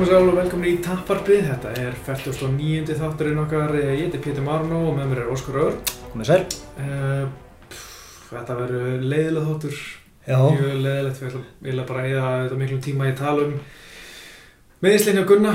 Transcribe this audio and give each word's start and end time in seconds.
komið 0.00 0.14
sér 0.14 0.16
alveg 0.16 0.36
velkomin 0.38 0.68
í 0.70 0.76
Tapparpið, 0.80 1.40
þetta 1.44 1.70
er 1.76 1.96
49. 2.06 2.94
þátturinn 2.96 3.40
okkar, 3.42 3.74
ég 3.76 3.98
heiti 4.00 4.20
Pétur 4.24 4.46
Marno 4.46 4.78
og 4.88 4.94
með 4.96 5.10
mér 5.10 5.18
er 5.26 5.32
Óskar 5.34 5.58
Ör. 5.60 5.74
Komið 6.14 6.30
sér. 6.30 6.44
Uh, 6.80 7.26
þetta 8.30 8.56
verður 8.62 9.04
leiðilega 9.04 9.42
þáttur, 9.50 9.76
Já. 10.24 10.38
mjög 10.40 10.78
leiðilegt, 10.86 11.20
við 11.20 11.28
ætlum 11.74 11.84
bara 11.90 12.06
að 12.06 12.14
eða 12.14 12.30
þetta 12.46 12.60
miklum 12.62 12.80
tíma 12.86 13.10
í 13.10 13.14
tala 13.20 13.44
um 13.44 13.52
meðisleinu 14.86 15.26
Gunna, 15.28 15.52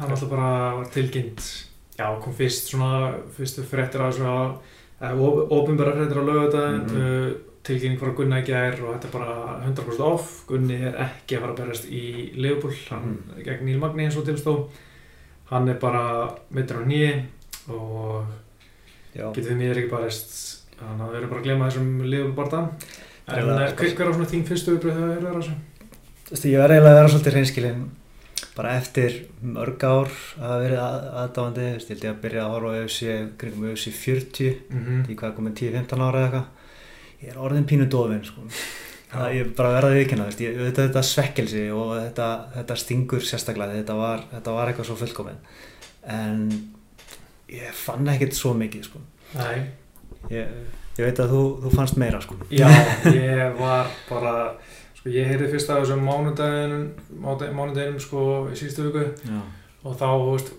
hann 0.00 0.10
alltaf 0.16 0.32
bara 0.34 0.50
var 0.80 0.90
tilkynnt, 0.96 1.46
já 1.94 2.06
kom 2.26 2.34
fyrst 2.42 2.72
svona, 2.72 2.90
fyrstu 3.38 3.62
fréttir 3.70 4.02
á 4.02 4.10
svona, 4.10 4.34
ofinbæra 5.60 5.94
fréttir 6.00 6.18
á 6.18 6.24
lögadaginn, 6.26 6.82
Mhm. 6.90 7.06
uh, 7.06 7.30
tilkynning 7.66 8.00
frá 8.00 8.12
Gunna 8.16 8.40
í 8.42 8.46
gær 8.46 8.78
og 8.84 8.94
þetta 8.94 9.08
er 9.08 9.14
bara 9.14 9.36
100% 9.66 10.04
off, 10.06 10.42
Gunni 10.48 10.78
er 10.88 10.98
ekki 11.06 11.36
að 11.36 11.44
fara 11.44 11.54
að 11.54 11.60
berast 11.62 11.88
í 11.90 12.02
Leopold, 12.38 12.78
hann 12.90 13.16
gegn 13.44 13.66
Níl 13.66 13.80
Magni 13.82 14.06
eins 14.06 14.18
og 14.18 14.26
tilstó, 14.28 14.56
hann 15.50 15.68
er 15.68 15.80
bara 15.82 16.04
mittur 16.54 16.80
á 16.80 16.84
nýji 16.86 17.10
og 17.72 18.24
getur 19.16 19.50
við 19.50 19.60
mér 19.60 19.82
ekki 19.82 19.92
barist, 19.92 20.36
þannig 20.78 21.04
að 21.06 21.12
við 21.12 21.20
erum 21.20 21.34
bara 21.34 21.40
að 21.42 21.46
glema 21.48 21.68
þessum 21.70 21.92
Leopold 22.06 22.36
barða. 22.40 22.62
En 23.26 23.48
eh, 23.50 23.72
hver, 23.74 23.94
hver 23.98 24.10
á 24.10 24.14
svona 24.14 24.28
þín 24.30 24.44
fyrstu 24.46 24.76
uppröð 24.76 24.98
þegar 25.00 25.14
það 25.16 25.30
er 25.30 25.38
þessu? 25.40 25.54
Þú 26.26 26.34
veist, 26.34 26.44
ég 26.46 26.60
var 26.60 26.74
eiginlega 26.74 26.92
að 26.92 27.00
vera 27.00 27.12
svolítið 27.12 27.34
hreinskilinn. 27.36 27.86
Bara 28.56 28.74
eftir 28.78 29.16
mörg 29.44 29.82
ár 29.84 30.12
að 30.40 30.62
verið 30.62 30.82
að, 30.82 31.08
aðdáðandi, 31.22 31.64
ég 31.66 31.88
held 31.90 32.04
ég 32.06 32.12
að 32.12 32.20
byrja 32.22 32.44
að 32.44 32.52
horfa 32.54 32.70
á 32.70 32.78
UFC, 32.84 33.16
kringum 33.40 33.66
UFC 33.70 33.92
40, 33.96 34.54
Mm 34.70 34.84
-hmm. 34.84 35.02
í 35.10 35.16
hvað 35.18 35.34
komið 35.36 35.54
10-15 35.60 36.04
ára 36.06 36.20
eða 36.20 36.26
eitthvað. 36.26 36.55
Ég 37.22 37.32
er 37.32 37.40
orðin 37.40 37.66
pínu 37.68 37.86
dofin, 37.90 38.22
sko. 38.26 38.44
Það 39.12 39.34
ég 39.36 39.50
bara 39.56 39.72
verða 39.76 39.90
að 39.92 39.98
viðkynna, 40.00 40.26
þetta, 40.34 40.74
þetta 40.82 41.02
svekkelsi 41.08 41.64
og 41.72 41.92
þetta, 41.94 42.30
þetta 42.56 42.76
stingur 42.82 43.24
sérstaklega, 43.24 43.78
þetta 43.80 43.96
var, 43.96 44.24
þetta 44.34 44.56
var 44.56 44.70
eitthvað 44.72 44.88
svo 44.90 44.96
fullkominn. 45.00 45.38
En 46.16 46.42
ég 47.52 47.76
fann 47.78 48.08
ekkert 48.12 48.36
svo 48.36 48.52
mikið, 48.58 48.88
sko. 48.90 49.00
Ég, 50.32 50.56
ég 50.98 51.04
veit 51.06 51.22
að 51.22 51.32
þú, 51.32 51.42
þú 51.64 51.72
fannst 51.76 52.00
meira, 52.02 52.20
sko. 52.24 52.36
já, 52.50 52.66
ég 53.14 53.56
var 53.60 53.88
bara, 54.10 54.34
sko 54.98 55.12
ég 55.14 55.28
heyrði 55.30 55.52
fyrst 55.54 55.70
af 55.70 55.84
þessum 55.84 56.02
mánudaginum, 56.06 56.86
mánudaginum 57.22 58.00
sko 58.02 58.22
í 58.50 58.58
síðustu 58.58 58.88
viku 58.88 59.04
Já. 59.22 59.40
og 59.86 59.94
þá, 60.00 60.06
þú 60.10 60.32
veist, 60.32 60.50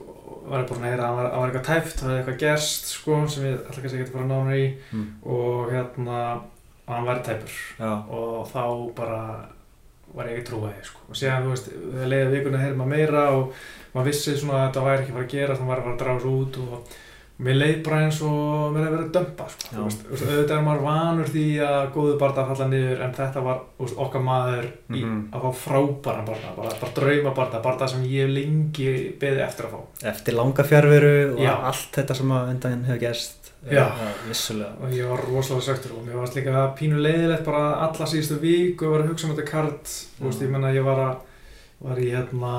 var 0.47 0.61
ég 0.63 0.69
bara 0.69 0.79
að 0.79 0.87
heyra 0.89 1.07
að 1.07 1.07
það 1.07 1.17
var, 1.17 1.27
að 1.31 1.45
eitthvað 1.47 1.67
tæft, 1.67 1.99
það 2.01 2.09
var 2.09 2.17
eitthvað 2.21 2.39
gerst, 2.43 2.85
sko, 2.93 3.17
sem 3.33 3.45
ég 3.47 3.57
ætla 3.67 3.83
kannski 3.83 4.03
að 4.05 4.13
fara 4.13 4.27
nánar 4.31 4.57
í 4.57 4.67
Mm. 4.93 5.07
og 5.25 5.71
hérna, 5.71 6.19
og 6.87 6.93
hann 6.95 7.05
var 7.05 7.21
tæpur 7.23 7.55
Já. 7.79 7.91
og 8.09 8.47
þá 8.51 8.63
bara 8.95 9.21
var 10.15 10.25
ég 10.29 10.37
ekki 10.39 10.47
trúið, 10.51 10.77
sko, 10.87 10.99
og 11.09 11.15
síðan, 11.19 11.43
þú 11.43 11.51
veist, 11.51 11.67
við 11.97 12.07
leiðið 12.13 12.31
vikuna 12.37 12.57
að 12.57 12.63
heyra 12.65 12.77
maður 12.79 12.93
meira 12.95 13.23
og 13.35 13.53
maður 13.93 14.07
vissi 14.11 14.37
svona 14.39 14.61
að 14.61 14.67
þetta 14.69 14.85
væri 14.87 15.01
ekki 15.03 15.11
að 15.11 15.17
fara 15.17 15.27
að 15.27 15.35
gera, 15.35 15.55
þannig 15.57 15.71
var 15.73 15.77
að 15.81 15.83
fara 15.87 15.95
að 15.95 16.01
draga 16.03 16.23
svo 16.23 16.33
út 16.41 16.57
og 16.63 16.95
mér 17.37 17.53
leið 17.59 17.75
bara 17.85 17.97
eins 18.01 18.17
og 18.25 18.71
mér 18.73 18.85
hefði 18.87 18.93
verið 18.95 19.03
að 19.07 19.11
dömpa, 19.17 19.45
sko, 19.53 19.67
þú 19.75 19.83
veist, 19.85 20.05
auðvitað 20.25 20.53
er 20.57 20.63
maður 20.65 20.85
vanur 20.87 21.27
því 21.33 21.43
að 21.67 21.89
góðu 21.93 22.15
barða 22.23 22.41
að 22.43 22.47
falla 22.51 22.67
niður, 22.71 23.01
en 23.05 23.13
þetta 23.13 23.43
var, 23.45 23.59
veist, 23.77 23.97
okkar 24.05 24.23
maður 24.25 24.63
í, 24.65 25.01
Mhm. 25.03 25.19
að 25.33 25.41
fá 25.45 25.51
frábæran 25.65 26.25
barða, 26.31 26.53
bara, 26.57 26.69
bara 26.81 26.91
drauma 26.97 27.33
barða, 27.37 27.61
barða 27.61 27.87
sem 27.89 28.03
ég 28.09 28.31
lengi 28.33 28.87
beðið 29.21 29.43
eftir 29.47 29.65
að 29.65 29.71
fá. 29.75 30.07
eftir 30.13 30.33
langa 30.33 30.63
fjárveru 30.63 31.33
og 31.35 31.43
Já. 31.45 31.53
allt 31.61 31.91
þetta 31.93 32.15
sem 32.15 32.29
að 32.31 32.49
undan 32.55 32.83
hefur 32.85 32.99
gerst 32.99 33.51
uh, 33.67 33.91
vissulega 34.27 34.71
og 34.81 34.89
ég 34.91 35.07
var 35.09 35.19
rosalega 35.27 35.65
söktur 35.67 35.91
og 35.97 36.05
mér 36.07 36.15
varst 36.21 36.35
líka 36.35 36.73
pínu 36.77 36.97
leiðilegt 37.01 37.43
bara 37.45 37.75
alla 37.85 38.05
síðustu 38.05 38.39
vík 38.41 38.81
og 38.81 38.91
var 38.95 39.01
að 39.01 39.09
hugsa 39.11 39.27
um 39.27 39.35
þetta 39.35 39.49
kart 39.51 39.83
þú 39.83 40.25
veist, 40.25 40.41
ég 40.41 40.49
menna 40.49 40.73
ég 40.73 40.83
var 40.83 40.97
að 40.97 41.15
var 41.81 41.97
í 42.01 42.09
hérna 42.09 42.53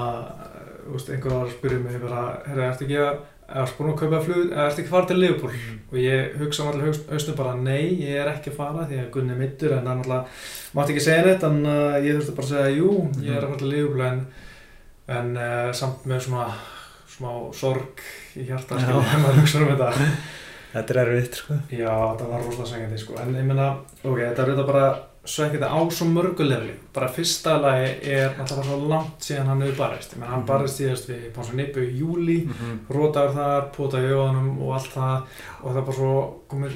þú 0.87 0.93
veist, 0.95 1.11
einhver 1.11 1.33
var 1.35 1.47
að 1.47 1.53
spyrja 1.57 1.79
mig 1.83 2.01
bara, 2.03 2.23
herra, 2.47 2.71
ertu 2.73 2.85
ekki 2.87 2.99
að 3.03 3.19
ertu 3.49 3.79
búin 3.79 3.93
að 3.93 4.01
kaupa 4.03 4.21
flug, 4.25 4.51
ertu 4.53 4.83
ekki 4.83 4.93
fara 4.93 5.09
til 5.09 5.21
Liverpool? 5.23 5.53
Mm. 5.55 5.77
og 5.89 6.01
ég 6.03 6.35
hugsa 6.41 6.65
um 6.65 6.71
allir 6.73 6.99
hausnum 7.09 7.39
bara 7.39 7.55
nei, 7.57 7.85
ég 8.03 8.19
er 8.21 8.33
ekki 8.33 8.53
að 8.53 8.59
fara 8.59 8.89
því 8.89 8.99
að 9.03 9.11
Gunni 9.15 9.35
er 9.35 9.41
mittur 9.41 9.73
en 9.73 9.87
það 9.87 9.93
er 9.93 10.01
náttúrulega, 10.01 10.35
mátti 10.77 10.95
ekki 10.95 11.05
segja 11.07 11.27
neitt 11.27 11.47
en 11.49 11.61
uh, 11.65 11.97
ég 12.05 12.19
þurfti 12.19 12.35
bara 12.37 12.49
að 12.49 12.53
segja 12.53 12.75
jú, 12.77 12.91
ég 13.25 13.33
er 13.33 13.47
að 13.47 13.53
fara 13.53 13.63
til 13.63 13.71
Liverpool 13.73 14.05
en, 14.09 14.21
en 15.19 15.31
uh, 15.39 15.71
samt 15.81 16.11
með 16.11 16.27
svona 16.27 16.51
smá 17.19 17.31
sorg 17.57 18.05
í 18.39 18.45
hjarta 18.47 18.79
skilur, 18.79 19.09
þegar 19.09 19.25
maður 19.25 19.41
hugsa 19.43 19.63
um 19.65 19.73
þetta. 19.73 20.11
Þetta 20.69 20.93
er 20.93 20.99
erfitt 21.01 21.37
sko. 21.39 21.55
Já, 21.73 21.93
það 22.21 22.27
var 22.29 22.43
rosalega 22.45 22.67
svekkjandi 22.69 22.99
sko, 23.01 23.15
en 23.23 23.31
ég 23.39 23.47
meina, 23.49 23.71
ok, 24.03 24.19
þetta 24.21 24.43
er 24.43 24.51
auðvitað 24.51 24.67
bara 24.69 24.83
svekkjandi 25.29 25.69
á 25.69 25.79
svo 25.93 26.07
mörgu 26.09 26.45
lefli. 26.49 26.73
Bara 26.95 27.09
fyrsta 27.13 27.59
lagi 27.61 27.91
er 28.15 28.35
bara 28.39 28.63
svo 28.65 28.79
langt 28.89 29.21
síðan 29.27 29.47
hann 29.53 29.61
hefur 29.63 29.77
barist. 29.83 30.17
Meina, 30.17 30.31
hann 30.33 30.41
Mhm. 30.43 30.47
barist 30.49 30.81
síðast 30.81 31.09
við 31.11 31.31
Ponsa 31.35 31.53
Nippu 31.53 31.81
í 31.85 31.99
júli, 32.01 32.39
-hmm. 32.47 32.79
rótaður 32.91 33.35
þar, 33.35 33.63
potaði 33.77 34.09
í 34.09 34.15
öðunum 34.17 34.63
og 34.63 34.73
allt 34.75 34.93
það 34.95 35.23
og 35.65 35.75
það 35.75 35.85
bara 35.87 35.97
svo 35.97 36.35
komið, 36.49 36.73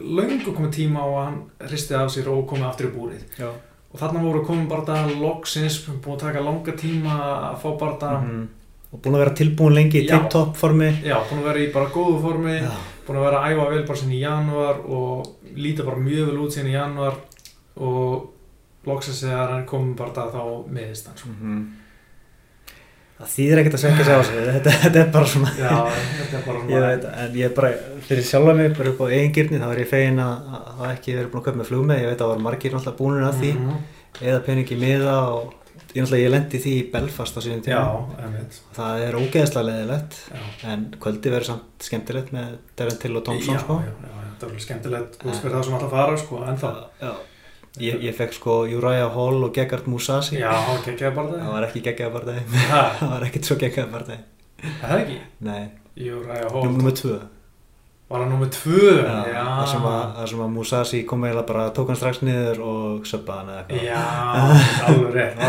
löngu 0.00 0.52
komið 0.56 0.72
tíma 0.72 1.00
að 1.00 1.24
hann 1.24 1.38
hristið 1.68 1.96
af 2.00 2.10
sér 2.10 2.28
og 2.28 2.46
komið 2.50 2.68
aftur 2.68 2.86
í 2.86 2.94
búrið. 2.96 3.22
Já. 3.38 3.48
Og 3.94 4.00
þarna 4.00 4.22
voru 4.22 4.44
komið 4.44 4.68
bara 4.68 4.82
það 4.84 5.20
loksins, 5.20 5.78
búin 6.02 6.16
að 6.16 6.20
taka 6.20 6.40
langa 6.40 6.72
tíma 6.72 7.14
að 7.52 7.56
fá 7.62 7.78
bara 7.78 7.96
það, 7.98 8.18
-hmm. 8.24 8.46
og 8.92 9.02
búin 9.02 9.14
að 9.14 9.18
vera 9.24 9.34
tilbúin 9.34 9.74
lengi 9.74 10.02
í 10.04 10.08
tip-top 10.08 10.56
formi 10.56 10.90
já, 11.04 11.16
búin 11.30 11.40
að 11.40 11.44
vera 11.44 11.58
í 11.58 11.72
bara 11.72 11.86
góðu 11.86 12.20
formi, 12.20 12.60
Já. 12.60 12.70
búin 13.06 13.16
að 13.18 13.24
vera 13.24 13.38
að 13.40 13.52
æfa 13.52 13.70
vel 13.70 13.82
bara 13.86 13.98
sinni 13.98 14.16
í 14.16 14.20
januar 14.20 14.76
og 14.88 15.26
líta 15.56 15.82
bara 15.84 15.96
mjög 15.96 16.26
vel 16.26 16.38
út 16.38 16.52
sinni 16.52 16.70
í 16.70 16.72
januar 16.74 17.14
og 17.76 18.32
loksast 18.86 19.24
þegar 19.24 19.50
hann 19.56 19.66
kom 19.66 19.94
bara 19.98 20.12
það 20.14 20.32
þá 20.36 20.70
meðist 20.76 21.06
hann 21.10 21.16
sko. 21.18 21.28
-hmm. 21.40 21.64
það 23.18 23.28
þýðir 23.34 23.60
ekkert 23.62 23.74
að 23.78 23.82
segja 23.84 24.04
sig 24.04 24.14
á 24.14 24.20
sig 24.22 24.40
þetta, 24.54 24.70
þetta 24.84 25.00
er 25.02 25.10
bara 25.16 25.26
svona 25.32 25.50
Já, 25.58 25.74
er 26.36 26.46
bara 26.46 26.62
ég 26.70 26.86
veit, 26.86 27.04
en 27.24 27.36
ég 27.40 27.44
er 27.50 27.54
bara 27.56 27.70
fyrir 28.08 28.24
sjálfa 28.30 28.54
mig 28.54 28.72
bara 28.78 28.90
upp 28.92 29.00
á 29.00 29.06
eigingirni 29.10 29.60
þá 29.62 29.68
er 29.72 29.82
ég 29.84 29.90
fegin 29.92 30.18
að 30.22 30.34
að 30.56 30.72
það 30.80 30.90
ekki 30.94 31.16
verið 31.18 31.30
búin 31.32 31.42
að 31.42 31.46
köpa 31.50 31.58
með 31.62 31.70
flug 31.70 31.86
með 31.90 32.02
ég 32.02 32.10
veit 32.10 32.16
að 32.20 32.24
það 32.26 32.32
var 32.34 32.42
margir 32.48 32.72
náttúrulega 32.76 32.98
búinir 33.00 33.28
að 33.30 33.38
því 33.40 33.52
Mhm. 33.56 33.76
eða 34.22 34.40
peningi 34.46 34.76
miða 34.80 35.16
og 35.36 35.54
ég 35.96 36.02
náttúrulega 36.02 36.24
ég 36.26 36.30
lendi 36.32 36.58
því 36.60 36.72
í 36.76 36.90
Belfast 36.92 37.36
á 37.36 37.40
síðan 37.40 37.62
tíma 37.64 37.84
það 38.76 39.02
er 39.08 39.14
ógeðslega 39.16 39.66
leðilegt 39.70 40.14
en 40.64 40.86
kvöldi 41.00 41.30
verður 41.32 41.44
samt 41.50 41.86
skemmtilegt 41.88 42.32
með 42.32 42.58
Devin 42.76 42.98
Till 43.00 43.16
og 43.16 43.24
Thompson 43.24 43.54
já, 43.54 43.60
sko. 43.60 43.80
já, 43.80 43.92
já, 43.92 44.12
er 44.36 44.46
alveg 44.48 44.60
skemmtilegt 44.60 45.16
fyrir 45.24 45.56
það 45.56 45.64
sem 45.64 45.74
alltaf 45.74 45.90
fara 45.90 46.16
sko, 46.20 46.42
en 46.44 46.56
það. 46.60 46.76
Ég, 47.82 47.98
ég 48.06 48.16
fekk 48.16 48.32
sko 48.38 48.62
Uriah 48.64 49.10
Hall 49.12 49.42
og 49.44 49.52
Gegard 49.56 49.88
Mousasi 49.90 50.38
Já, 50.38 50.52
bara 51.12 51.28
það 51.28 51.42
það 51.42 51.52
var 51.52 51.68
ekki 51.68 51.84
geggjaða 51.84 52.14
partæði 52.14 52.44
Það 52.56 52.92
það 53.00 53.14
var 53.14 53.26
ekkert 53.28 53.50
svo 53.50 53.58
geggjaða 53.60 53.92
partæði 53.92 54.20
er 54.66 54.76
það 54.82 55.00
ekki? 55.00 55.18
Nei, 55.46 55.64
nummer 55.96 56.52
Holt 56.52 56.70
nummer 56.76 56.94
tvö. 56.96 57.16
Var 58.06 58.22
hann 58.22 58.28
nummið 58.30 58.50
tvö? 58.54 58.90
já, 59.34 59.40
þar 59.42 59.68
sem 59.72 59.86
að, 59.90 60.02
að 60.22 60.50
Mousasi 60.54 60.98
kom 61.10 61.24
eiginlega 61.26 61.48
bara 61.48 61.62
tók 61.74 61.88
hann 61.90 61.96
strax 61.98 62.20
niður 62.22 62.60
og 62.62 63.08
söppaði 63.10 63.40
hann 63.40 63.48
eða 63.50 63.62
eitthvað. 63.64 63.80
Já, 63.88 64.02
alveg 64.86 65.16
rétt. 65.16 65.40
Ná, 65.40 65.48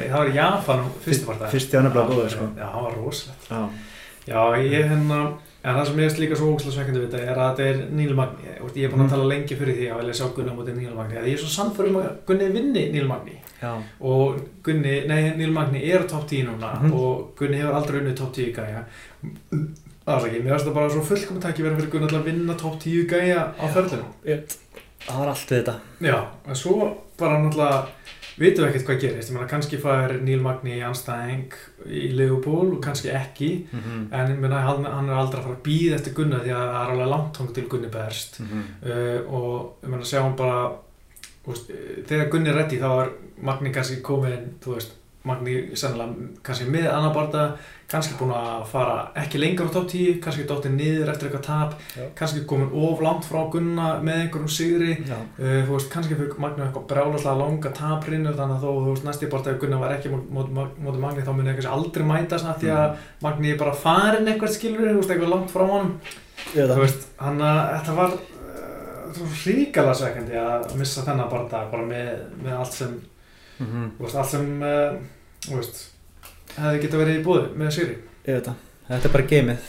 það 0.00 0.16
var 0.16 0.32
í 0.32 0.34
Japan 0.34 0.82
fyrstu 1.04 1.28
part 1.28 1.44
fyrsti 1.52 1.78
var 1.78 1.86
nefnilega 1.86 2.10
góður, 2.10 2.32
sko. 2.34 2.48
Já, 2.58 2.66
hann 2.72 2.88
var 2.88 2.96
rosalegt. 2.98 3.46
Já, 3.52 3.60
Já, 4.28 4.40
ég 4.60 4.84
hérna, 4.90 5.18
en 5.64 5.74
það 5.78 5.86
sem 5.86 6.00
ég 6.02 6.10
er 6.12 6.20
líka 6.22 6.36
svo 6.36 6.50
ógæslega 6.52 6.74
svekkandi 6.76 7.00
við 7.00 7.08
þetta 7.08 7.20
er 7.32 7.38
að 7.38 7.48
þetta 7.56 7.68
er 7.68 7.78
Níl 7.98 8.14
Magni. 8.18 8.44
Þú 8.58 8.64
veist, 8.68 8.76
Ég 8.78 8.84
er 8.84 8.90
búinn 8.92 9.00
að 9.00 9.08
Mm. 9.08 9.14
tala 9.14 9.28
lengi 9.32 9.56
fyrir 9.56 9.74
því 9.78 9.86
að 9.92 9.98
vilja 10.02 10.14
sjá 10.18 10.26
Gunni 10.36 10.50
á 10.52 10.56
móti 10.58 10.74
Níl 10.76 10.94
Magni. 10.94 11.14
Ég 11.16 11.32
er 11.32 11.42
svo 11.42 11.50
sannfærum 11.56 11.96
að 11.96 12.08
Gunni 12.26 12.48
vinni 12.52 12.82
Níl 12.92 13.06
Magni. 13.08 13.36
já, 13.62 13.72
Og 14.00 14.36
Gunni, 14.62 15.06
nei, 15.08 15.32
Níl 15.36 15.52
Magni 15.52 15.82
er 15.90 16.02
top 16.06 16.26
10 16.28 16.44
núna 16.46 16.74
Mhm. 16.82 16.92
og 16.92 17.34
Gunni 17.36 17.56
hefur 17.58 17.74
aldrei 17.74 18.00
unnið 18.00 18.16
top 18.16 18.32
10 18.34 18.52
gæja. 18.54 18.84
Það 20.06 20.24
er 20.24 20.28
ekki, 20.28 20.42
mér 20.44 20.50
finnst 20.54 20.66
það 20.66 20.74
bara 20.74 20.88
svo 20.90 21.02
fullkominn 21.02 21.40
takk 21.42 21.56
verið 21.58 21.76
fyrir 21.80 21.90
Gunni 21.90 22.06
að 22.18 22.24
vinna 22.24 22.54
top 22.56 22.78
10 22.80 23.06
gæja 23.08 23.52
á 23.58 23.66
ferðinu. 23.68 24.04
það 25.08 25.18
var 25.18 25.28
allt 25.28 25.48
við 25.50 25.62
þetta 25.64 25.74
Já, 26.00 26.24
en 26.48 26.54
svo 26.54 26.96
bara 27.18 27.38
náttúrulega 27.38 27.86
vitum 28.38 28.64
við 28.64 28.68
ekkert 28.68 28.88
hvað 28.88 29.00
gerist. 29.04 29.30
Ég 29.30 29.36
meina, 29.36 29.48
kannski 29.50 29.80
fær 29.82 30.14
Níl 30.22 30.40
Magni 30.42 30.76
í 30.78 30.84
anstæðing 30.86 31.56
í 31.86 32.08
Liverpool 32.14 32.74
og 32.76 32.82
kannski 32.84 33.12
ekki. 33.14 33.50
mm 33.70 33.80
-hmm. 33.80 34.02
En 34.12 34.32
ég 34.32 34.40
meina, 34.40 34.60
hann, 34.60 34.84
er 34.84 35.14
aldrei 35.14 35.40
að 35.40 35.46
fara 35.46 35.56
að 35.56 35.66
býða 35.68 35.94
eftir 35.94 36.14
Gunna 36.14 36.42
því 36.42 36.52
að 36.54 36.68
það 36.72 36.82
er 36.82 36.92
alveg 36.92 37.08
langt 37.08 37.36
hong 37.36 37.54
til 37.54 37.68
Gunni 37.68 37.88
berst 37.88 38.40
uh, 38.40 39.34
og 39.34 39.74
ég 39.82 39.88
meina, 39.88 40.04
sjá 40.04 40.22
hann 40.22 40.36
bara 40.36 40.70
veist, 41.48 41.70
eh, 41.70 42.04
þegar 42.06 42.30
Gunni 42.30 42.50
er 42.50 42.58
reddi 42.60 42.80
þá 42.80 42.90
er 43.02 43.10
Magni 43.42 43.72
kannski 43.72 44.00
komin 44.02 44.54
þú 44.62 44.74
veist, 44.74 44.94
Magni 45.26 45.54
sennilega 45.74 46.28
kannski 46.46 46.68
með 46.70 46.86
annar 46.92 47.10
barða, 47.10 47.40
kannski 47.90 48.14
búin 48.20 48.30
að 48.36 48.60
fara 48.70 48.94
ekki 49.18 49.40
lengur 49.40 49.66
á 49.66 49.74
top 49.74 49.88
10, 49.90 50.20
kannski 50.22 50.44
dóttið 50.46 50.76
niður 50.76 51.10
eftir 51.10 51.28
eitthvað 51.28 51.42
tap, 51.48 51.74
Já. 51.96 52.04
kannski 52.20 52.44
komin 52.48 52.70
of 52.70 53.02
langt 53.02 53.26
frá 53.26 53.40
Gunna 53.50 53.88
með 54.04 54.20
einhverjum 54.22 54.52
sigri. 54.54 54.94
Uh, 55.08 55.58
þú 55.66 55.74
veist, 55.74 55.90
kannski 55.92 56.14
fyrir 56.20 56.38
Magni 56.38 56.64
eitthvað 56.68 56.86
brjálaslega 56.92 57.34
langa 57.42 57.74
taprinu 57.80 58.36
þannig 58.38 58.56
að 58.56 58.64
þó, 58.64 58.70
þú 58.78 58.94
veist, 58.94 59.08
næsti 59.08 59.30
ef 59.32 59.60
Gunna 59.64 59.82
var 59.82 59.96
ekki 59.96 60.14
móti 60.14 60.54
móti 60.54 61.02
Magni 61.02 61.26
þá 61.26 61.34
muni 61.34 61.58
kannski 61.58 61.74
aldrei 61.74 62.08
mæta 62.12 62.38
svona 62.38 62.56
því 62.62 62.72
að 62.76 63.04
Magni 63.26 63.52
er 63.52 63.60
bara 63.66 63.76
farin 63.82 64.30
eitthvað 64.32 64.54
skilur, 64.54 64.86
þú 64.92 65.02
veist, 65.02 65.14
eitthvað 65.16 65.34
langt 65.34 65.52
frá 65.52 65.66
honum. 65.66 65.94
Ég 66.54 66.62
veit 66.62 66.76
þú 66.76 66.82
veist, 66.86 67.12
hann 67.18 67.42
að 67.42 67.62
þetta 67.74 68.00
var 68.00 68.18
uh, 68.22 69.38
ríkala 69.44 69.98
svekkandi 69.98 70.42
að 70.46 70.74
missa 70.78 71.04
þennan 71.08 71.32
barndag 71.32 71.72
bara 71.74 71.88
með, 71.90 72.12
með 72.44 72.60
allt 72.62 72.76
sem 72.78 72.98
Mhm. 73.58 73.88
þú 73.98 74.06
veist, 74.06 74.16
allt 74.16 74.30
sem 74.30 74.62
uh, 74.62 74.98
hefði 76.58 76.82
geta 76.84 77.02
verið 77.02 77.20
í 77.20 77.24
búði 77.24 77.48
með 77.54 77.74
það, 78.48 78.54
þetta 78.88 79.08
er 79.08 79.16
bara 79.16 79.30
geimið. 79.32 79.66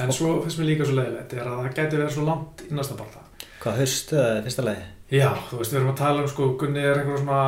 En 0.00 0.12
svo 0.12 0.38
finnst 0.42 0.58
mér 0.58 0.70
líka 0.70 0.86
svo 0.88 0.96
leiðilegt 0.96 1.32
er 1.36 1.44
að 1.44 1.58
það 1.60 1.74
gæti 1.76 1.98
verið 1.98 2.14
svo 2.14 2.24
langt 2.24 2.62
í 2.64 2.72
næsta 2.74 2.96
barða 2.96 3.24
hvað, 3.64 3.80
haustu 3.80 4.18
eða 4.20 4.42
fyrsta 4.44 4.64
lagi? 4.64 4.84
Já, 5.12 5.28
þú 5.50 5.58
veist, 5.60 5.70
við 5.74 5.78
erum 5.82 5.90
að 5.92 5.98
tala 6.00 6.22
um 6.24 6.28
sko, 6.32 6.46
Gunni 6.58 6.80
er 6.80 6.96
einhver 7.02 7.18
svona, 7.20 7.40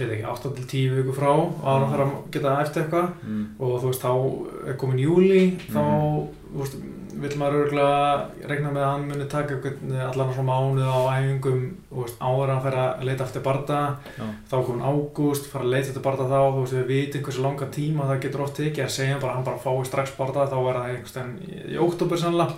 ég 0.00 0.08
veit 0.10 0.16
ekki, 0.16 0.26
8-10 0.26 0.96
viku 0.98 1.14
frá 1.16 1.30
og 1.30 1.62
hann 1.62 1.86
þarf 1.92 2.08
að 2.08 2.16
geta 2.34 2.56
eftir 2.64 2.82
eitthvað. 2.84 3.12
Mm. 3.22 3.44
og 3.60 3.76
þú 3.80 3.92
veist, 3.92 4.02
þá 4.02 4.68
er 4.72 4.76
komin 4.82 4.98
júli, 5.06 5.44
þá, 5.70 5.78
Mhm. 5.80 6.28
þú 6.54 6.58
veist, 6.64 6.76
vill 7.14 7.36
maður 7.38 7.60
örgulega 7.68 8.26
regna 8.50 8.70
með 8.74 8.82
að 8.82 8.90
hann 8.90 9.04
muni 9.08 9.24
taka 9.30 9.54
einhvern 9.54 9.92
allan 10.02 10.32
svona 10.34 10.50
mánuð 10.50 10.88
á 10.90 10.98
æfingum, 11.14 11.60
þú 11.94 12.02
veist, 12.02 12.18
áður 12.18 12.42
en 12.42 12.50
hann 12.58 12.62
fer 12.64 12.74
að 12.74 13.04
leita 13.06 13.24
eftir 13.24 13.42
barða, 13.42 13.96
Já. 14.18 14.24
þá 14.50 14.56
komin 14.66 14.82
ágúst, 14.82 15.46
fara 15.46 15.64
að 15.64 15.70
leita 15.70 15.88
eftir 15.94 16.02
barða 16.02 16.26
þá, 16.26 16.40
þú 16.50 16.60
veist, 16.64 16.74
við 16.74 16.86
vitum 16.90 17.22
hversu 17.22 17.42
langa 17.42 17.66
tíma 17.70 18.02
það 18.10 18.20
getur 18.20 18.40
oft 18.42 18.56
tekið, 18.58 18.82
en 18.82 18.88
segjum 18.88 19.20
bara 19.20 19.32
að 19.32 19.34
hann 19.36 19.44
bara 19.44 19.62
fái 19.62 19.86
strax 19.86 20.10
barða, 20.18 20.48
þá 20.50 20.58
er 20.58 20.74
það 20.74 20.90
einhvern 20.90 21.38
veginn 21.38 21.70
í, 21.70 21.78
óttúber 21.78 22.18
sannlega, 22.18 22.52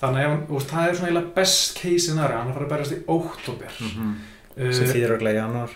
þannig 0.00 0.22
að 0.22 0.46
þú 0.46 0.54
veist, 0.54 0.70
það 0.70 0.88
er 0.88 0.94
svona 0.94 1.10
er 3.60 3.76
óttúber. 3.76 3.84
Mm 4.00 4.16
Uh, 4.56 4.70
sem 4.72 4.88
þýðir 4.88 5.18
örglega 5.18 5.36
í 5.36 5.42
janúar 5.42 5.72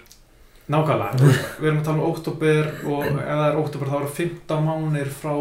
Nákvæmlega, 0.73 1.31
við 1.61 1.67
erum 1.69 1.81
að 1.83 1.85
tala 1.85 1.99
um 1.99 2.07
óttúber 2.15 2.69
og 2.89 3.03
ef 3.05 3.19
það 3.27 3.43
er 3.45 3.59
óttúber 3.61 3.91
þá 3.91 3.97
eru 3.99 4.13
15 4.17 4.63
mánir 4.65 5.11
frá 5.13 5.35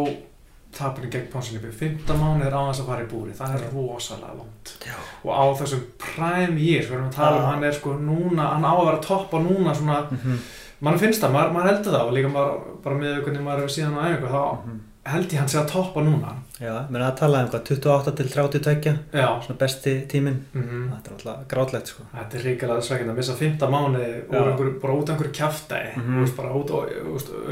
tapinu 0.76 1.08
gegn 1.14 1.30
Ponsinlipi, 1.32 1.72
15 1.72 2.20
mánir 2.20 2.52
á 2.52 2.62
þess 2.68 2.84
að 2.84 2.90
fara 2.92 3.06
í 3.06 3.08
búri, 3.10 3.36
það 3.38 3.56
er 3.56 3.64
rosalega 3.72 4.36
langt 4.42 4.74
Já. 4.84 4.98
og 5.24 5.32
á 5.32 5.44
þessum 5.62 5.86
prime 6.04 6.60
years, 6.60 6.90
við 6.90 6.98
erum 6.98 7.08
að 7.08 7.16
tala 7.16 7.38
um 7.38 7.46
Já. 7.46 7.48
hann 7.54 7.66
er 7.70 7.78
sko 7.80 7.96
núna, 7.96 8.50
hann 8.58 8.68
á 8.68 8.74
að 8.74 8.84
vera 8.84 9.00
að 9.00 9.08
toppa 9.08 9.42
núna 9.46 9.78
svona, 9.78 10.02
mm 10.12 10.44
mann 10.80 10.96
finnst 10.96 11.20
það, 11.20 11.34
maður 11.52 11.66
heldur 11.74 11.92
það 11.92 12.06
og 12.08 12.14
líka 12.16 12.30
maður, 12.32 12.60
bara 12.84 13.00
með 13.00 13.18
hvernig 13.24 13.42
maður 13.44 13.66
er 13.66 13.74
síðan 13.74 13.98
á 14.00 14.02
æfingu, 14.08 14.30
þá 14.32 14.44
-hmm. 14.52 14.78
held 15.12 15.34
ég 15.34 15.40
hann 15.42 15.50
sé 15.52 15.58
að 15.60 15.72
toppa 15.74 16.04
núna 16.06 16.36
Já, 16.60 16.74
menn 16.92 17.02
að 17.06 17.14
tala 17.22 17.42
um 17.46 17.50
hvað, 17.54 17.62
28 17.72 18.12
til 18.20 18.30
32 18.34 18.94
Já, 19.16 19.28
svona 19.46 19.58
besti 19.62 19.94
tíminn. 20.12 20.42
Mhm. 20.54 20.82
Þetta 20.92 21.08
er 21.08 21.14
alltaf 21.16 21.48
grátlegt 21.54 21.88
sko. 21.88 22.04
Þetta 22.16 22.36
er 22.38 22.44
ríkilega 22.50 22.82
sveikinn 22.84 23.10
að 23.14 23.16
missa 23.22 23.36
15 23.40 23.72
mánuði 23.72 24.10
Já. 24.28 24.40
úr 24.42 24.50
einhverju, 24.52 24.80
bara 24.82 24.94
út 24.94 25.10
af 25.10 25.16
einhverju 25.16 25.32
Mhm. 25.96 26.16
þú 26.18 26.24
veist, 26.26 26.36
bara 26.36 26.50
út 26.54 26.70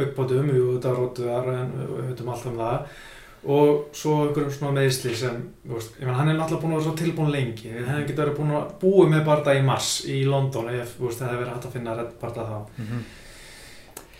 aukbótum, 0.01 0.49
jú, 0.57 0.65
þetta 0.79 0.89
er 0.91 0.97
rótuðar 0.99 1.45
við 1.47 2.09
veitum 2.09 2.29
allt 2.33 2.45
um 2.45 2.57
það. 2.57 2.79
Og 3.47 3.85
svo 3.93 4.13
einhverjum 4.27 4.51
svona 4.51 4.73
meðsli 4.81 5.15
sem, 5.15 5.37
veist, 5.65 5.91
ég 6.01 6.05
menn 6.05 6.15
hann 6.15 6.29
er 6.29 6.35
náttúrulega 6.35 6.61
búin 6.61 6.73
að 6.73 6.79
vera 6.81 6.87
svo 6.89 6.95
tilbúin 6.97 7.31
lengi, 7.31 7.69
hefum 7.71 8.05
getið 8.07 8.17
verið 8.23 8.35
búin 8.37 8.51
að 8.51 8.73
búið 8.81 9.09
með 9.13 9.23
barða 9.25 9.55
í 9.55 9.63
mars 9.63 10.01
í 10.05 10.25
London 10.27 10.67
ef, 10.69 10.97
veist, 10.99 11.19
það 11.21 11.29
hefði 11.29 11.39
verið 11.45 11.53
hægt 11.53 11.65
að 11.69 11.71
finna 11.77 11.95
rétt 11.95 12.19
barða 12.19 12.43
þá. 12.49 12.57
mm 12.77 12.85
-hmm. 12.87 13.03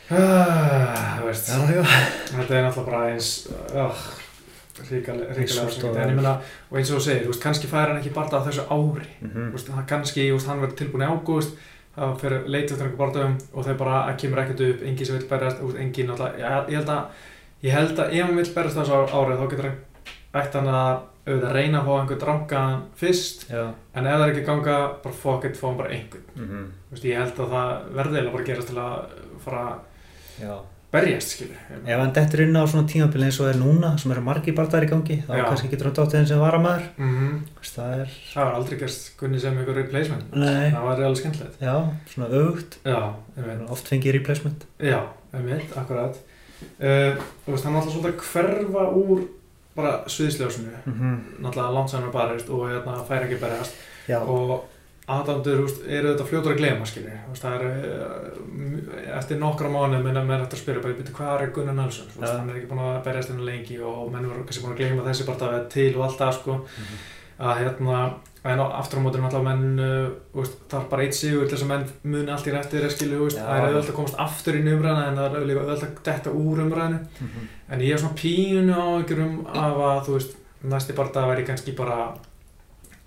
Ah, 0.09 1.19
veist, 1.25 1.49
Já, 1.49 1.57
já. 1.75 1.83
Þetta 2.31 2.55
er 2.55 2.63
náttúrulega 2.63 2.85
bara 2.85 3.09
eins, 3.11 3.47
uh, 3.75 3.91
ríkilega, 4.89 5.29
og 5.29 5.35
sveikinn, 5.35 5.71
stóð. 5.77 5.97
en 5.97 6.11
ég 6.11 6.19
menna, 6.19 6.35
og 6.69 6.77
eins 6.77 6.91
og 6.91 6.99
þú 6.99 7.03
segir, 7.05 7.23
þú 7.23 7.31
veist, 7.31 7.43
kannski 7.43 7.67
fær 7.71 7.89
hann 7.91 7.97
ekki 8.01 8.13
barða 8.15 8.41
á 8.41 8.45
þessu 8.47 8.67
ári. 8.69 9.09
Mm 9.21 9.31
Þú 9.47 9.55
veist, 9.55 9.71
það 9.73 9.89
kannski, 9.93 10.29
þú 10.29 10.37
veist, 10.37 10.47
hann 10.47 10.61
verður 10.61 10.77
tilbúin 10.81 11.05
í 11.05 11.11
ágúst 11.11 11.57
það 11.97 12.13
fyrir 12.21 12.45
leitið 12.45 12.71
eftir 12.75 12.85
einhver 12.85 12.99
barndöfum 13.01 13.35
og 13.53 13.65
þau 13.65 13.75
bara 13.79 13.97
að 14.05 14.17
kemur 14.21 14.41
ekkert 14.43 14.63
upp, 14.67 14.85
enginn 14.85 15.09
sem 15.09 15.17
vil 15.17 15.29
berjast. 15.31 15.63
Enginn 15.81 16.13
alltaf, 16.13 16.37
ég, 16.37 16.69
ég 16.69 16.77
held 16.77 16.93
að 16.93 17.03
ég 17.65 17.73
held 17.73 18.01
að 18.03 18.13
ef 18.13 18.25
hann 18.27 18.37
vil 18.37 18.49
berjast 18.57 18.77
þessu 18.77 18.99
árið 19.17 19.41
þá 19.41 19.47
getur 19.53 19.69
hann 19.69 19.79
ætti 20.37 20.59
hann 20.59 20.71
að 20.73 20.97
auðvitað 21.27 21.55
reyna 21.57 21.79
að 21.81 21.87
fá 21.87 21.93
einhvern 21.97 22.21
drangan 22.21 22.85
fyrst. 23.01 23.47
Já. 23.49 23.63
En 23.97 24.07
ef 24.07 24.13
það 24.13 24.25
er 24.27 24.33
ekki 24.33 24.43
að 24.43 24.49
ganga, 24.51 24.77
bara 25.03 25.19
fuck 25.23 25.49
it, 25.49 25.57
fá 25.57 25.67
hann 25.67 25.81
bara 25.81 25.93
einhvern. 25.97 26.29
Mm 26.35 26.47
-hmm. 26.47 27.03
Ég 27.03 27.17
held 27.17 27.39
að 27.39 27.53
það 27.55 27.69
verði 27.97 28.15
eiginlega 28.15 28.35
bara 28.37 28.49
gerast 28.51 28.67
til 28.67 28.77
að 28.77 28.95
fara 29.43 29.65
Já 30.37 30.55
berjast, 30.91 31.35
skilur 31.35 31.57
Ef 31.83 31.99
hann 31.99 32.13
dettur 32.15 32.45
inn 32.45 32.55
á 32.55 32.63
svona 32.63 32.87
tímabili 32.87 33.27
eins 33.27 33.39
og 33.43 33.49
er 33.51 33.59
núna 33.59 33.93
sem 33.99 34.11
eru 34.11 34.23
margi 34.23 34.53
barðar 34.55 34.87
í 34.87 34.91
gangi 34.91 35.17
þá 35.27 35.33
Já. 35.35 35.43
kannski 35.49 35.71
getur 35.71 35.89
hann 35.89 35.97
dóttið 35.99 36.19
einn 36.19 36.29
sem 36.31 36.39
varamæður 36.39 36.85
mm 36.97 37.41
það 37.77 37.93
er 38.01 38.13
það 38.31 38.47
var 38.47 38.55
aldrei 38.57 38.79
gerst 38.81 39.09
Gunni 39.19 39.41
sem 39.41 39.57
einhver 39.57 39.77
replacement. 39.77 40.33
Nei. 40.33 40.69
Það 40.73 40.85
var 40.87 41.01
alveg 41.07 41.19
skemmtilegt. 41.21 41.59
Já, 41.61 41.75
svona 42.13 42.29
augt 42.41 42.77
já, 42.83 42.99
ég 43.37 43.49
veit 43.49 43.73
oft 43.75 43.91
fengið 43.91 44.17
replacement. 44.17 44.65
Já, 44.81 44.99
einmitt, 45.33 45.75
akkurat. 45.77 46.17
Uh, 46.81 47.19
Þú 47.45 47.53
veist, 47.53 47.67
hann 47.67 47.75
er 47.75 47.81
alltaf 47.81 47.93
svolítið 47.93 48.13
að 48.13 48.23
hverfa 48.31 48.85
úr 49.01 49.27
bara 49.77 49.91
sviðsljósinu. 50.09 50.73
Mm 50.85 50.93
-hmm. 50.93 51.19
náttúrulega 51.43 51.75
landsænur 51.77 52.11
barist 52.11 52.49
og 52.49 52.69
hérna 52.69 53.03
fær 53.09 53.23
ekki 53.25 53.41
berjast. 53.41 53.75
Já. 54.07 54.19
Og 54.21 54.65
aðdandur, 55.07 55.61
eru 55.87 56.09
þetta 56.13 56.25
fljótur 56.27 56.51
að 56.51 56.57
glema 56.59 56.85
skilji, 56.89 57.13
þú 57.25 57.31
veist, 57.31 57.43
það 57.43 57.53
er 57.55 57.67
uh, 58.11 59.17
eftir 59.17 59.37
nokkra 59.39 59.69
mánu 59.71 60.01
minna 60.03 60.23
menn 60.27 60.41
eftir 60.43 60.59
að 60.59 60.63
spyrja 60.65 60.81
bara, 60.83 60.97
byrju, 60.97 61.13
hvað 61.15 61.43
er 61.45 61.51
Gunnar 61.55 61.87
veist, 61.87 62.17
Ja. 62.19 62.31
hann 62.37 62.49
er 62.49 62.55
ekki 62.59 62.67
búin 62.71 62.81
að 62.83 63.03
berjast 63.05 63.29
henni 63.31 63.45
lengi 63.47 63.77
og 63.79 64.11
menn 64.11 64.27
voru 64.27 64.43
kannski 64.43 64.63
búin 64.65 64.75
að 64.75 64.81
glema 64.81 65.05
þessi 65.07 65.25
bara 65.29 65.37
það 65.43 65.69
til 65.69 65.91
og 65.95 66.03
allt 66.09 66.19
það, 66.19 66.33
sko 66.41 66.57
Mhm. 66.57 66.97
að 67.39 67.57
hérna, 67.61 68.13
en 68.47 68.59
á- 68.59 68.73
aftur 68.79 68.99
á 68.99 69.03
móti 69.03 69.19
náttúrulega 69.23 69.43
menn, 69.43 69.79
uh, 69.79 70.43
það 70.69 70.81
er 70.83 70.89
bara 70.89 71.03
eitt 71.03 71.13
sigur 71.15 71.47
til 71.47 71.55
þess 71.57 71.63
að 71.63 71.71
menn 71.71 71.85
muni 72.03 72.31
allt 72.31 72.47
í 72.47 72.51
réttir, 72.51 72.83
veist, 73.23 73.37
Já. 73.37 73.43
það 73.47 73.57
er 73.57 73.67
auðvitað 73.67 73.91
að 73.91 73.95
komast 73.95 74.15
aftur 74.19 74.55
inn 74.55 74.67
í 74.67 74.75
umræðina 74.75 75.07
en 75.07 75.15
það 75.15 75.25
er 75.25 75.39
auðvitað 75.39 75.83
að 75.87 76.03
detta 76.03 76.29
úr 76.31 76.57
umræðinu 76.67 76.99
Mhm. 77.21 77.47
En 77.69 77.79
ég 77.81 77.93
er 77.93 77.97
svona 77.97 78.15
pínu 78.15 78.73
á 78.75 78.87
einhverjum 78.99 79.47
af 79.47 79.75
að, 79.75 80.05
þú 80.07 80.11
veist, 80.17 80.35
næsti 80.63 80.93
barða 80.95 81.27
væri 81.27 81.45
kannski 81.45 81.75
bara 81.75 81.95
að 81.95 82.17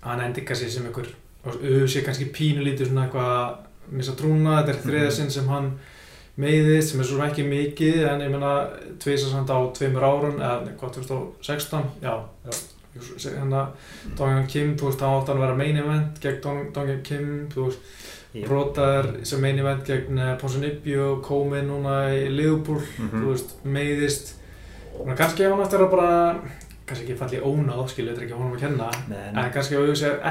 hann 0.01 0.19
endi 0.21 0.41
kannski 0.45 0.69
sem 0.69 0.85
einhver, 0.85 1.07
auðvitað 1.45 1.87
sé 1.89 2.01
kannski 2.05 2.25
pínu 2.35 2.63
lítið 2.65 2.87
svona 2.91 3.07
eitthvað 3.07 3.31
að 3.37 3.95
missa 3.97 4.11
trúna, 4.15 4.63
þetta 4.63 4.87
er 4.89 5.05
Mhm. 5.05 5.11
sinn 5.11 5.29
sem 5.31 5.47
hann 5.47 5.71
meiðist, 6.39 6.91
sem 6.91 6.99
er 7.01 7.05
svona 7.05 7.29
ekki 7.31 7.43
mikið, 7.43 8.07
en 8.07 8.21
ég 8.21 8.31
meina 8.31 8.69
tveisa 8.99 9.29
samt 9.31 9.49
á 9.49 9.57
tveimur 9.73 10.01
árun, 10.03 10.39
eða 10.39 10.77
hvað, 10.77 10.93
2016, 10.93 11.83
já, 12.01 12.23
já. 12.45 12.51
hérna 13.31 13.67
Dongjan 14.17 14.47
Kim, 14.47 14.75
þú 14.77 14.85
veist, 14.89 14.99
þá 14.99 15.07
átti 15.21 15.27
hann 15.31 15.37
að 15.37 15.45
vera 15.45 15.55
main 15.55 15.77
event 15.77 16.19
gegn 16.21 16.41
Dong- 16.41 16.73
Dongjan 16.73 17.01
Kim, 17.03 17.47
þú 17.49 17.65
veist, 17.65 17.79
brotar 18.47 19.25
sem 19.25 19.41
main 19.41 19.59
event 19.59 19.85
gegn 19.85 20.19
uh, 20.19 20.37
Ponsunibju, 20.37 21.21
komið 21.23 21.63
núna 21.67 22.09
í 22.11 22.29
Liverpool, 22.29 22.81
Mhm. 22.99 23.23
þú 23.23 23.25
veist, 23.33 23.55
meiðist 23.65 24.33
Þannig 24.91 25.13
að 25.13 25.17
kannski 25.17 25.49
hann 25.49 25.61
eftir 25.63 25.79
að 25.79 25.91
bara 25.91 26.41
kannski 26.91 27.07
ekki 27.07 27.17
falli 27.23 27.41
ónáð, 27.41 27.83
skilur, 27.95 28.11
þetta 28.13 28.21
er 28.21 28.27
ekki 28.27 28.37
honum 28.39 28.55
að 28.57 28.63
kenna 28.67 28.89
Nei, 29.09 29.19
nei. 29.33 29.43
en 29.45 29.51
kannski 29.55 29.79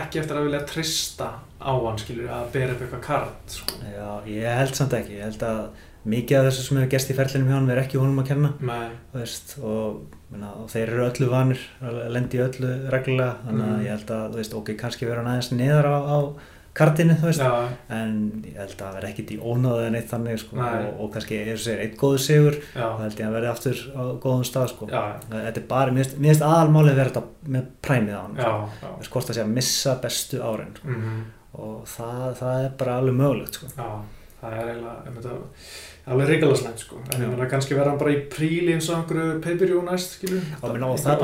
ekki 0.01 0.21
eftir 0.23 0.37
að 0.41 0.47
vilja 0.51 0.63
trista 0.71 1.31
á 1.61 1.73
hann, 1.73 1.99
skilur, 2.01 2.29
að 2.39 2.51
bera 2.55 2.75
upp 2.77 2.83
eitthvað 2.87 3.03
kart 3.09 3.55
sko. 3.59 3.79
Já, 3.91 4.11
ég 4.31 4.59
held 4.61 4.75
samt 4.79 4.95
ekki, 5.01 5.17
ég 5.19 5.27
held 5.31 5.43
að 5.51 5.63
mikið 6.11 6.39
af 6.39 6.47
þessu 6.49 6.63
sem 6.65 6.79
hefur 6.81 6.91
gerst 6.95 7.11
í 7.13 7.15
ferlinum 7.19 7.49
hjá 7.51 7.55
hann 7.59 7.71
er 7.75 7.81
ekki 7.83 7.99
honum 8.01 8.23
að 8.23 8.29
kenna 8.31 8.51
veist, 9.13 9.51
og, 9.61 9.99
minna, 10.33 10.55
og 10.63 10.71
þeir 10.73 10.89
eru 10.95 11.03
öllu 11.11 11.29
vanir 11.29 11.61
lendi 12.15 12.41
öllu 12.41 12.71
reglulega 12.95 13.35
þannig 13.45 13.67
að 13.67 13.75
Mhm. 13.75 13.83
ég 13.85 13.93
held 13.97 14.15
að, 14.17 14.25
þú 14.33 14.41
veist, 14.41 14.55
ok, 14.63 14.71
kannski 14.81 15.07
vera 15.11 15.21
hann 15.21 15.29
aðeins 15.35 15.53
niður 15.53 15.91
á, 15.93 15.97
á 16.01 16.19
kartinu, 16.75 17.15
þú 17.19 17.27
veist. 17.29 17.41
Já, 17.43 17.69
en 17.97 18.13
ég 18.47 18.57
held 18.61 18.71
að 18.75 18.81
það 18.83 18.95
verði 18.99 19.09
ekkit 19.11 19.31
í 19.35 19.39
ónáðu 19.43 19.87
en 19.87 19.95
eitt 19.99 20.11
þannig, 20.13 20.39
sko, 20.43 20.57
og, 20.61 21.01
og 21.05 21.11
kannski, 21.17 21.41
eins 21.43 21.57
og 21.61 21.65
segir, 21.65 21.81
eitt 21.85 21.97
góður 22.01 22.23
sigur 22.25 22.59
já, 22.77 22.85
og 22.87 23.01
held 23.03 23.19
ég 23.21 23.27
að 23.27 23.35
verði 23.39 23.51
aftur 23.51 23.83
á 23.91 24.03
góðum 24.23 24.47
stað, 24.47 24.69
sko. 24.75 24.87
Þetta 25.33 25.61
er 25.63 25.67
bara, 25.75 25.91
mér 25.97 26.07
finnst- 26.15 26.47
aðalmálið 26.47 27.01
verið 27.01 27.13
þetta 27.13 27.51
með 27.57 27.67
præmið 27.83 28.15
á 28.17 28.23
hann 28.23 28.39
veist, 29.01 29.11
hvort 29.11 29.27
það 29.31 29.35
sé 29.41 29.45
að 29.45 29.53
missa 29.59 29.97
bestu 30.07 30.41
árin 30.47 30.73
sko. 30.79 30.89
mhm, 30.89 31.21
og 31.61 31.85
það, 31.91 32.25
það 32.41 32.65
er 32.65 32.73
bara 32.79 32.97
alveg 33.01 33.15
mögulegt, 33.19 33.55
sko. 33.59 33.67
Já, 33.77 33.91
það 34.41 34.53
er 34.61 34.69
eiginlega, 34.71 35.17
að 35.21 36.13
alveg 36.15 36.29
reykjala 36.31 36.57
slæmt, 36.57 36.79
sko, 36.85 36.97
en 37.13 37.23
ég 37.23 37.29
meina 37.35 37.47
kannski 37.51 37.75
verða 37.77 37.91
hann 37.93 37.99
bara 38.01 38.13
í 38.15 38.21
príli 38.33 38.73
eins 38.75 38.87
og 38.91 38.97
einhverju 39.03 39.41
pay-per-view 39.45 39.83
næst, 39.85 40.15
einhverju 40.23 40.41
það- 41.03 41.19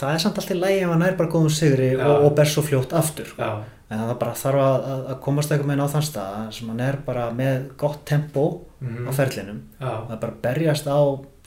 það 0.00 0.14
er 0.16 0.18
samt 0.24 0.40
alltaf 0.40 0.56
lægi 0.58 0.80
ef 0.82 0.88
hann 0.90 1.02
er 1.06 1.14
bara 1.20 1.28
góðum 1.30 1.50
sigri 1.54 1.92
og, 1.96 2.24
og 2.26 2.34
ber 2.40 2.44
svo 2.50 2.62
fljótt 2.66 2.92
aftur, 2.98 3.26
sko 3.30 3.42
en 3.90 4.04
það 4.06 4.12
bara 4.20 4.34
þarf 4.38 4.60
að, 4.64 4.84
að- 4.94 5.06
að 5.14 5.18
komast 5.24 5.50
eitthvað 5.54 5.70
með 5.72 5.82
á 5.82 5.92
þann 5.94 6.06
stað 6.06 6.50
sem 6.56 6.68
hann 6.70 6.84
er 6.86 6.98
bara 7.06 7.24
með 7.34 7.64
gott 7.80 8.04
tempo 8.06 8.44
mhm, 8.80 9.08
á 9.08 9.12
ferlinum. 9.16 9.58
Það 9.80 10.14
er 10.14 10.20
bara 10.22 10.32
að 10.36 10.40
berjast 10.46 10.86
á 10.86 10.98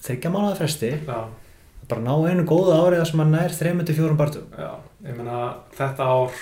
þryggja 0.03 0.33
mánuða 0.33 0.57
fresti. 0.59 0.91
Já, 1.07 1.21
bara 1.89 2.01
ná 2.03 2.13
einu 2.31 2.43
góðu 2.47 2.73
árið 2.75 3.05
sem 3.09 3.19
hann 3.23 3.35
er 3.39 3.51
3-4 3.55 4.15
barndum 4.19 4.51
já, 4.59 4.69
ég 5.07 5.17
meina 5.17 5.39
þetta 5.77 6.05
ár, 6.07 6.37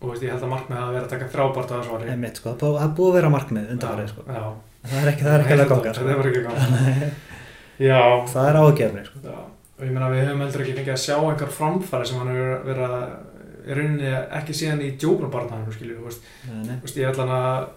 og 0.00 0.08
veist, 0.10 0.24
ég 0.24 0.32
held 0.34 0.42
að 0.46 0.50
markmið 0.54 0.80
hafa 0.80 0.94
verið 0.96 1.04
að 1.06 1.12
taka 1.14 1.28
þrábart 1.34 1.70
að 1.70 1.80
þessu 1.80 1.94
ári, 1.94 2.08
einmitt, 2.10 2.40
sko, 2.40 2.54
það 2.58 2.74
er 2.80 2.82
er 2.86 2.92
búið 2.98 3.10
að 3.10 3.16
vera 3.18 3.30
markmið 3.34 3.70
undanfarið, 3.74 4.10
sko. 4.10 4.24
það 4.26 4.98
er 5.00 5.10
ekki, 5.12 5.24
það 5.26 5.34
er 5.36 5.44
ekki 5.44 5.54
alveg 5.56 5.64
að 5.66 5.72
ganga, 5.74 5.94
Það 5.94 6.10
er 6.10 6.20
sko. 6.20 6.28
ekki 6.30 6.40
að 6.40 6.46
ganga. 6.48 7.10
Já, 7.90 8.00
það 8.34 8.48
er 8.50 8.58
ágefni, 8.60 9.04
sko. 9.06 9.36
og 9.80 9.84
ég 9.86 9.92
meina 9.94 10.10
við 10.12 10.26
höfum 10.26 10.42
heldur 10.44 10.64
ekki 10.66 10.74
fengið 10.80 10.94
að 10.96 11.02
sjá 11.06 11.14
einhver 11.20 11.52
framfæri 11.56 12.08
sem 12.10 12.18
hann 12.20 12.32
hefur 12.34 12.66
verið 12.66 12.84
að 12.90 13.04
rauninni 13.66 14.10
ekki 14.38 14.56
síðan 14.56 14.84
í 14.86 14.94
djóknabarnaðinu, 15.00 15.74
skilju, 15.74 16.14
ég 17.00 17.10
ætla 17.10 17.26
hann 17.26 17.36
að 17.36 17.68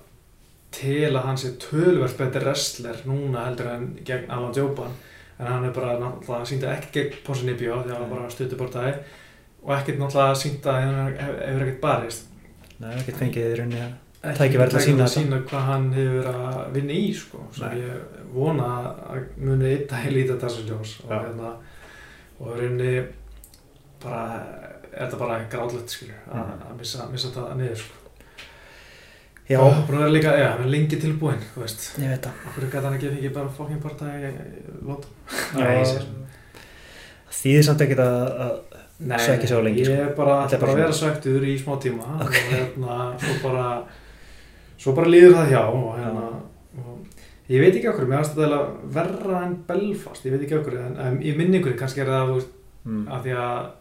til 0.74 1.10
að 1.12 1.26
hann 1.28 1.40
sé 1.40 1.54
tölverð 1.62 2.16
betri 2.18 2.44
wrestler 2.44 3.02
núna 3.06 3.48
heldur 3.48 3.70
en 3.74 3.90
gegn 4.06 4.32
Alan 4.34 4.54
Djópan, 4.56 4.94
en 5.38 5.50
hann 5.50 5.68
er 5.68 5.76
bara 5.76 5.98
náttúrulega 6.02 6.50
síndi 6.50 6.70
ekki 6.70 6.94
gegn 6.98 7.20
Ponsinibjó 7.28 7.82
því 7.84 7.94
að 7.94 8.00
hann 8.00 8.14
bara 8.14 8.32
stuttubortaði 8.34 8.96
og 9.64 9.76
ekkert 9.78 10.02
náttúrulega 10.02 10.40
síndi 10.40 10.72
að 10.72 10.80
hann 10.82 11.18
hefur 11.20 11.44
hefur 11.44 11.66
ekkert 11.68 11.84
barist. 11.84 12.32
Nei, 12.80 12.94
ekkert 12.98 13.22
fengið 13.22 13.52
í 13.52 13.60
rauninni 13.60 13.84
að 13.84 14.40
tækifæri 14.40 14.72
til 14.72 14.80
að 14.80 14.84
að 14.84 15.02
þetta. 15.04 15.14
sína 15.14 15.42
hvað 15.50 15.66
hann 15.70 15.90
hefur 15.98 16.30
að 16.32 16.60
vinna 16.78 16.96
í 16.98 17.08
sko, 17.16 17.46
sem 17.56 17.74
Nei. 17.74 17.82
ég 17.84 18.28
vona 18.34 18.70
að 19.14 19.26
muni 19.38 19.72
einn 19.74 19.90
dag 19.90 20.12
líta 20.12 20.40
þessu 20.42 20.68
ljós 20.70 20.94
og 21.04 21.14
hérna 21.14 21.56
og 22.40 22.54
rauninni 22.58 22.94
bara 24.04 24.72
er 24.94 25.06
þetta 25.08 25.20
bara 25.20 25.40
gráðlegt 25.52 25.90
skilur 25.90 26.16
að, 26.30 26.40
Mhm. 26.40 26.64
að 26.72 26.78
missa, 26.80 27.08
missa 27.12 27.28
þetta 27.34 27.56
niður 27.60 27.76
sko. 27.84 28.00
Já, 29.50 29.60
og 29.60 29.74
búin 29.88 29.98
að 29.98 30.04
vera 30.06 30.12
líka, 30.16 30.34
já, 30.40 30.48
hann 30.54 30.62
er 30.64 30.70
lengi 30.72 30.98
tilbúinn 31.02 31.42
þú 31.54 31.62
veist, 31.66 31.88
ég 32.00 32.10
veit 32.14 32.22
það. 32.24 32.44
okkur 32.48 32.68
gæti 32.72 32.84
hann 32.86 32.94
ekki 32.96 33.10
fengið 33.12 33.34
bara 33.34 33.50
fokkin 33.58 33.82
parta 33.84 34.06
í 34.06 34.30
lóta 34.88 35.08
Já, 35.60 35.66
ég 35.68 35.86
sé 35.90 35.98
það 36.00 37.42
þýðir 37.44 37.66
samt 37.68 37.82
ekkert 37.82 38.04
að, 38.06 38.24
að 38.46 39.20
Svekja 39.20 39.48
sig 39.50 39.58
á 39.60 39.66
lengi, 39.66 39.82
ég 39.84 39.90
sko. 39.90 40.00
er 40.06 40.16
bara, 40.16 40.36
Þetta 40.48 40.56
er 40.56 40.62
bara 40.64 40.72
að 40.72 40.80
vera 40.80 40.96
svektur 40.96 41.44
í 41.44 41.54
smá 41.60 41.74
tíma 41.84 42.08
og 42.24 42.32
hérna, 42.54 42.98
svo 43.20 43.34
bara 43.44 43.66
svo 44.80 44.94
bara 44.96 45.12
líður 45.12 45.36
það 45.36 45.52
hjá 45.52 45.62
og 45.68 45.98
hérna 46.00 46.26
og 46.80 47.52
ég 47.52 47.60
veit 47.66 47.76
ekki 47.76 47.90
okkur, 47.92 48.08
mér 48.08 48.22
varst 48.22 48.38
þetta 48.38 48.60
verra 48.96 49.42
en 49.44 49.58
Belfast, 49.68 50.24
ég 50.26 50.32
veit 50.38 50.46
ekki 50.48 50.56
okkur 50.62 50.78
en, 50.86 50.96
en 51.04 51.20
í 51.20 51.34
minningunni 51.36 51.76
kannski 51.80 52.00
er 52.06 52.14
það 52.14 52.30
þú 52.32 52.38
veist, 52.40 52.54
mm. 52.86 53.04
að 53.12 53.28
því 53.28 53.36
að 53.44 53.72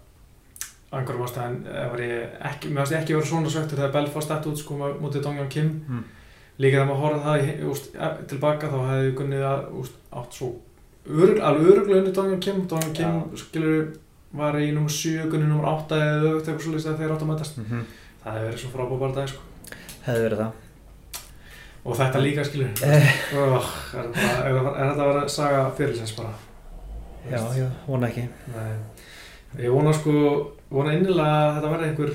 einhverjum 0.93 1.25
ástæðan 1.27 1.55
var 1.93 2.01
ég 2.05 2.35
ekki, 2.51 2.69
mér 2.69 2.83
varst 2.83 2.93
ég 2.93 3.01
ekki 3.03 3.15
verið 3.17 3.29
svona 3.31 3.51
svektur 3.51 3.79
þegar 3.81 3.93
Belfast 3.93 4.29
dætt 4.29 4.47
út 4.51 4.59
sko 4.61 4.75
á 4.77 4.89
mótið 5.01 5.23
Dong 5.25 5.39
Jon 5.41 5.49
Kim 5.49 5.71
Mm. 5.89 6.03
líka 6.59 6.77
þegar 6.77 6.89
maður 6.91 7.03
horfði 7.03 7.25
það 7.25 7.43
í, 7.43 7.71
úst, 7.71 7.89
tilbaka 8.29 8.69
þá 8.69 8.79
hefði 8.91 9.15
Gunnið 9.21 9.45
að, 9.49 9.63
úst, 9.81 9.95
átt 10.13 10.33
svo 10.37 10.51
örug, 11.09 11.41
alveg 11.41 11.71
öruglega 11.73 12.01
unni 12.03 12.13
Dong 12.13 12.31
Jon 12.31 12.41
Kim 12.41 12.67
Dong 12.69 12.83
Jon 12.85 12.95
Kim 12.95 13.37
skilur 13.37 13.97
var 14.33 14.55
í 14.61 14.73
nummer 14.73 14.91
7, 14.91 15.29
Gunnið 15.33 15.49
nummer 15.49 15.69
8 15.73 15.97
eða 15.97 16.21
auðvitað 16.21 16.53
eitthvað 16.53 16.63
svo 16.67 16.73
lýst 16.75 16.87
að 16.93 16.99
þeir 17.01 17.15
áttu 17.17 17.25
að 17.27 17.33
mætast 17.33 17.57
Mm 17.59 17.65
-hmm. 17.71 17.83
það 18.25 18.33
hefði 18.37 18.47
verið 18.49 18.61
svo 18.61 18.71
frábár 18.77 18.99
bara 19.01 19.13
dag 19.13 19.29
sko. 19.29 19.41
Hefði 20.07 20.23
verið 20.29 20.39
það. 20.39 20.53
og 21.85 21.97
þetta 21.99 22.21
líka 22.23 22.45
skilur 22.45 22.69
Eh, 22.83 23.13
oh, 23.37 23.67
er, 23.95 24.05
er, 24.05 24.57
er 24.57 24.89
þetta 24.89 25.03
að 25.03 25.09
vera 25.13 25.29
saga 25.29 25.71
fyrirlins 25.77 26.13
bara 26.17 26.33
já, 27.31 27.39
já, 27.59 27.67
vona 27.87 28.07
ekki. 28.09 28.29
Nei. 28.55 29.65
ég 29.65 29.71
vona 29.73 29.93
sko 29.93 30.53
vona 30.73 30.95
innilega 30.97 31.41
að 31.41 31.57
þetta 31.57 31.73
verði 31.75 31.89
einhver 31.91 32.15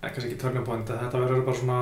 ekkert 0.00 0.26
ekki 0.30 0.64
point 0.66 0.90
að 0.90 1.04
þetta 1.04 1.22
verður 1.24 1.44
bara 1.48 1.60
svona 1.60 1.80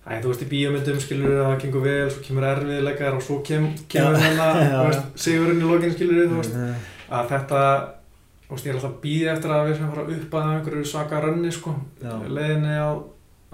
Æ, 0.00 0.16
þú 0.24 0.30
veist 0.30 0.42
í 0.42 0.48
bíómyndum 0.48 1.00
skilur 1.04 1.34
að 1.36 1.42
það 1.44 1.58
gengur 1.62 1.82
vel, 1.84 2.06
svo 2.10 2.22
kemur 2.24 2.44
erfiðleikar 2.48 3.16
og 3.18 3.22
svo 3.22 3.34
kem, 3.44 3.66
kemur 3.92 4.16
hérna 4.16 4.46
veist, 4.88 5.10
sigurinn 5.20 5.60
í 5.60 5.68
lokin 5.68 5.92
skilur 5.92 6.30
þú 6.30 6.38
veist, 6.40 6.54
Mm. 6.56 6.86
að 7.18 7.28
þetta 7.34 7.60
þú 8.46 8.54
veist, 8.54 8.64
ég 8.66 8.70
er 8.72 8.78
alltaf 8.78 8.96
býða 9.02 9.34
eftir 9.34 9.52
að 9.54 9.68
við 9.68 9.76
sem 9.76 9.90
fara 9.92 10.06
upp 10.16 10.34
að 10.40 10.48
einhverju 10.54 10.86
svaka 10.88 11.20
rönni 11.26 11.52
sko, 11.52 11.74
Já. 12.00 12.14
leiðinni 12.32 12.74
á 12.80 12.90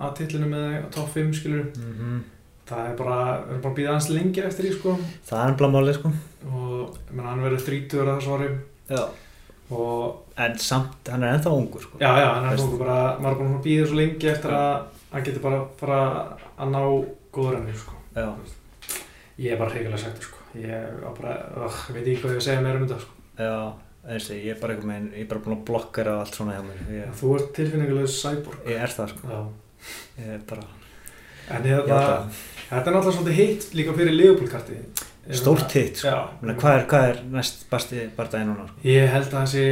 að 0.07 0.15
tillinu 0.21 0.49
með 0.55 0.79
top 0.95 1.11
5 1.17 1.35
skilur 1.41 1.67
Mm 1.77 2.23
það 2.67 2.89
er 2.91 2.95
bara, 2.99 3.17
við 3.47 3.51
erum 3.53 3.61
bara 3.63 3.73
að 3.73 3.77
býða 3.79 3.93
hans 3.95 4.09
lengi 4.11 4.43
eftir 4.43 4.65
því 4.67 4.71
sko. 4.75 4.95
Það 5.29 5.39
er 5.43 5.51
ennblá 5.53 5.69
málið, 5.71 5.99
sko. 6.01 6.11
og 6.51 6.97
ég 6.99 7.13
meina, 7.15 7.29
hann 7.31 7.45
verður 7.45 7.63
30 7.69 8.01
að 8.03 8.09
þessu 8.11 8.33
ári. 8.35 8.49
Og 9.71 10.26
En 10.37 10.59
samt, 10.61 11.09
hann 11.09 11.23
er 11.25 11.33
ennþá 11.39 11.53
ungur, 11.57 11.81
sko. 11.81 11.97
já, 12.01 12.11
já, 12.21 12.27
hann 12.35 12.51
er 12.51 12.59
nú 12.61 12.79
bara 12.79 12.97
maður 13.17 13.33
er 13.33 13.39
búin 13.41 13.55
að 13.57 13.63
býða 13.65 13.87
svo 13.89 13.97
lengi 13.97 14.29
eftir 14.29 14.53
að 14.53 14.75
hann 15.13 15.25
getur 15.25 15.45
bara 15.47 15.61
fara 15.81 16.01
að 16.59 16.75
ná 16.75 16.81
góður 17.33 17.57
henni 17.61 17.77
sko 17.81 17.95
ég 19.39 19.53
er 19.53 19.59
bara 19.61 19.73
hrigilega 19.73 20.01
sættur 20.01 20.29
sko 20.29 20.45
ég 20.61 21.01
bara, 21.19 21.37
uh, 21.57 21.81
veit 21.93 22.05
ekki 22.05 22.23
hvað 22.23 22.37
ég 22.37 22.43
að 22.43 22.47
segja 22.49 22.65
meira 22.65 22.81
um 22.81 22.87
þetta 22.87 23.01
sko 23.05 23.17
Já, 23.37 23.57
eins 24.09 24.29
og 24.33 24.37
ég 24.39 24.55
er 24.55 24.61
bara 24.61 24.77
veginn, 24.81 25.09
ég 25.13 25.25
er 25.27 25.29
bara 25.29 25.43
búin 25.45 25.57
að 25.59 25.65
blokkera 25.69 26.15
allt 26.23 26.37
svona 26.39 26.55
hjá 26.57 26.63
mér. 26.65 26.79
Ég, 26.95 27.11
þú 27.19 27.33
ert 27.37 27.51
tilfinningulegur 27.59 28.13
cyborg 28.15 28.71
ég 28.71 28.85
er 28.87 28.95
það, 28.97 29.13
sko. 29.13 29.41
Ég 30.17 30.31
er 30.37 30.47
bara, 30.49 30.65
en 31.53 31.69
ég 31.69 31.83
þetta, 31.83 31.99
er 31.99 32.07
það. 32.07 32.39
þetta 32.71 32.81
er 32.81 32.97
náttúrulega 32.97 33.17
svolítið 33.19 33.41
hitt 33.43 33.67
líka 33.77 33.97
fyrir 33.99 34.17
Leopold-karti 34.17 34.79
Stórt 35.35 35.73
hitt, 35.75 35.97
sko. 35.99 36.11
hvað, 36.43 36.73
er, 36.77 36.85
hvað 36.91 37.09
er 37.11 37.17
næst 37.35 37.65
bardagi 37.71 38.45
núna, 38.47 38.67
sko? 38.69 38.77
Ég 38.87 39.09
held 39.11 39.27
að 39.27 39.33
það 39.35 39.47
sé 39.51 39.65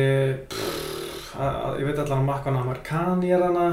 pff, 0.51 1.29
að, 1.39 1.59
að, 1.69 1.77
ég 1.79 1.87
veit 1.91 2.01
allan 2.03 2.19
að 2.25 2.29
makkan 2.31 2.57
Amerikani 2.59 3.31
er 3.37 3.45
hana 3.47 3.67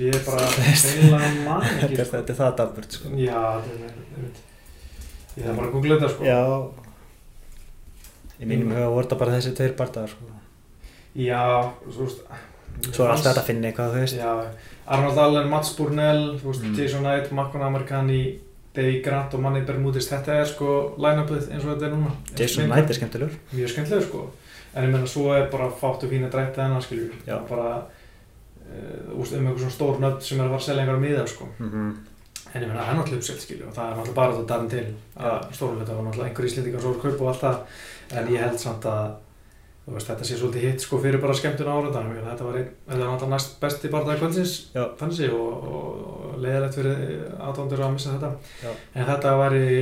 ég 0.00 0.14
er 0.16 0.22
bara 0.24 0.46
heila 0.64 1.18
mann 1.44 1.66
Þetta 1.68 1.90
er, 1.90 2.06
sko. 2.06 2.16
þetta 2.16 2.32
er 2.32 2.38
það 2.40 2.54
dagburt, 2.62 2.96
sko. 2.96 3.12
Já, 3.20 3.42
þetta 3.66 3.90
er 3.90 3.98
ég 4.20 4.46
ég 5.36 5.44
þarf 5.44 5.56
bara 5.60 5.66
að 5.68 5.74
googla 5.76 5.98
þetta 6.00 6.12
sko 6.14 6.24
Já. 6.30 6.40
Mínum 8.40 8.70
huga 8.72 8.88
voru 8.94 9.04
þetta 9.04 9.18
bara 9.20 9.34
þessi 9.36 9.52
tveir 9.58 9.74
bardagar, 9.76 10.14
sko. 10.14 10.38
Já, 11.20 11.42
svo 11.90 12.06
veist 12.06 12.22
Svo 12.94 13.04
er 13.04 13.10
alltaf 13.12 13.26
þetta 13.34 13.42
að 13.42 13.48
finna 13.50 13.68
eitthvað, 13.68 13.90
þú 13.92 14.00
veist. 14.06 14.20
Arnold 14.90 15.18
Allen, 15.20 15.48
Mats 15.52 15.74
Burnell 15.76 16.22
Mm. 16.40 16.72
Jason 16.78 17.02
Knight, 17.04 17.28
Makkan 17.36 17.62
Amerikani 17.66 18.20
Davey 18.74 19.00
Grant 19.04 19.34
og 19.34 19.42
Manny 19.42 19.64
Bermudez 19.66 20.06
þetta 20.10 20.36
er 20.40 20.50
sko 20.50 20.74
line-upið 21.00 21.48
eins 21.50 21.64
og 21.64 21.72
þetta 21.72 21.88
er 21.88 21.96
núna. 21.96 22.12
Jason 22.38 22.68
Knight 22.68 22.92
er 22.92 23.00
skemmtilegur. 23.00 23.40
Mjög 23.54 23.72
skemmtilegur 23.72 24.06
sko. 24.06 24.26
En 24.74 24.86
ég 24.86 24.92
menna 24.92 25.08
svo 25.10 25.32
er 25.34 25.48
bara 25.50 25.70
fátu 25.80 26.10
fína 26.10 26.30
drætti 26.30 26.62
hennar 26.62 26.84
skilju 26.84 27.08
Já. 27.26 27.40
bara 27.48 27.80
uh, 27.80 29.18
úst, 29.18 29.34
um 29.34 29.42
einhver 29.42 29.58
svona 29.64 29.74
stór 29.74 29.98
nöfn 29.98 30.22
sem 30.22 30.38
er 30.38 30.46
að 30.46 30.54
fara 30.54 30.62
að 30.62 30.68
selja 30.68 30.84
einhverja 30.84 31.06
miða 31.08 31.26
sko. 31.30 31.50
Mm 31.58 31.98
En 32.50 32.64
ég 32.64 32.70
það 32.72 32.80
er 32.82 32.96
náttúrulega 32.98 33.22
uppselt, 33.22 33.42
skilju, 33.44 33.66
og 33.68 33.74
það 33.76 33.84
er 33.84 33.92
náttúrulega 33.96 34.16
bara 34.16 34.34
þetta 34.34 34.48
darin 34.50 34.70
til. 34.72 34.86
Að 35.22 35.42
stórlega 35.54 35.94
og 35.94 36.06
náttúrulega 36.06 36.30
einhver 36.30 36.46
íslendingar 36.48 36.82
svo 36.82 36.94
er 36.94 37.02
kaup 37.04 37.20
og 37.20 37.28
allt 37.30 37.44
það, 37.44 37.58
en 38.18 38.30
ég 38.34 38.42
held 38.42 38.58
samt 38.58 38.88
að, 38.90 39.12
veist, 39.90 40.08
þetta 40.08 40.26
sé 40.26 40.38
svolítið 40.40 40.64
hitt 40.66 40.84
sko 40.84 40.98
fyrir 41.04 41.22
bara 41.22 41.36
skemmtun 41.38 41.70
áraðanum, 41.70 42.16
þetta 42.26 42.48
var 42.48 42.58
einn, 42.58 42.72
þetta 42.88 42.98
var 43.04 43.12
náttúrulega 43.12 43.36
næst 43.36 43.54
besti 43.62 43.92
barndagi 43.92 44.22
kvöldsins, 44.24 44.56
Já. 44.74 44.82
fanns 44.98 45.22
ég, 45.22 45.36
og, 45.36 45.68
og, 45.70 46.19
og 46.40 46.46
leiðilegt 46.46 46.78
fyrir 46.78 47.26
aðdóndur 47.36 47.84
að 47.84 47.92
missa 47.96 48.14
þetta, 48.14 48.30
Já. 48.64 48.70
en 48.94 49.08
þetta 49.10 49.34
var 49.40 49.56
í, 49.58 49.74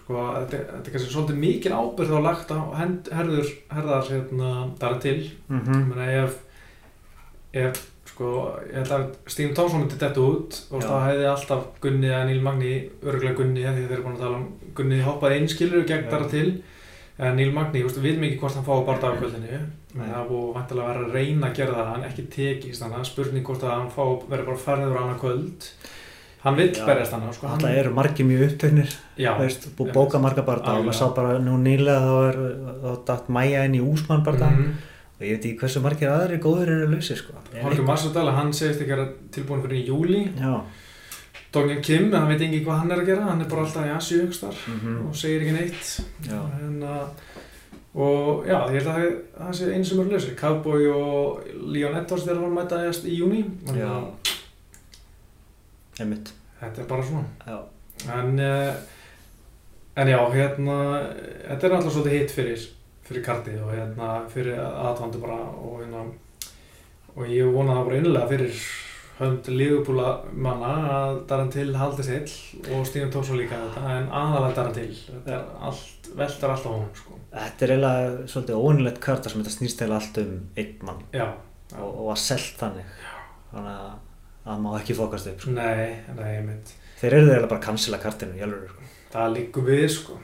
sko, 0.00 0.24
þetta, 0.38 0.62
þetta 0.72 0.80
er 0.80 0.96
kannski 0.96 1.12
svolítið 1.12 1.40
mikil 1.44 1.76
ábyrð 1.76 2.16
á 2.16 2.20
lagt 2.24 2.56
á 2.56 2.60
hend, 2.80 3.12
herður, 3.20 3.52
herðar, 3.76 4.10
hérna, 4.14 4.50
darin 4.80 5.04
til, 5.04 5.18
-hmm. 5.52 5.70
ég 5.76 5.86
meina, 5.92 6.10
ef, 6.24 6.40
ef 7.52 7.86
sko, 8.18 8.30
ég 8.66 8.80
held 8.80 8.94
að 8.96 9.04
Stephen 9.30 9.54
Thompson 9.54 9.84
myndi 9.84 9.98
þetta 9.98 10.24
út 10.24 10.56
og 10.74 10.82
þá 10.82 10.94
hefði 11.06 11.26
alltaf 11.30 11.66
Gunni 11.84 12.08
eða 12.10 12.24
Níl 12.26 12.40
Magni, 12.42 12.72
örgulega 13.04 13.38
Gunni 13.38 13.62
því 13.62 13.84
þeir 13.84 13.94
eru 13.94 14.06
búin 14.06 14.16
að 14.16 14.24
tala 14.24 14.40
um 14.40 14.48
Gunni 14.74 15.02
hoppaði 15.06 15.38
einskilur 15.42 15.86
gegn 15.86 16.08
þar 16.10 16.24
til. 16.32 16.48
En 17.18 17.38
Níl 17.38 17.52
Magni, 17.54 17.84
við 17.84 18.00
veitum 18.02 18.26
ekki 18.26 18.40
hvort 18.40 18.58
hann 18.58 18.66
fái 18.66 18.86
bara 18.86 19.04
dagkvöldinu 19.04 19.60
en 19.94 20.10
það 20.12 20.26
búið 20.28 20.54
vantilega 20.54 20.84
að 20.84 20.90
vera 20.92 21.04
að 21.06 21.14
reyna 21.16 21.46
að 21.48 21.54
gera 21.56 21.76
það 21.78 21.94
en 21.94 22.08
ekki 22.10 22.24
tekist 22.34 22.82
þannig 22.82 22.98
að 23.00 23.06
spurning 23.12 23.44
hvort 23.48 23.62
að 23.64 23.72
hann 23.76 23.90
verið 24.28 24.44
bara 24.50 24.62
ferður 24.66 24.98
á 24.98 25.00
annað 25.04 25.20
kvöld. 25.22 25.68
Hann 26.44 26.54
vill 26.54 26.68
berjast 26.86 27.12
hann 27.16 27.32
sko, 27.34 27.46
hann, 27.48 27.56
Alltaf 27.58 27.78
eru 27.80 27.90
margir 27.96 28.26
mjög 28.28 28.42
upptöknir, 28.52 28.92
búið 29.78 29.92
bóka 29.96 30.18
marga 30.22 30.42
bardaga 30.46 30.78
og 30.78 30.84
maður 30.86 30.98
sá 31.00 31.08
bara 31.16 31.38
nú 31.42 31.56
nýlega 31.58 31.98
þá 32.04 32.14
er, 32.28 32.38
þá 32.84 33.04
datt 33.08 33.28
Maja 33.28 33.64
inn 33.66 33.74
í 33.74 33.80
Úsmann 33.82 34.22
bardaga 34.24 34.52
Mhm. 34.54 34.76
og 35.18 35.22
ég 35.26 35.32
veit 35.34 35.44
ekki 35.48 35.58
hversu 35.58 35.80
margir 35.82 36.08
aðri 36.14 36.38
góður 36.38 36.68
eru 36.76 36.86
sko. 37.16 37.32
Er 37.52 37.62
Holger 37.62 37.78
eitthvað- 37.78 37.86
Massadal, 37.88 38.30
hann 38.32 38.52
segist 38.52 38.80
ekki 38.80 38.92
að 38.92 38.96
vera 38.96 39.08
tilbúin 39.32 39.62
fyrir 39.64 39.82
í 39.82 39.86
júli. 39.88 40.22
Dognin 41.52 41.82
Kim, 41.82 42.12
hann 42.12 42.28
veit 42.28 42.40
ekki 42.40 42.64
hvað 42.64 42.78
hann 42.78 42.90
er 42.92 42.98
að 42.98 43.06
gera 43.06 43.22
hann 43.24 43.40
er 43.40 43.48
bara 43.48 43.62
alltaf 43.64 43.84
í 43.86 43.88
Mm 44.68 44.78
og 47.94 48.44
Já. 48.46 48.58
ég 48.68 48.78
held 48.78 48.88
að 48.92 48.98
það- 49.38 49.54
sé 49.58 49.70
eins 49.74 49.88
sem 49.88 50.00
eru 50.00 50.10
lausir 50.10 50.36
Cowboy 50.36 50.86
og 50.92 51.40
Leon 51.72 51.96
Edwards 51.96 52.24
þegar 52.26 52.42
hann 52.44 52.54
mætaðist 52.58 53.04
í 53.08 53.16
júni 53.18 53.44
Já. 53.74 53.92
Einmitt. 56.00 56.32
þetta 56.60 56.82
er 56.82 56.88
bara 56.90 57.02
svona 57.02 57.24
Já. 57.46 57.58
en, 58.14 58.38
uh, 58.38 58.74
en 59.96 60.08
já, 60.12 60.18
hérna 60.34 60.76
þetta 61.48 61.66
er 61.66 61.74
alltaf 61.78 61.92
svolítið 61.96 62.18
hitt 62.18 62.34
fyrir 62.36 62.66
fyrir 63.08 63.24
kartið 63.24 63.62
og 63.64 63.72
hérna 63.74 64.10
fyrir 64.30 64.58
aðtvandu 64.60 65.20
bara 65.22 65.38
og 65.58 65.80
hérna 65.82 66.04
og 67.16 67.24
ég 67.26 67.48
vona 67.54 67.74
það 67.80 67.88
bara 67.88 68.00
innlega 68.02 68.28
fyrir 68.30 68.60
hönd 69.18 69.48
liðupúla 69.50 70.10
manna 70.32 70.74
að 70.92 71.16
Daran 71.26 71.48
Till 71.50 71.72
haldi 71.74 72.04
sill 72.06 72.28
og 72.76 72.84
Stíðan 72.86 73.10
Tórsson 73.10 73.40
líka 73.40 73.58
þetta 73.64 73.96
en 73.96 74.06
aðalega 74.14 74.54
Daran 74.60 74.76
Till 74.76 74.92
þetta 74.94 75.34
er 75.40 75.48
allt, 75.66 76.12
veltar 76.20 76.52
alltaf 76.54 76.70
honum 76.76 76.92
sko. 76.94 77.17
Þetta 77.28 77.64
er 77.64 77.72
eiginlega 77.74 78.26
svolítið 78.32 78.62
óunilegt 78.64 79.00
karta 79.04 79.30
sem 79.30 79.42
þetta 79.42 79.54
snýst 79.54 79.82
eða 79.84 79.98
allt 79.98 80.20
um 80.22 80.34
einn 80.56 80.84
mann 80.88 81.02
já, 81.12 81.26
já. 81.26 81.80
og, 81.82 81.90
og 81.90 82.12
að 82.14 82.20
selt 82.24 82.62
þannig. 82.62 82.92
Þannig 83.50 83.74
að 83.74 83.90
það 84.48 84.62
má 84.64 84.70
ekki 84.78 84.96
fókast 84.96 85.30
upp. 85.32 85.42
Sko. 85.42 85.54
nei, 85.58 85.98
nei, 86.16 86.30
ég 86.38 86.46
mynd 86.46 86.74
Þeir 86.98 87.12
eru 87.12 87.20
eiginlega 87.20 87.50
bara 87.50 87.60
að 87.60 87.66
cancela 87.68 88.00
kartinu, 88.02 88.38
ég 88.38 88.46
alveg, 88.48 88.72
sko. 88.72 88.90
það 89.12 89.36
líkur 89.36 89.66
við 89.68 89.86
sko 89.94 90.18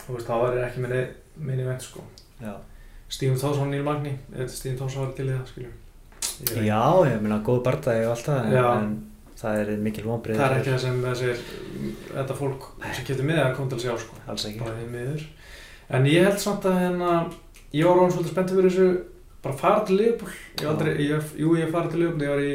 þú 0.00 0.14
veist, 0.14 0.28
það 0.30 0.42
var 0.44 0.58
ekki 0.68 0.84
minni, 0.84 1.02
minni 1.50 1.66
vend 1.66 1.84
sko 1.84 2.06
Já. 2.40 2.54
Stíðan 3.10 3.40
Tórsson 3.42 3.74
Níl 3.74 3.82
Magni, 3.84 4.14
Stíðan 4.46 4.78
Tórsson 4.80 5.04
var 5.04 5.14
til 5.18 5.28
í 5.28 5.34
það 5.34 5.50
skiljum 5.50 5.78
Já, 6.40 6.82
ég 7.10 7.20
meina 7.20 7.42
góð 7.44 7.62
bardagi 7.66 8.06
og 8.06 8.14
allt 8.14 8.28
það, 8.30 8.46
en, 8.46 8.68
en 8.70 8.92
það 9.40 9.58
er 9.60 9.70
mikil 9.84 10.04
vonbrið. 10.06 10.38
Það 10.40 10.54
er 10.54 10.58
ekki 10.60 10.72
það 10.72 10.82
sem 10.84 11.02
þessir, 11.04 11.42
þetta 12.06 12.36
fólk 12.38 12.66
sem 12.86 13.06
getur 13.08 13.28
miða 13.28 13.50
kom 13.56 13.68
til 13.68 13.76
að 13.76 13.84
sjá 13.84 13.92
sko, 14.00 14.16
En 15.90 16.04
ég 16.06 16.22
held 16.24 16.38
samt 16.38 16.64
að 16.70 16.76
hérna, 16.84 17.12
ég 17.74 17.86
var 17.86 17.96
ráðan 17.98 18.12
svolítið 18.14 18.32
spenntið 18.34 18.58
fyrir 18.60 18.70
þessu 18.70 18.88
bara 19.42 19.56
fara 19.56 19.84
til 19.88 19.96
Liverpool 19.96 20.30
ég 20.30 20.60
hef 20.60 20.70
aldrei, 20.74 20.90
ég, 21.08 21.30
jú 21.40 21.54
ég 21.56 21.70
farið 21.72 21.90
til 21.94 22.00
Liverpool 22.02 22.26
ég 22.26 22.34
var 22.34 22.42
í 22.44 22.50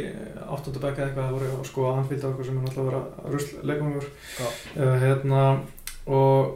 8. 0.56 0.74
bekka 0.84 1.02
eða 1.02 1.08
eitthvað 1.08 1.26
það 1.26 1.34
voru 1.36 1.48
að 1.56 1.64
skoða 1.72 1.94
anfíld 2.00 2.24
og 2.24 2.30
eitthvað 2.30 2.46
sem 2.50 2.60
er 2.60 2.68
náttúrulega 2.68 2.86
að 2.86 2.92
vera 2.92 3.34
rusl 3.34 3.56
leikum 3.72 3.96
yfir 3.98 4.12
Já. 4.38 4.46
uh, 4.78 4.94
hérna 5.02 5.42
og, 6.06 6.54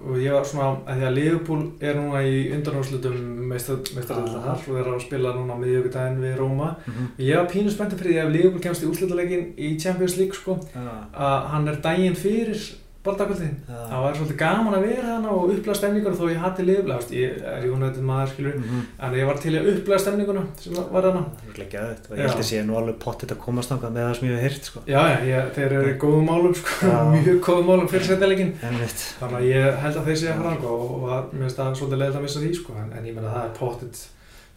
og 0.00 0.16
ég 0.24 0.32
var 0.32 0.48
svona 0.48 0.70
að 0.88 0.96
því 1.02 1.06
að 1.10 1.16
Liverpool 1.18 1.62
er 1.90 1.98
núna 2.00 2.22
í 2.24 2.38
undanúrslutum 2.56 3.18
meistaröldanar 3.52 4.56
og 4.56 4.64
þeir 4.64 4.80
eru 4.80 4.94
að 4.96 5.04
spila 5.04 5.34
núna 5.36 5.58
miðjögudaginn 5.60 6.22
við 6.24 6.36
Róma 6.40 6.70
Mhm. 6.86 7.10
ég 7.20 7.36
var 7.36 7.50
pínu 7.52 7.70
spenntið 7.76 8.00
fyrir 8.00 8.12
því 8.14 8.20
að 8.22 8.26
ef 8.26 8.34
Liverpool 8.38 8.62
kemst 8.64 8.82
í 8.82 8.90
úrslutaleikin 8.90 9.44
í 9.60 9.74
Champions 9.82 10.16
League 10.16 10.34
sko 10.40 10.56
að 10.72 11.46
hann 11.52 11.68
er 11.68 11.76
daginn 11.84 12.16
fyrir 12.16 12.56
baldakvöldin 13.04 13.54
já. 13.64 13.76
það 13.90 14.02
var 14.04 14.14
svolítið 14.18 14.36
gaman 14.42 14.74
að 14.76 14.82
vera 14.86 15.06
hana 15.14 15.30
og 15.32 15.50
upplega 15.54 15.76
stemningur 15.78 16.16
þó 16.18 16.26
ég 16.28 16.40
hatti 16.42 16.64
veist, 16.68 17.12
ég 17.16 17.38
er 17.48 17.64
United 17.70 18.02
maður 18.04 18.28
skilur 18.34 18.58
Mhm. 18.60 18.82
en 19.00 19.14
ég 19.16 19.26
var 19.26 19.38
til 19.40 19.52
að 19.56 19.68
upplega 19.72 19.98
stemninguna 20.04 20.42
sem 20.60 20.74
var 20.74 21.02
hana 21.08 21.22
Það 21.40 21.54
er 21.56 21.62
ekki 21.64 21.78
aðeins 21.80 22.10
og 22.10 22.16
ég 22.18 22.28
held 22.28 22.42
að 22.44 22.48
sé 22.50 22.62
nú 22.66 22.76
alveg 22.76 22.98
pottit 23.00 23.32
að 23.32 23.38
komast 23.46 23.70
náttúrulega 23.72 23.94
með 23.96 24.04
það 24.10 24.14
sem 24.20 24.28
ég 24.28 24.34
hef 24.36 24.42
heyrt 24.50 24.64
sko. 24.68 24.80
já, 24.86 25.02
já, 25.24 25.40
þeir 25.56 25.72
eru 25.80 25.94
góðum 26.04 26.28
málum 26.28 26.54
sko, 26.54 26.92
mjög 27.16 27.40
góðum 27.48 27.66
málum 27.72 27.88
fyrir 27.88 28.06
veit, 28.84 29.00
þannig 29.20 29.36
að 29.40 29.48
ég 29.48 29.80
held 29.80 29.96
að 29.96 30.06
þeir 30.10 30.16
sé 30.20 30.28
að 30.28 30.40
fara 30.44 30.54
og, 30.68 30.88
og 31.00 31.10
að, 31.16 31.32
mér 31.32 31.44
finnst 31.48 31.56
það 31.60 31.76
svolítið 31.80 31.98
leiðilegt 32.00 32.20
að 32.20 32.24
missa 32.28 32.40
því 32.44 32.54
sko, 32.60 32.72
en, 32.84 32.92
en 32.98 33.04
ég 33.08 33.14
menna 33.16 33.32
það 33.32 33.44
er 33.48 33.54
pottit 33.58 34.08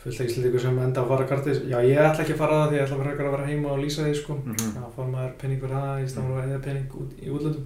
fullt 0.04 0.20
af 0.20 0.28
íslendingur 0.28 0.60
sem 0.60 0.80
enda 0.84 1.00
að 1.00 1.08
fara 1.14 1.26
kartis 1.32 1.60
já, 1.64 1.78
ég 1.80 1.96
ætla 2.04 2.24
ekki 2.26 2.34
að 2.36 2.42
fara 2.44 2.56
það 2.60 2.72
því 2.74 2.76
ég 2.76 2.84
ætla 2.84 2.98
að 3.00 3.32
vera 3.32 3.46
heima 3.48 3.70
og 3.72 3.80
lýsa 3.80 4.04
því 4.04 4.16
sko, 4.20 4.34
Mhm. 4.44 4.74
þá 4.76 4.84
fór 4.98 5.08
maður 5.14 5.32
penning 5.40 5.62
fyrir 5.62 5.78
það 5.80 6.04
í 6.04 6.10
stafn 6.12 6.32
og 6.34 6.44
eða 6.44 6.60
penning 6.66 6.90
út, 7.00 7.12
í 7.24 7.30
útlöndum 7.32 7.64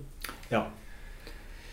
Já. 0.52 0.62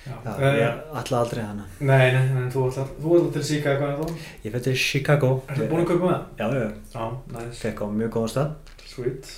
Já, 0.04 0.12
já, 0.24 0.32
eh, 0.36 0.56
ég 0.60 0.80
ætla 1.00 1.18
aldrei 1.22 1.42
hana 1.46 1.64
Nei, 1.80 2.12
nei, 2.12 2.24
nei, 2.34 2.48
þú 2.52 2.66
ætlar, 2.68 2.88
þú 3.00 3.12
ætlar 3.18 3.32
til 3.32 3.42
Chicago, 3.48 3.86
er 3.88 3.96
það? 4.02 4.10
Ég 4.44 4.52
fætti 4.52 4.74
Chicago 4.76 5.30
Ertu 5.48 5.68
búin 5.70 5.80
að 5.84 5.86
kaupa 5.88 6.04
með 6.04 6.14
það? 6.14 6.24
Já, 6.38 6.46
já, 6.60 6.70
Já, 6.94 7.04
næs, 7.38 7.60
fekk 7.62 7.80
á 7.80 7.86
mjög 7.88 8.10
góðan 8.18 8.32
stað 8.34 8.50
sweet 8.84 9.30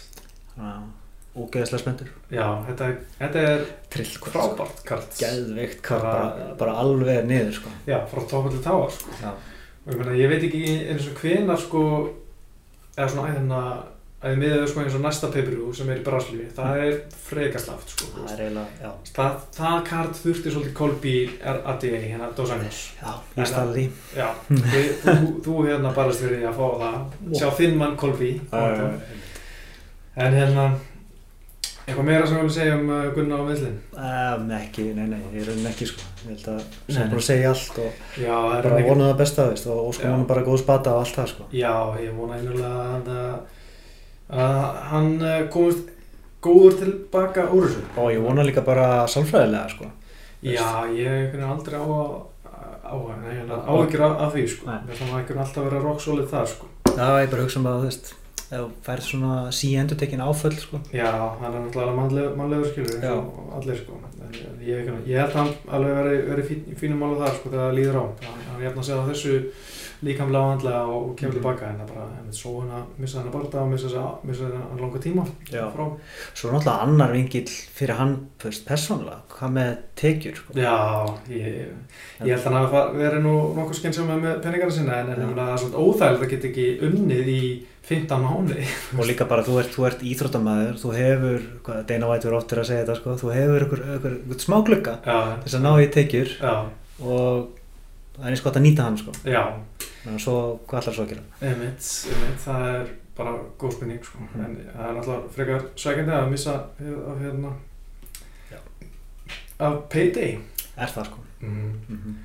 Þannig 0.56 0.72
að 0.72 1.44
ógeðslega 1.44 1.82
spenntur 1.84 2.10
Já, 2.34 2.46
þetta, 2.66 2.88
er- 2.88 3.00
þetta 3.20 3.44
er 3.52 3.64
Trill 3.94 4.10
sko. 4.10 4.30
frábært 4.34 4.82
kart 4.88 5.18
Geðveikt 5.20 5.82
kart, 5.86 6.02
Bara- 6.02 6.54
bara, 6.58 6.72
alveg 6.82 7.26
niður 7.30 7.52
sko. 7.60 7.70
Já, 7.86 7.98
frá 8.10 8.26
topa 8.28 8.50
til 8.50 8.62
táa 8.66 8.90
sko. 8.90 9.10
Já, 9.22 9.30
og 9.86 9.92
ég 9.92 9.98
meina, 10.02 10.16
ég 10.18 10.28
veit 10.34 10.42
ekki 10.48 10.64
eins 10.90 11.06
og 11.12 11.20
hvenar 11.22 11.60
sko 11.62 11.82
eða 12.96 13.08
svona 13.12 13.30
æðina 13.36 13.60
að 14.26 14.32
ég 14.34 14.40
miðið 14.42 14.64
sko 14.70 14.82
eins 14.82 14.96
og 14.98 15.04
næsta 15.04 15.30
peipiru 15.34 15.68
sem 15.76 15.92
er 15.92 16.00
í 16.00 16.04
Braslífi, 16.06 16.48
það 16.56 16.80
er 16.86 16.96
frekaslaft 17.26 17.94
sko, 17.94 18.08
þú 18.14 18.24
það 18.24 18.32
er 18.34 18.42
eiginlega, 18.46 18.80
já. 18.82 18.90
Það, 19.18 19.38
það 19.58 19.78
kart 19.90 20.20
þurfti 20.22 20.54
svolítið 20.54 20.74
Kolbi 20.80 21.14
RADA, 21.44 21.92
hérna 22.06 22.32
Dos 22.36 22.54
Anjos. 22.56 22.82
Já, 22.98 23.14
ég 23.36 23.52
stæði 23.52 23.76
því 23.76 23.86
Já, 24.18 24.28
þið, 24.50 24.90
þú, 25.06 25.30
þú 25.46 25.56
hérna 25.68 25.94
barast 25.96 26.26
fyrir 26.26 26.42
því 26.42 26.50
að 26.50 26.60
fá 26.60 26.66
það. 26.82 27.00
Sjá 27.38 27.48
þinn 27.62 27.80
mann 27.80 27.96
Kolbi 28.02 28.34
en 30.16 30.32
hérna 30.40 30.68
eitthvað 31.86 32.06
meira 32.08 32.26
sem 32.26 32.34
við 32.34 32.40
viljum 32.40 32.54
segja 32.56 32.76
um 32.80 32.88
uh, 32.90 33.02
Gunnar 33.14 33.42
á 33.42 33.46
meðlinn 33.46 33.76
um, 33.94 34.46
Ekki, 34.56 34.86
nei, 34.96 35.04
nei, 35.12 35.20
ég 35.36 35.44
raunin 35.46 35.68
ekki 35.70 35.86
sko. 35.86 36.06
Ég 36.24 36.32
held 36.32 36.48
að 36.50 36.62
sem 36.88 36.96
nei. 36.98 37.10
bara 37.12 37.26
segja 37.28 37.52
allt 37.52 37.78
og 37.84 38.00
Já, 38.18 38.32
bara 38.34 38.72
ekki 38.80 38.88
vona 38.88 39.10
það 39.12 39.20
besta 39.20 39.46
veist, 39.52 39.68
og 39.70 40.00
Já. 40.00 40.08
hann 40.10 40.24
bara 40.26 40.42
góð 40.46 40.58
spata 40.64 40.96
og 40.96 41.04
allt 41.04 41.20
það 41.20 41.30
sko. 41.34 41.46
Já, 41.54 41.74
ég 42.02 42.16
vona 42.16 42.40
einulega 42.40 42.72
að, 42.96 43.12
að 44.30 44.62
hann 44.90 45.12
uh, 45.22 45.36
komist 45.52 45.92
góður 46.46 46.78
tilbaka 46.80 47.48
úr 47.50 47.68
þessu. 47.68 47.84
og 47.96 48.10
ég 48.12 48.22
vona 48.22 48.46
líka 48.46 48.64
bara 48.66 49.06
sálfræðilega 49.10 49.68
sko. 49.74 49.90
Já, 50.46 50.66
ég 50.94 51.30
veginn 51.32 51.48
aldrei 51.48 51.78
á 51.80 51.86
að 51.86 52.16
á 52.86 52.94
að 52.94 53.66
áhyggjur 53.66 54.04
af, 54.06 54.30
því 54.34 54.44
sko. 54.50 54.68
Þannig 54.68 55.00
að 55.02 55.16
einhvern 55.18 55.42
alltaf 55.42 55.66
vera 55.66 55.82
rock 55.82 56.04
solid 56.04 56.30
það 56.30 56.46
sko. 56.52 56.68
Já, 56.92 57.08
ég 57.22 57.32
bara 57.32 57.46
hugsa 57.46 57.60
um 57.60 57.68
að 57.70 57.80
þú 57.80 57.88
veist 57.88 58.12
ef 58.46 58.60
þú 58.60 58.66
færð 58.86 59.06
svona 59.08 59.36
sí-endur 59.58 59.98
tekin 59.98 60.22
áföll 60.22 60.54
sko. 60.54 60.80
Já, 60.94 61.08
hann 61.40 61.48
er 61.48 61.64
náttúrulega 61.64 61.96
mannlegur, 61.96 62.36
mannlegur 62.38 62.68
skilur 62.70 63.08
og 63.10 63.56
allir 63.58 63.80
sko. 63.80 63.98
Ég, 64.36 64.68
ég, 64.68 64.92
ég 65.08 65.18
held 65.18 65.32
að 65.32 65.40
hann 65.40 65.52
alveg 65.78 65.98
veri, 65.98 66.20
veri 66.28 66.44
fín, 66.46 66.62
fínum 66.78 67.02
málu 67.02 67.18
þar 67.18 67.34
sko 67.34 67.50
þegar 67.50 67.64
það 67.64 67.76
líður 67.80 67.98
á. 67.98 68.04
Hann, 68.26 68.44
hann 68.50 68.60
er 68.60 68.66
jafn 68.68 68.82
að 68.82 68.88
segja 68.90 69.08
þessu 69.10 69.34
líkamlega 70.04 70.42
og 70.44 70.52
andlega 70.56 70.80
og, 70.86 71.16
kemur 71.16 71.32
Mhm. 71.32 71.40
tilbaka 71.40 71.66
en 71.70 71.78
það 71.80 71.88
bara, 71.94 72.06
en 72.20 72.32
svo 72.32 72.60
hann 72.60 72.70
að 72.70 72.84
missa 73.00 73.18
hann 73.18 73.28
að 73.28 73.32
barða 73.36 73.62
og 73.62 73.70
missa 73.70 73.88
þess 73.88 74.40
að 74.42 74.80
langa 74.80 74.98
tíma 74.98 75.26
frá. 75.50 75.86
Svo 76.34 76.48
er 76.48 76.52
náttúrulega 76.54 76.82
annar 76.82 77.12
vingill 77.12 77.48
fyrir 77.48 77.94
hann 77.96 78.16
þú 78.38 78.44
veist, 78.50 78.66
persónulega, 78.66 79.20
hvað 79.30 79.52
með 79.56 79.76
tekjur 79.96 80.34
sko. 80.36 80.52
Já, 80.54 80.76
ég, 81.28 81.68
ég 82.24 82.36
held 82.36 82.40
að 82.40 82.44
hann 82.44 82.58
hafi 82.60 82.70
fa- 82.70 82.92
verið 82.92 83.22
nú 83.22 83.54
nokkuð 83.56 83.74
skynsum 83.80 84.06
með 84.20 84.42
peningarna 84.42 84.72
sinna 84.72 84.98
en, 85.00 85.06
það 85.06 85.52
er 85.52 85.58
svona 85.64 85.80
óþægilegt 85.86 86.22
að 86.22 86.30
geta 86.30 86.48
ekki 86.48 86.80
unnið 86.90 87.26
í 87.28 87.62
15 87.86 88.18
mánuði. 88.20 88.64
og 88.98 89.04
líka 89.06 89.28
bara 89.28 89.42
þú 89.46 89.60
ert, 89.60 89.70
þú 89.70 89.86
ert 89.86 90.00
íþróttamæður 90.02 90.74
þú 90.82 90.94
hefur, 90.96 91.42
hvað, 91.62 91.86
Dana 91.86 92.08
White 92.10 92.24
verður 92.28 92.38
oftir 92.42 92.58
að 92.58 92.66
segja 92.66 92.84
þetta 92.84 92.96
sko, 92.96 93.14
þú 93.16 93.32
hefur 93.32 93.66
ykkur 93.66 94.40
smá 94.42 94.56
glugga 94.66 94.98
Já, 95.06 95.38
þess 95.44 95.54
að 95.54 95.62
ná 95.62 95.72
í 95.80 95.86
tekjur. 95.94 96.28
Og 97.00 97.48
það 98.16 98.26
er 98.26 98.30
eins 98.34 98.42
gott 98.44 98.56
að 98.56 98.62
nýta 98.66 98.82
hann 98.86 98.98
sko. 98.98 99.12
að 99.24 100.18
svo, 100.22 100.34
hvað 100.68 100.80
ætlar 100.82 100.94
svo 100.94 101.04
að 101.04 101.08
gera? 101.08 101.22
einmitt, 101.42 101.88
einmitt, 102.12 102.40
það 102.44 102.66
er 102.74 102.86
bara 103.16 103.32
góð 103.58 103.72
spurning 103.72 104.04
sko, 104.04 104.18
Mhm. 104.18 104.44
en 104.44 104.56
það 104.76 104.88
er 104.88 104.94
náttúrulega 104.94 105.30
frekar 105.36 105.62
sækjandi 105.76 106.12
að 106.12 106.30
missa 106.30 106.54
af 106.54 107.18
hérna 107.22 107.52
Já. 108.50 108.58
af 109.60 109.88
payday. 109.90 110.38
Er 110.76 110.86
það 110.86 111.04
sko? 111.06 111.18
Mm. 111.40 111.72
Mm 111.88 112.16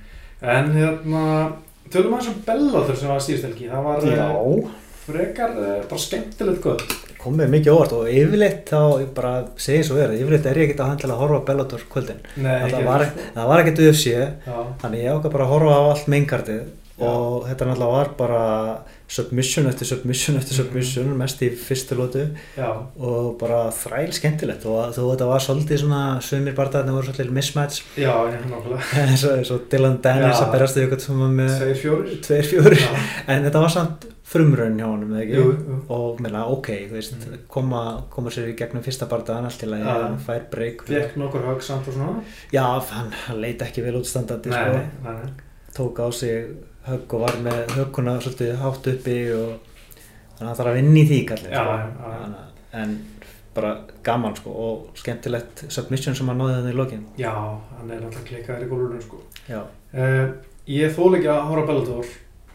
En 0.42 0.72
hérna, 0.74 1.52
tölum 1.92 2.14
aðeins 2.18 2.28
um 2.36 2.42
Bellator 2.46 2.96
sem 2.98 3.08
var 3.10 3.20
síðust 3.20 3.44
helgi, 3.46 3.68
það 3.70 3.84
var 3.84 3.98
eh, 4.08 4.16
Já, 4.18 4.72
frekar 5.06 5.50
eh, 5.52 5.84
bara 5.90 6.00
skemmtilegt 6.02 6.62
gott. 6.64 6.82
Komið 7.22 7.52
mikið 7.56 7.74
óvart 7.76 7.96
og 7.98 8.10
yfirleitt 8.12 8.64
þá, 8.72 8.80
ég 9.04 9.10
bara 9.18 9.32
segi 9.62 9.84
svo 9.88 9.98
verið, 10.00 10.22
yfirleitt 10.24 10.48
er 10.52 10.60
ég 10.62 10.70
ekkert 10.70 10.84
að 10.86 10.92
handla 10.92 11.16
að 11.16 11.22
horfa 11.24 11.40
Bellator 11.52 11.86
kvöldin. 11.94 12.22
Nei, 12.42 12.56
Það 12.72 12.86
var, 12.90 13.06
það 13.36 13.50
var 13.52 13.64
ekkert 13.64 13.84
UFC, 13.88 14.16
þannig 14.82 15.04
ég 15.06 15.12
ákvað 15.18 15.36
bara 15.38 15.48
að 15.48 15.54
horfa 15.56 15.76
á 15.78 15.84
allt 15.92 16.10
meinkartið 16.16 16.62
Já. 16.62 17.06
og 17.08 17.46
þetta 17.50 17.68
náttúrulega 17.70 17.96
var 17.98 18.12
bara 18.20 18.42
submission 19.12 19.68
eftir 19.68 19.86
submission 19.90 20.38
eftir 20.40 20.54
Mhm. 20.56 20.64
submission, 20.64 21.10
mest 21.20 21.42
í 21.44 21.50
fyrstu 21.52 21.98
lótu 22.00 22.22
og 23.00 23.38
bara 23.42 23.66
þræl 23.76 24.14
skemmtilegt 24.16 24.66
og 24.66 24.94
þú 24.96 25.10
þetta 25.16 25.28
var 25.28 25.40
svolítið 25.44 25.82
svona 25.84 26.22
sumir 26.24 26.56
barðarnir 26.56 26.96
voru 26.96 27.10
svolítið 27.12 27.32
mismatch 27.36 27.82
já, 27.98 28.14
nákvæmlega. 28.14 28.80
eins 29.36 29.52
og 29.52 29.68
Dylan 29.70 30.00
Dennis 30.02 30.40
að 30.40 30.52
berast 30.56 30.78
við 30.78 30.86
eitthvað 30.88 31.02
sem 31.06 31.20
var 31.20 31.36
með 31.36 31.52
Tveir 31.60 31.76
fjórir. 31.84 32.22
tveir 32.24 32.50
fjóri 32.54 32.80
Já, 32.80 32.96
en 33.28 33.44
þetta 33.50 33.62
var 33.66 33.70
samt 33.76 34.08
frumraun 34.32 34.78
hjá 34.80 34.86
honum 34.88 35.12
jú, 35.28 35.44
jú. 35.44 35.78
og 35.92 36.22
meina 36.24 36.46
ok, 36.48 36.68
veist, 36.94 37.18
Mhm. 37.20 37.40
koma, 37.50 38.04
koma 38.10 38.30
sér 38.32 38.48
í 38.48 38.56
gegnum 38.56 38.82
fyrsta 38.82 39.06
barðan 39.12 39.44
allt 39.44 39.60
til 39.60 39.70
að 39.76 39.84
Já. 39.84 39.96
ég 40.08 40.20
fær 40.26 40.42
breyk 40.50 40.86
Fekk 40.88 41.18
nokkur 41.18 41.44
högg 41.50 41.62
samt 41.62 41.88
og 41.90 41.94
svona. 41.94 42.24
já, 42.54 42.64
hann, 42.80 43.12
hann 43.28 43.42
leit 43.42 43.60
ekki 43.60 43.84
vel 43.84 44.00
útstandandi 44.00 44.48
sko. 44.48 44.80
tók 45.76 46.00
á 46.00 46.08
sig 46.14 46.46
högg 46.88 47.14
og 47.18 47.24
var 47.26 47.38
með 47.46 47.74
högguna 47.78 48.16
svolítið 48.24 48.56
hátt 48.62 48.88
uppi 48.92 49.18
og 49.38 49.52
þannig 50.38 50.46
að 50.46 50.48
það 50.48 50.60
þarf 50.62 50.72
að 50.72 50.78
vinna 50.80 51.02
í 51.02 51.08
því 51.12 51.20
kallið 51.32 51.54
Já, 51.56 51.64
sko. 51.66 52.46
en 52.82 52.96
bara 53.56 53.72
gaman 54.08 54.36
sko 54.40 54.54
og 54.66 54.98
skemmtilegt 55.02 55.66
submission 55.68 56.16
sem 56.18 56.32
hann 56.32 56.40
náði 56.40 56.58
þannig 56.58 56.74
í 56.74 56.80
lokin 56.80 57.06
Já, 57.20 57.34
hann 57.78 57.92
er 57.92 58.02
náttúrulega 58.02 58.28
klikkaður 58.32 58.66
í 58.66 58.70
gólurinn, 58.72 59.06
sko. 59.06 59.22
Uh, 59.92 60.28
ég 60.72 60.94
þól 60.96 61.18
ekki 61.18 61.30
að 61.34 61.48
horfa 61.50 61.68
Bellator 61.72 62.12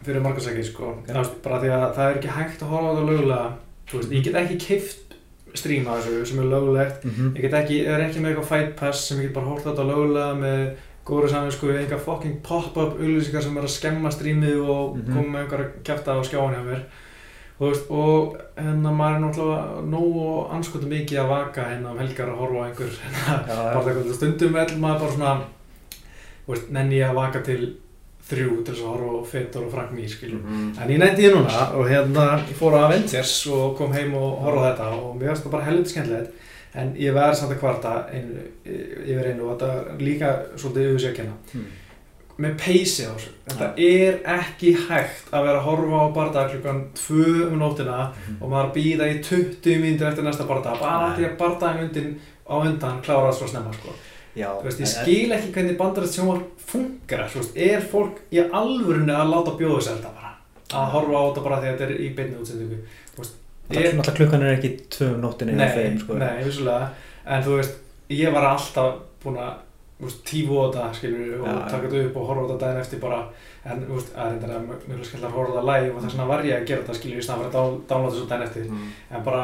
fyrir 0.07 0.23
margarsæki, 0.25 0.63
sko. 0.65 0.93
Ok. 0.97 1.11
Það 1.11 1.19
er 1.21 1.29
bara 1.43 1.59
því 1.61 1.71
að 1.75 1.87
það 1.97 2.09
er 2.09 2.19
ekki 2.21 2.35
hægt 2.37 2.63
að 2.63 2.71
horfa 2.73 2.89
á 2.89 2.93
þetta 2.97 3.11
lögulega. 3.11 3.47
Veist, 3.91 4.11
ég 4.15 4.25
get 4.27 4.37
ekki 4.41 4.57
keift 4.63 5.15
stríma 5.57 5.97
þessu 5.97 6.25
sem 6.29 6.41
er 6.43 6.49
lögulegt. 6.51 7.05
mm 7.07 7.31
Ég 7.37 7.45
get 7.45 7.55
ekki, 7.61 7.77
er 7.85 8.03
ekki 8.05 8.21
með 8.23 8.33
eitthvað 8.33 8.49
fight 8.51 8.75
pass 8.79 9.07
sem 9.07 9.21
ég 9.21 9.29
get 9.29 9.35
bara 9.37 9.49
hort 9.51 9.65
á 9.65 9.69
þetta 9.71 9.85
lögulega 9.87 10.33
með 10.41 10.63
góður 11.07 11.29
saman, 11.31 11.51
sko, 11.55 11.67
eitthvað 11.71 12.03
fucking 12.03 12.39
pop-up 12.43 12.97
auðlýsingar 12.99 13.41
sem 13.45 13.57
er 13.57 13.63
að 13.63 13.75
skemma 13.77 14.11
strímið 14.11 14.57
og 14.69 14.97
Mhm. 14.97 15.13
koma 15.13 15.27
með 15.37 15.43
einhverja 15.45 15.69
kæfta 15.87 16.15
á 16.15 16.19
skjáin 16.27 16.55
hjá 16.57 16.63
mér. 16.67 16.81
Og, 17.59 17.73
og 17.89 18.37
hérna 18.59 18.91
maður 18.93 19.15
er 19.15 19.21
náttúrulega 19.23 19.85
nógu 19.89 20.25
anskotum 20.53 20.89
mikið 20.91 21.17
að 21.23 21.29
vaka 21.31 21.61
hérna 21.71 21.91
um 21.91 21.97
helgar 21.97 22.29
að 22.29 22.37
horfa 22.37 22.59
á 22.61 22.65
einhver 22.67 22.91
hérna, 23.01 23.47
já, 23.47 23.73
bara 23.73 23.93
eitthvað 23.95 24.13
stundum 24.13 24.53
vel 24.53 24.67
maður 24.77 24.99
bara 24.99 25.11
svona 25.15 25.31
veist, 26.47 26.69
nenni 26.71 26.99
ég 26.99 27.09
að 27.09 27.15
vaka 27.17 27.41
til 27.47 27.61
þrjú 28.27 28.57
til 28.65 28.73
þess 28.75 28.83
að 28.83 28.91
horfa 28.91 29.09
á 29.17 29.29
Fedor 29.31 29.63
og 29.65 29.71
Frank 29.73 29.91
Mir 29.95 30.07
skiljum. 30.11 30.41
Mhm. 30.43 30.73
En 30.83 30.89
ég 30.93 30.99
nefndi 31.01 31.23
ég 31.25 31.33
núna 31.33 31.63
og 31.79 31.87
hérna 31.89 32.27
ég 32.45 32.55
fór 32.59 32.75
á 32.77 32.85
Avengers 32.91 33.33
og 33.47 33.77
kom 33.77 33.91
heim 33.95 34.13
og 34.13 34.41
horfa 34.43 34.67
þetta 34.75 34.91
og 34.93 35.15
mér 35.17 35.31
finnst 35.31 35.45
það 35.47 35.51
bara 35.55 35.63
helviti 35.71 35.89
skemmtilegt 35.95 36.31
en 36.77 36.93
ég 37.01 37.13
verði 37.15 37.35
samt 37.39 37.51
að 37.55 37.59
kvarta 37.63 37.91
einu, 38.13 38.45
yfir 38.67 39.27
einu 39.31 39.47
og 39.49 39.57
þetta 39.57 39.69
er 39.95 40.01
líka 40.07 40.31
svolítið 40.55 40.89
yfir 40.91 40.99
sig 41.05 41.11
að 41.11 41.19
kenna 41.21 41.37
Mm. 41.53 41.65
með 42.37 42.57
peysi 42.61 43.05
á 43.09 43.11
þessu. 43.17 43.31
Þetta 43.49 43.67
er 43.81 44.17
ekki 44.37 44.73
hægt 44.87 45.31
að 45.33 45.45
vera 45.47 45.57
að 45.57 45.63
horfa 45.65 46.01
á 46.05 46.07
barða 46.13 46.43
klukkan 46.51 46.81
2 46.93 47.47
um 47.47 47.57
nóttina 47.59 48.11
Mhm. 48.13 48.35
og 48.41 48.49
maður 48.51 48.73
býða 48.75 49.07
í 49.09 49.23
20 49.23 49.79
mínútur 49.81 50.07
eftir 50.11 50.23
næsta 50.23 50.45
barða 50.45 50.75
bara 50.79 51.15
því 51.17 51.25
að 51.25 51.37
barðaðin 51.37 51.87
undan 51.89 52.19
á 52.47 52.55
undan 52.61 53.01
klárast 53.01 53.39
svo 53.41 53.47
snemma 53.47 53.73
sko. 53.73 53.89
já, 54.37 54.53
veist, 54.63 54.79
ég 54.79 54.87
skil 54.87 55.31
ekki 55.33 55.51
hvernig 55.51 55.77
bandarætt 55.77 56.13
sjónvar 56.13 56.43
funkar 56.67 57.25
er 57.55 57.81
fólk 57.81 58.19
í 58.31 58.37
alvörunni 58.51 59.09
að 59.17 59.31
láta 59.33 59.57
bjóða 59.57 59.81
sér 59.81 59.97
þetta 59.97 60.13
bara? 60.13 60.33
Að 60.69 60.91
horfa 60.91 61.17
á 61.17 61.23
þetta 61.33 61.43
bara 61.43 61.61
því 61.61 61.67
að 61.67 61.77
þetta 61.77 61.85
er 61.89 61.97
í 62.05 62.15
beinni 62.15 62.35
útsendingu 62.37 62.77
Það 63.67 63.83
náttúrulega 63.97 64.17
klukkan 64.21 64.43
er 64.47 64.53
ekki 64.57 64.69
tvö 64.95 65.07
um 65.15 65.21
nóttinni 65.21 65.53
hjá 65.53 65.61
Nei, 65.63 65.71
þeim, 65.75 65.99
sko. 65.99 66.13
nei, 66.21 66.43
vissulega 66.43 66.89
En 67.27 67.43
þú 67.43 67.55
veist, 67.57 67.73
ég 68.09 68.31
var 68.33 68.45
alltaf 68.53 68.93
búin 69.23 69.37
að 69.43 69.53
tífu 70.27 70.53
á 70.61 70.65
þetta, 70.69 70.93
skilur 70.93 71.41
og 71.41 71.47
já. 71.47 71.53
taka 71.71 71.87
þetta 71.89 72.03
upp 72.07 72.17
og 72.21 72.27
horfa 72.29 72.43
á 72.43 72.47
þetta 72.47 72.59
daginn 72.63 72.81
eftir 72.83 72.99
bara 73.01 73.17
en 73.65 73.81
þú 73.87 73.95
veist, 73.97 74.11
að 74.15 74.35
þetta 74.37 74.53
er 74.53 74.61
mjög 74.87 75.05
skemmt 75.09 75.25
að 75.27 75.33
horfa 75.35 75.55
þetta 75.57 75.65
live 75.71 75.89
og 75.95 76.01
þess 76.03 76.13
vegna 76.15 76.27
var 76.29 76.45
ég 76.47 76.55
að 76.61 76.67
gera 76.69 76.81
þetta, 76.85 76.97
skilur 76.99 77.17
í 77.17 77.25
snabba 77.25 77.47
að 77.47 77.55
downloada 77.89 78.13
þessu 78.15 78.29
daginn 78.29 78.47
eftir 78.47 78.69
Mm. 78.69 78.87
en 79.17 79.23
bara, 79.25 79.43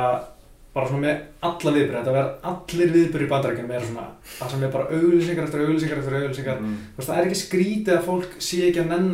bara 0.74 0.88
svona 0.88 1.02
með 1.08 1.18
alla 1.50 1.72
viðbyrði 1.74 1.98
þetta 2.00 2.14
verður 2.18 2.34
allir 2.54 2.94
viðbyrði 2.94 3.26
í 3.28 3.32
bandarækjunum 3.34 3.72
er 3.76 3.84
svona, 3.90 4.06
það 4.40 4.50
sem 4.54 4.64
er 4.64 4.72
bara 4.78 4.88
auglýsingar 4.94 5.44
eftir 5.50 5.66
auglýsingar 5.66 5.98
eftir 6.04 6.18
auglýsingar 6.22 6.58
Mm. 6.64 6.78
Þú 6.94 6.98
veist, 7.02 7.10
það 7.10 7.18
er 7.20 7.26
ekki 7.28 7.42
skrítið 7.44 7.94
að 7.98 8.06
fólk 8.08 8.32
sé 8.40 8.62
ekki 8.70 8.82
að 8.86 8.90
nenn 8.94 9.12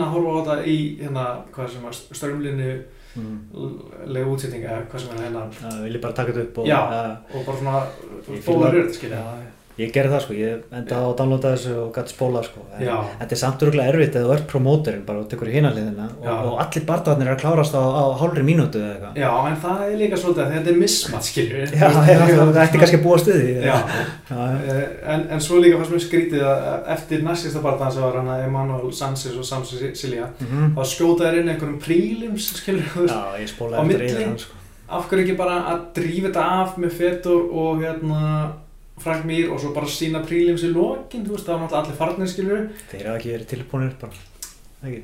Mm. 3.18 3.38
legu 4.14 4.34
útsettinga, 4.36 4.70
eða 4.70 4.88
hvað 4.92 5.00
sem 5.02 5.16
er 5.18 5.24
hérna 5.26 5.46
Já, 5.50 5.70
vil 5.84 5.96
ég 5.98 6.02
bara 6.04 6.14
taka 6.14 6.32
þetta 6.36 6.44
upp 6.50 6.58
og... 6.62 6.68
Já. 6.70 6.78
Ja, 6.94 7.18
og 7.34 7.46
bara 7.48 7.58
svona 7.58 7.80
fíla- 8.46 8.74
rödd, 8.76 8.92
skilja 8.94 9.24
ég 9.80 9.94
gerði 9.96 10.14
það, 10.14 10.24
sko. 10.26 10.36
Ég 10.40 10.64
endaði 10.80 11.00
á 11.00 11.10
að 11.10 11.16
downloada 11.22 11.54
þessu 11.56 11.76
og 11.84 11.90
gæti 11.96 12.14
spóla, 12.16 12.44
sko. 12.46 12.66
En, 12.78 12.90
þetta 13.22 13.36
er 13.38 13.42
samt 13.42 13.66
örgulega 13.68 13.94
erfitt 13.94 14.18
eða 14.20 14.28
þú 14.30 14.36
ert 14.36 14.48
promóterinn 14.52 15.06
bara 15.08 15.24
og 15.24 15.30
tekur 15.32 15.52
í 15.52 15.56
hinaliðina 15.56 16.08
og, 16.20 16.30
og 16.52 16.62
allir 16.66 16.86
bardaðarnir 16.90 17.30
er 17.30 17.36
að 17.36 17.44
klárast 17.44 17.78
á, 17.78 17.84
á 17.84 18.04
hálfri 18.20 18.46
mínútu 18.48 18.82
eða 18.82 18.94
eitthvað. 18.96 19.20
Já, 19.24 19.32
en 19.50 19.60
það 19.64 19.84
er 19.88 19.96
líka 20.04 20.20
svolítið 20.22 20.44
að 20.46 20.56
þetta 20.58 20.74
er 20.74 20.80
mismat, 20.84 21.30
skilju 21.30 21.66
Já, 21.80 21.88
það 21.96 22.62
ætti 22.66 22.82
kannski 22.84 23.00
að 23.00 23.06
búa 23.08 23.20
stuði. 23.24 23.56
Já, 23.64 23.78
eh, 24.36 24.84
en, 25.16 25.26
en 25.36 25.44
svo 25.44 25.60
líka 25.64 25.80
fannst 25.80 25.96
mér 25.96 26.04
skrítið 26.06 26.46
að 26.50 26.92
eftir 26.96 27.24
næstista 27.26 27.64
barndan 27.64 27.94
sem 27.94 28.04
var 28.06 28.20
hann 28.20 28.32
að 28.34 28.46
Emanuel 28.48 28.94
Sanchez 28.96 29.36
og 29.40 29.48
Sam 29.48 29.66
Cecilia 29.68 30.30
Mm 30.40 30.74
þá 30.76 30.82
skjótaði 30.88 31.42
inn 31.42 31.52
einhverjum 31.54 31.80
prílims, 31.82 32.50
skilju, 32.60 32.86
þú 32.94 33.06
veist 33.06 33.16
já, 33.16 33.42
ég 33.42 33.76
Á 33.80 33.82
milli? 33.88 34.26
sko. 34.40 34.58
af 34.90 35.08
hverju 35.10 35.26
ekki 35.26 35.38
bara 35.38 35.58
að 35.74 35.84
drífa 35.98 36.28
þetta 36.30 36.46
af 36.62 36.78
með 36.82 36.96
Fedor 37.00 37.46
og 37.52 37.84
hérna 37.84 38.22
Frank 39.04 39.26
Mir 39.26 39.50
og 39.54 39.60
svo 39.62 39.72
bara 39.76 39.86
sína 39.92 40.22
prílims 40.26 40.64
í 40.68 40.72
lokin, 40.74 41.26
þú 41.26 41.36
veist, 41.36 41.46
það 41.48 41.56
var 41.56 41.62
náttúrulega 41.64 41.84
allir 41.86 42.00
farnir, 42.00 42.32
skilju 42.34 42.60
Þeir 42.92 43.08
hafa 43.10 43.18
ekki 43.20 43.34
verið 43.36 43.50
tilbúinir 43.54 43.94
bara. 44.02 44.24
Ekki. 44.84 45.02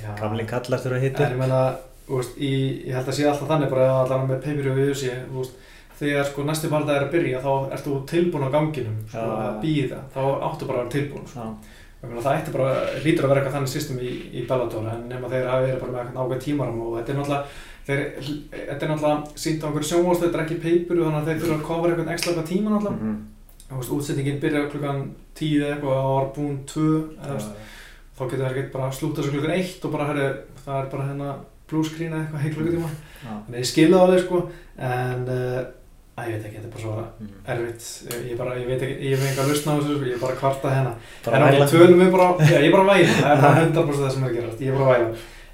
Já, 0.00 0.08
Gamli 0.20 0.46
kallar 0.48 0.80
þurfa 0.82 0.96
að 0.96 1.02
En 1.02 1.06
hitta. 1.08 1.28
ég 1.30 1.38
meina, 1.38 1.60
þú 2.08 2.18
veist, 2.20 2.34
í, 2.38 2.50
ég 2.88 2.94
held 2.98 3.08
að 3.12 3.16
sé 3.18 3.28
alltaf 3.30 3.48
þannig 3.52 3.70
bara 3.74 3.86
að 3.92 4.00
allan 4.04 4.28
með 4.30 4.42
pay-per-view 4.44 4.74
við 4.78 4.90
þessi, 4.94 5.14
þú 5.30 5.38
veist, 5.42 5.54
þegar 6.00 6.24
sko 6.30 6.44
næsti 6.48 6.70
barndag 6.72 6.96
er 6.98 7.04
að 7.06 7.12
byrja 7.14 7.40
þá 7.44 7.50
ert 7.76 7.84
þú 7.86 7.98
tilbúin 8.10 8.46
á 8.48 8.54
ganginum, 8.56 8.96
sko, 9.08 9.24
Já. 9.24 9.36
að 9.48 9.58
býða, 9.62 10.00
þá 10.14 10.20
áttu 10.48 10.66
bara 10.70 10.78
að 10.78 10.82
vera 10.84 10.94
tilbúin, 10.96 11.28
sko. 11.30 11.46
Ég 12.04 12.10
meina, 12.10 12.24
það 12.24 12.34
ætti 12.40 12.52
bara, 12.52 12.72
hlýtur 13.00 13.24
að 13.24 13.30
vera 13.30 13.40
eitthvað 13.40 13.54
þannig 13.56 13.72
system 13.72 14.00
í, 14.04 14.10
í 14.34 14.42
Bellator, 14.48 14.88
en 14.92 15.06
nema 15.08 15.30
þeir 15.32 15.46
hafi 15.48 15.68
verið 15.70 15.84
bara 15.84 16.02
með 16.04 16.18
ákveð 16.24 16.42
tímaram 16.44 16.82
og 16.84 16.96
þetta 16.98 17.12
er 17.14 17.18
náttúrulega, 17.20 17.46
þetta 17.84 18.86
er 18.86 18.90
náttúrulega 18.90 19.38
sínt 19.44 19.62
á 19.62 19.66
einhverju 19.68 19.88
sjónvóðstöð, 19.90 20.26
þetta 20.30 20.38
er 20.40 20.44
ekki 20.44 20.58
pay-per-view, 20.64 21.04
þannig 21.04 21.20
að 21.20 21.28
þeir 21.30 21.40
þurfa 21.44 21.58
að 21.58 21.66
cover 21.68 21.90
eitthvað 21.92 22.12
ekstra 22.14 22.32
eitthvað 22.32 22.50
tíma 22.52 22.74
náttúrulega. 22.74 23.14
Þú 23.64 23.78
veist, 23.80 23.92
útsettingin 23.96 24.40
byrjar 24.42 24.66
klukkan 24.72 24.98
10 25.34 25.62
eða 25.64 25.74
eitthvað 25.74 25.98
og 26.00 26.14
var 26.14 26.26
búin 26.36 26.58
2, 26.70 26.88
eða, 27.18 27.28
þú 27.28 27.34
veist, 27.38 27.54
þá 28.14 28.22
getur 28.24 28.44
það 28.44 28.50
ekkert 28.54 28.72
bara 28.76 28.90
slúta 28.92 29.20
þessu 29.22 29.32
klukkan 29.34 29.54
1 29.58 29.84
og 29.88 29.94
bara, 29.94 30.08
herri, 30.10 30.26
það 30.64 30.76
er 30.80 30.90
bara 30.94 31.06
hérna 31.08 31.30
eða 32.14 32.20
eitthvað 32.24 32.44
í 32.44 32.54
klukkutíma. 32.54 32.90
Já. 33.24 33.32
Þannig 33.32 33.56
að 33.56 33.62
ég 33.64 33.70
skilði 33.72 33.96
á 33.98 34.04
þau 34.04 34.20
sko, 34.24 34.40
en 34.78 35.24
uh, 35.34 35.60
að 36.14 36.28
ég 36.28 36.34
veit 36.36 36.44
ekki, 36.46 36.58
þetta 36.60 36.68
er 36.68 36.74
bara 36.74 36.84
svo 36.84 36.94
Mhm. 36.94 37.30
erfitt, 37.54 37.84
ég, 38.30 38.36
bara, 38.38 38.52
ég 38.60 38.66
veit 38.68 38.82
ekki, 38.84 38.96
ég 39.08 39.16
hef 39.18 39.24
enga 39.32 39.48
lustna 39.48 39.72
á 39.74 39.76
þessu, 39.80 39.96
sko, 39.96 40.06
ég 40.06 40.14
er 40.14 40.20
bara 40.22 40.34
að 40.34 40.42
kvarta 40.44 40.74
hérna. 40.76 40.92
Bara 41.24 41.36
en 41.36 41.54
væla. 41.54 41.66
tölum 41.72 42.02
við 42.04 42.10
bara, 42.14 42.28
já, 42.38 42.58
ég 42.60 42.68
er 42.68 42.74
bara 42.76 42.84
að 42.84 42.92
væla, 42.92 43.14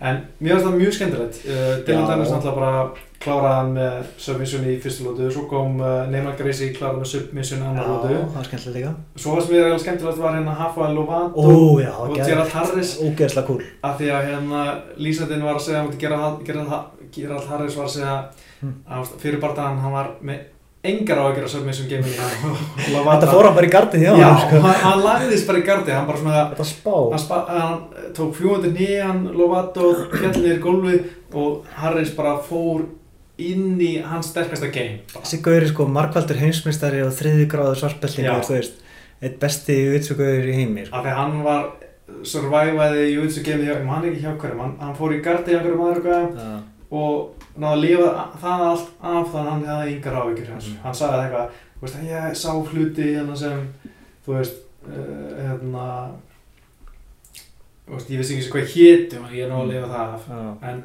það 0.00 0.16
bara 0.16 0.40
100% 0.40 0.40
það 0.40 0.40
sem 0.40 0.40
að 0.40 0.40
gerast, 0.40 0.40
ég 0.40 0.40
bara 0.40 0.40
að 0.40 0.40
væla. 0.40 0.40
En 0.40 0.40
mér 0.40 0.50
finnst 0.50 0.66
það 0.66 0.80
mjög 0.80 0.92
skemmtilegt, 0.96 1.38
uh, 1.44 1.84
Dylan 1.86 2.04
Já. 2.04 2.10
Dennis 2.10 2.30
náttúrulega 2.34 2.60
bara 2.60 2.90
kláraði 3.20 3.54
hann 3.56 3.72
með 3.76 4.04
submission 4.16 4.62
í 4.64 4.74
fyrstu 4.80 5.04
lótu, 5.04 5.26
svo 5.34 5.42
kom 5.50 5.80
uh, 5.84 6.06
Neymar 6.08 6.36
Gracie 6.38 6.70
kláraði 6.72 7.02
með 7.02 7.10
submission 7.10 7.62
annar 7.68 7.84
Já, 7.84 7.90
lótu. 7.90 8.14
það 8.14 8.36
var 8.40 8.46
skemmtilegt 8.48 8.78
líka. 8.78 8.92
Svo 9.20 9.34
fannst 9.34 9.50
mér 9.52 9.58
eiginlega 9.60 9.82
skemmtilegt 9.84 10.22
var 10.24 10.36
hérna 10.38 10.54
Rafael 10.56 10.94
Lovato 10.96 11.36
Ó, 11.36 11.80
já, 11.82 11.92
og. 12.00 12.14
Gerald 12.16 12.54
Harris 12.56 12.94
Ógeðslega 13.04 13.46
cool. 13.50 13.60
af 13.84 13.98
því 14.00 14.08
að 14.16 14.30
hérna 14.30 14.62
lýsandinn 14.96 15.44
var 15.44 15.60
að 15.60 15.66
segja 15.68 15.82
Gerald, 16.00 16.46
Harris 17.52 17.76
var 17.76 17.84
að 17.90 17.94
segja 17.98 18.16
Hmm. 18.60 18.74
að 18.92 19.06
fyrir 19.22 19.40
barndagann 19.40 19.78
hann 19.80 19.92
var 19.92 20.08
með 20.20 20.40
engar 20.82 21.18
á 21.20 21.24
að 21.28 21.34
gera 21.36 21.48
submission 21.52 21.88
gaming 21.90 22.14
Þetta 22.16 23.28
fór 23.28 23.48
hann 23.48 23.56
bara 23.58 23.68
í 23.68 23.72
gardið 23.72 24.04
Já, 24.06 24.28
sko. 24.44 24.60
hann, 24.64 24.78
hann 24.84 25.02
lagðist 25.04 25.48
bara 25.50 25.60
í 25.60 25.64
gardi 25.66 25.92
hann 25.92 26.06
bara 26.08 26.20
svona 26.22 26.44
Þetta 26.54 26.66
spá. 26.70 26.94
hann, 27.10 27.20
spa, 27.24 27.40
hann 27.50 28.14
tók 28.16 28.32
fjóðandi 28.38 28.70
nýjan 28.78 29.20
Lovato 29.36 29.90
fjallir 30.14 30.56
í 30.56 30.62
gólfi 30.64 30.96
og 31.36 31.68
Harris 31.76 32.14
bara 32.16 32.38
fór 32.46 32.86
inn 33.40 33.76
í 33.80 33.92
hans 34.04 34.32
sterkasta 34.32 34.68
game 34.72 35.02
bara. 35.12 35.22
Þessi 35.24 35.42
gauri 35.44 35.68
sko 35.70 35.86
markvaldur 35.88 36.40
heimsmeistari 36.40 37.04
og 37.04 37.12
þriði 37.16 37.46
gráður 37.52 37.78
svartbeltingur, 37.80 38.42
þú 38.48 38.56
veist, 38.58 38.80
eitt 39.24 39.38
besti 39.40 39.76
vitsugaur 39.94 40.48
í 40.48 40.56
heimi, 40.58 40.84
sko. 40.88 40.96
af 40.96 41.04
því 41.06 41.14
hann 41.20 41.38
var 41.44 41.70
survivaði 42.26 43.06
Jutsu 43.14 43.44
game 43.46 43.64
hjá, 43.64 43.76
ég 43.78 43.86
man 43.86 44.04
ekki 44.08 44.24
hjá 44.24 44.32
hverjum 44.40 44.60
hann, 44.64 44.74
hann 44.82 44.96
fór 44.98 45.14
í 45.16 45.20
gardi 45.24 45.54
hjá 45.54 45.60
hverjum 45.62 45.86
aðra 45.86 46.18
Já, 46.34 46.50
og 46.90 47.44
náðu 47.56 47.72
að 47.76 47.82
lifa 47.84 48.08
það 48.42 48.64
allt 48.68 48.88
af 49.00 49.28
þannig 49.32 49.40
að 49.40 49.50
hann 49.50 49.66
hefði 49.68 49.92
yngar 49.96 50.16
áhyggjur 50.20 50.48
hans. 50.54 50.68
Mm. 50.70 50.78
Hann 50.84 50.96
sagði 51.00 51.20
eitthvað, 51.24 51.58
þú 51.76 51.86
veist, 51.86 52.00
ég 52.10 52.38
sá 52.40 52.50
hluti 52.72 53.06
hérna 53.14 53.36
sem, 53.38 53.60
þú 54.26 54.34
veist, 54.36 54.56
uh, 54.86 55.28
hérna, 55.38 55.84
þú 57.86 57.94
veist, 57.96 58.10
ég 58.14 58.22
vissi 58.22 58.38
ekki 58.38 58.50
hvað 58.54 58.72
hétum 58.74 59.26
og 59.28 59.36
ég 59.36 59.46
er 59.46 59.52
nú 59.52 59.60
að 59.64 59.70
lifa 59.74 59.90
það 59.92 60.16
af. 60.16 60.26
já. 60.30 60.40
En, 60.70 60.82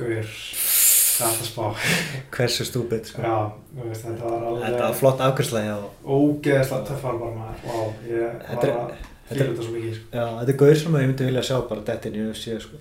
gaur, 0.00 0.30
það 0.34 1.24
er 1.24 1.30
alltaf 1.30 1.48
spá. 1.50 1.64
Hversu 2.36 2.66
stúbid, 2.68 3.10
sko. 3.10 3.24
Já, 3.24 3.38
þú 3.76 3.88
veist, 3.88 4.04
þetta 4.08 4.24
var 4.24 4.44
Þetta 4.44 4.74
var 4.76 4.84
alveg 4.86 5.00
flott 5.00 5.24
afgjörsla 5.28 5.64
hjá, 5.66 5.76
ógeðslega 6.04 6.86
töffar 6.92 7.18
bara 7.20 7.38
maður. 7.40 7.64
Vá, 7.64 7.80
ég 8.08 8.20
var 8.44 8.60
að 8.60 8.70
er- 8.70 9.08
þetta 9.30 9.64
svo 9.64 9.72
mikið, 9.74 9.96
sko. 9.98 10.06
já, 10.16 10.24
þetta 10.40 10.52
er 10.54 10.60
gaur 10.64 10.78
sem 10.84 10.96
ég 11.00 11.10
myndi 11.10 11.28
vilja 11.28 11.42
sjá 11.48 11.58
bara 11.68 11.84
dettin 11.90 12.16
í 12.18 12.24
UFC, 12.28 12.56
sko. 12.64 12.80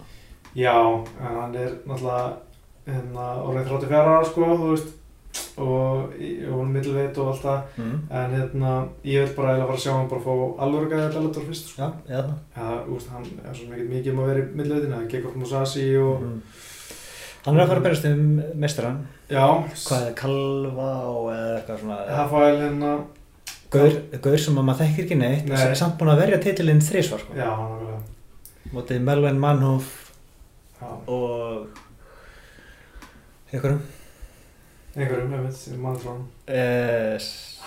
Já, 0.57 0.75
en 1.21 1.35
hann 1.39 1.55
er 1.55 1.75
náttúrulega 1.85 2.29
hérna 2.95 3.27
orðið 3.45 3.67
34 3.69 3.99
ára 4.05 4.25
sko, 4.25 4.49
þú 4.61 4.71
veist 4.73 4.95
og 5.59 6.13
hún 6.15 6.61
er 6.63 6.71
middleveit 6.73 7.17
og 7.21 7.27
allt 7.29 7.43
það 7.43 7.59
Mm. 7.77 7.97
en 8.11 8.31
hérna, 8.33 8.71
ég 9.05 9.25
vil 9.27 9.35
bara 9.35 9.51
eiginlega 9.53 9.67
fara 9.67 9.77
að 9.77 9.83
sjá 9.83 9.91
hann 9.93 10.09
bara 10.09 10.21
fá 10.21 10.33
alveg 10.63 10.89
gæði 10.89 11.13
Bellator 11.13 11.43
fyrst 11.49 11.67
sko. 11.69 11.81
Já, 11.81 11.91
eða 12.09 12.23
það. 12.23 12.39
Já, 12.55 12.67
þú 12.87 12.93
veist, 12.95 13.09
hann 13.13 13.25
er 13.45 13.53
svo 13.53 13.67
mikið 13.69 13.89
mikið 13.93 14.11
um 14.13 14.19
að 14.23 14.27
vera 14.31 14.39
í 14.39 14.55
middleveitin 14.55 14.93
eða 14.97 15.09
Gekkoff 15.11 15.35
Musashi 15.35 15.87
og 15.97 16.21
Mm. 16.21 16.41
Hann 17.45 17.55
er 17.55 17.61
að 17.63 17.67
fara 17.69 17.79
að 17.79 17.83
berast 17.83 18.05
um 18.05 18.43
mestran, 18.59 18.97
já, 19.29 19.45
hvað 19.87 20.07
er 20.07 20.13
Kalva 20.13 20.89
og 21.07 21.29
eða 21.31 21.53
eitthvað 21.61 21.79
svona, 21.79 21.97
Rafael 22.09 22.57
hérna 22.59 22.89
gaur, 23.71 23.93
gaur 24.21 24.37
sem 24.37 24.55
að 24.59 24.65
maður 24.67 24.81
þekkir 24.83 25.05
ekki 25.05 25.17
neitt, 25.17 25.45
Nei. 25.47 25.55
sem 25.57 25.71
er 25.71 25.75
samt 25.75 25.97
búin 25.97 26.11
að 26.11 26.19
verja 26.23 26.39
titilinn 26.43 26.81
þrísvar, 26.83 27.19
sko. 27.23 27.33
já, 27.37 27.47
hann 27.55 27.71
er 27.87 28.73
Mótið 28.73 29.01
Melvin 29.01 29.39
Manhoff 29.39 30.11
já, 30.81 30.87
og 31.07 31.67
einhverjum. 33.53 33.79
einhverjum, 34.95 35.33
ég 35.37 35.45
veit, 35.47 35.77
mann 35.83 35.97
frá 36.01 36.11
hann 36.15 36.25
Eh, 36.49 37.17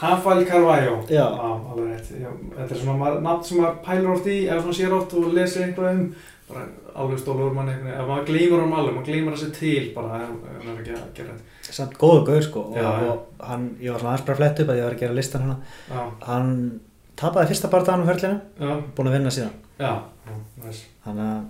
Rafael 0.03 0.45
Carvalho. 0.49 0.97
Já. 1.09 1.27
alveg 1.31 1.90
rétt 1.92 2.09
já, 2.18 2.31
þetta 2.57 2.75
er 2.75 2.81
svona 2.83 2.99
maður, 2.99 3.21
nafn 3.23 3.45
sem 3.47 3.59
maður 3.62 3.77
pælar 3.87 4.12
oft 4.16 4.27
í 4.27 4.37
eða 4.49 4.61
svona 4.64 4.79
sér 4.81 4.95
oft 4.97 5.14
og 5.14 5.33
lesir 5.37 5.66
eitthvað 5.68 5.92
um. 5.95 6.14
Bara 6.53 6.64
alveg 6.99 7.21
stólur 7.23 7.53
mann 7.55 7.68
eitthvað 7.71 8.01
ef 8.01 8.09
maður 8.11 8.27
gleymur 8.27 8.62
um 8.66 8.73
alveg, 8.77 8.95
maður 8.97 9.07
gleymur 9.12 9.37
þessi 9.37 9.53
til 9.57 9.85
bara 9.95 10.18
ef 10.25 10.33
maður 10.33 10.73
er 10.73 10.81
ekki 10.83 10.97
að 10.99 11.12
gera 11.16 11.37
þetta. 11.37 11.73
Samt 11.73 11.95
góðu 12.03 12.25
gaur 12.27 12.42
sko 12.42 12.61
og, 12.66 12.75
Já, 12.77 12.83
já. 12.83 13.12
og 13.12 13.47
hann, 13.47 13.68
ég 13.81 13.92
var 13.95 14.01
svona 14.03 14.11
aðeins 14.12 14.27
bara 14.27 14.35
að 14.35 14.40
fletta 14.42 14.62
upp 14.66 14.73
að 14.75 14.81
ég 14.81 14.85
var 14.88 14.97
að 14.97 15.03
gera 15.05 15.16
listan 15.16 15.47
hana 15.47 16.09
hann 16.27 16.81
tapaði 17.23 17.49
fyrsta 17.53 17.71
bardaðan 17.73 18.03
á 18.05 18.11
ferlinu 18.11 18.40
já, 18.59 18.75
búin 18.99 19.09
að 19.09 19.16
vinna 19.16 19.33
síðan. 19.33 19.55
Já, 19.79 19.92
já 20.27 20.35
næs 20.66 20.83
hann 21.07 21.23
að 21.23 21.40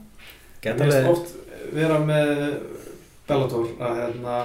geta 0.62 0.84
alveg 0.84 1.34
vera 1.72 1.98
með 1.98 2.54
Bellator 3.28 3.68
að 3.78 3.98
hérna, 4.00 4.38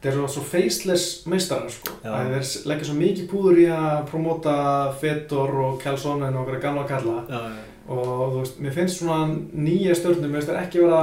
þeir 0.00 0.12
eru 0.14 0.28
svo 0.32 0.42
faceless 0.48 1.26
meistarar 1.28 1.72
sko, 1.72 1.98
að 2.00 2.30
þeir 2.32 2.70
leggja 2.70 2.88
svo 2.88 2.96
mikið 2.96 3.26
púður 3.28 3.60
í 3.60 3.66
að 3.76 3.98
promóta 4.08 4.54
Fedor 5.02 5.52
og 5.66 5.74
Kelsonen 5.82 6.32
og 6.32 6.46
okkur 6.46 6.62
gamla 6.62 6.86
kalla. 6.88 7.18
Já, 7.28 7.42
já. 7.52 7.66
og 7.92 8.06
þú 8.06 8.38
veist, 8.38 8.62
mér 8.64 8.76
finnst 8.78 9.02
svona 9.02 9.20
nýja 9.52 9.98
stjórnum, 9.98 10.30
mér 10.30 10.40
finnst 10.40 10.52
það 10.52 10.62
ekki 10.62 10.82
vera 10.86 11.02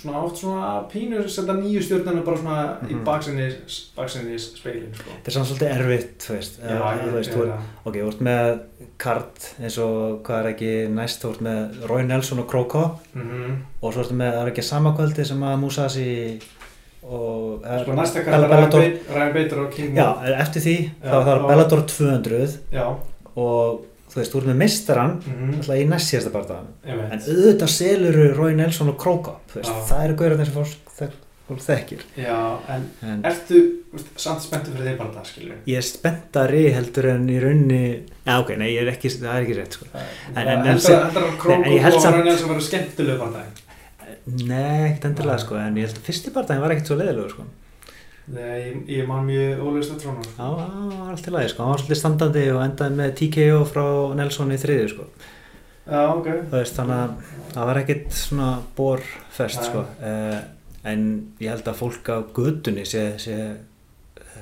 svona 0.00 0.22
oft 0.24 0.36
svona 0.40 0.68
pínu 0.92 1.22
setja 1.28 1.54
nýju 1.58 1.82
stjórnum 1.82 2.24
bara 2.24 2.36
svona 2.36 2.56
í 2.88 2.94
Mhm. 2.94 3.04
baksinni 3.04 3.48
baksinni 3.96 4.38
speilin 4.38 4.94
sko. 4.94 5.10
þetta 5.10 5.28
er 5.28 5.32
svona 5.36 5.46
svolítið 5.50 5.74
erfitt 5.78 6.18
þú 6.28 6.34
veist, 6.36 6.58
Já, 6.60 6.68
Eða, 6.70 6.92
ég, 6.94 7.04
þú 7.08 7.12
veist 7.18 7.30
ég, 7.30 7.36
þú, 7.36 7.46
ég, 7.46 7.60
ok, 7.84 7.94
þú 7.94 8.08
ert 8.08 8.20
með 8.20 8.60
kart 8.98 9.54
eins 9.60 9.78
og 9.78 10.22
hvað 10.22 10.40
er 10.44 10.50
ekki 10.54 10.72
næst 10.94 11.22
þú 11.24 11.30
ert 11.34 11.40
með 11.42 11.88
Roy 11.88 12.02
Nelson 12.04 12.38
og 12.38 12.48
Kroko. 12.48 12.84
Mm 13.14 13.56
og 13.82 13.92
svo 13.92 14.00
ertu 14.04 14.14
með, 14.16 14.32
það 14.32 14.42
er 14.46 14.50
ekki 14.52 14.62
samakvöldi 14.64 15.24
sem 15.26 15.40
að 15.44 15.58
Musashi 15.60 16.40
og 17.04 17.60
sko 17.82 17.92
næsta 17.94 18.22
kalla 18.24 18.48
Bellator. 18.48 18.80
Ryan 19.14 19.32
Bader 19.34 19.58
og 19.60 19.72
King 19.74 19.94
já, 19.96 20.06
Wolf 20.06 20.40
eftir 20.40 20.60
því 20.64 20.76
Já, 21.04 21.10
þá 21.10 21.28
er 21.34 21.42
Bellator 21.48 21.82
200 21.86 22.58
já, 22.72 22.86
og 23.36 23.84
þú 24.14 24.20
veist, 24.22 24.32
þú 24.32 24.38
ert 24.40 24.46
með 24.52 24.56
mistaran 24.62 25.12
Mhm. 25.26 25.52
alltaf 25.58 25.76
í 25.82 25.88
næst 25.90 26.12
síðasta 26.14 26.30
bardaðan 26.30 26.68
Einmitt. 26.86 27.12
en 27.12 27.18
auðvitað 27.20 27.68
seluru 27.74 28.26
Rói 28.36 28.54
Nelson 28.54 28.88
og 28.88 28.98
Krókop 28.98 29.54
veist, 29.54 29.68
Já. 29.70 29.86
það 29.90 30.04
eru 30.04 30.14
gaurið 30.22 30.38
þessi 30.44 30.54
fólk, 30.54 31.10
fólk 31.48 31.60
þekkir 31.60 32.00
Já, 32.16 32.58
en 32.68 32.86
en 33.02 33.22
ertu 33.24 33.58
veist, 33.92 34.06
samt 34.16 34.40
spenntur 34.46 34.72
fyrir 34.76 34.86
þeir 34.92 34.98
bara 34.98 35.10
það, 35.18 35.26
skilur 35.32 35.56
ég 35.66 35.76
er 35.76 35.82
spenntari 35.82 36.62
heldur 36.72 37.10
en 37.10 37.26
í 37.28 37.40
raunni 37.42 37.82
já 38.26 38.38
ok, 38.40 38.56
nei, 38.56 38.70
er 38.78 38.86
ekki, 38.94 39.10
það 39.10 39.34
er 39.34 39.42
ekki 39.44 39.56
rétt 39.58 39.72
sko. 39.72 39.86
En- 39.94 40.36
en- 40.36 40.48
en 40.48 40.66
en 40.66 40.78
held 40.78 41.94
og 41.94 42.04
Raunin 42.04 42.38
sem 42.38 42.48
verður 42.48 42.68
skemmtilegu 42.70 43.18
bara 43.18 43.30
það 43.32 44.46
nei, 44.46 44.90
ekkert 44.94 45.04
endilega 45.10 45.38
sko, 45.40 45.56
en 45.56 45.74
ég 45.76 45.86
held 45.88 45.98
að 45.98 46.06
fyrsti 46.08 46.30
bardaðin 46.32 46.60
var 46.64 46.70
ekkert 46.70 46.86
svo 46.86 46.96
leiðilegur 46.96 47.30
sko. 47.34 47.42
Nei, 48.24 48.54
ég, 48.64 48.76
ég 48.88 49.06
man 49.08 49.26
mjög 49.28 49.60
ólust 49.66 49.92
eftir 49.92 50.08
honum 50.08 50.24
já, 50.24 50.38
það 50.38 50.94
var 50.96 51.10
allt 51.12 51.26
í 51.28 51.32
lagi 51.34 51.50
sko, 51.52 51.62
hann 51.66 51.74
var 51.74 51.82
svolítið 51.82 52.00
standandi 52.00 52.44
og 52.54 52.62
endaði 52.64 52.96
með 53.02 53.10
TKO 53.20 53.58
frá 53.68 53.84
Nelson 54.16 54.54
í 54.54 54.56
þriðju 54.62 54.86
sko. 54.94 55.08
Já, 55.84 56.00
ok 56.14 56.28
þú 56.32 56.54
veist, 56.56 56.78
þannig 56.78 57.02
að 57.02 57.34
það 57.52 57.68
var 57.68 57.80
ekkert 57.82 58.16
svona 58.16 58.48
borfest 58.78 59.60
Nei. 59.60 59.68
sko. 59.68 59.84
uh, 60.00 60.40
en 60.88 61.04
ég 61.44 61.52
held 61.52 61.68
að 61.68 61.78
fólk 61.82 62.08
á 62.08 62.16
gödunni 62.36 62.86
sé, 62.88 63.04
sé 63.20 63.36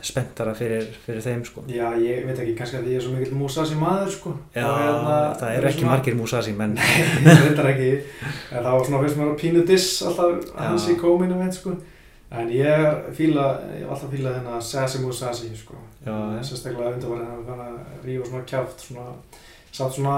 spenntara 0.03 0.55
fyrir, 0.59 0.87
fyrir 1.05 1.23
þeim 1.23 1.43
sko. 1.47 1.63
Já, 1.71 1.89
ég 2.03 2.23
veit 2.27 2.39
ekki, 2.39 2.55
kannski 2.59 2.79
að 2.79 2.87
því 2.87 2.95
ég 2.95 2.99
er 3.01 3.05
svo 3.05 3.13
mikill 3.19 3.37
Musasi 3.39 3.77
maður, 3.79 4.11
sko 4.15 4.33
Já, 4.55 4.65
hérna, 4.67 5.19
það 5.43 5.57
eru 5.59 5.69
ekki 5.71 5.83
svona- 5.83 5.93
margir 5.97 6.17
Musashi 6.19 6.55
menn 6.59 6.75
Nei, 6.79 7.35
reyndar 7.43 7.69
ekki 7.75 7.91
En 7.99 8.63
það 8.63 8.71
var 8.79 8.87
svona 8.89 9.03
fyrst 9.05 9.19
maður 9.21 9.35
að 9.35 9.41
pínu 9.43 9.63
diss 9.69 9.91
alltaf 10.07 10.49
hans 10.59 10.87
í 10.91 10.97
kominu 11.03 11.39
með, 11.39 11.53
sko 11.59 11.75
En 12.33 12.49
ég 12.49 12.65
er 12.65 13.13
fíla, 13.13 13.43
ég 13.77 13.83
hef 13.85 13.91
alltaf 13.93 14.11
fílað 14.13 14.37
þennan 14.39 14.63
Sassi 14.65 14.99
Musasi, 15.03 15.51
sko 15.57 15.75
Já, 16.07 16.13
já. 16.13 16.43
Sérstaklega 16.49 16.95
undanvarinn 16.95 17.29
hann 17.29 17.45
fann 17.47 17.61
að 17.61 18.07
rífa 18.07 18.25
svona 18.31 18.45
kjáft 18.49 18.81
svona, 18.87 19.05
samt 19.73 19.93
svona, 19.99 20.17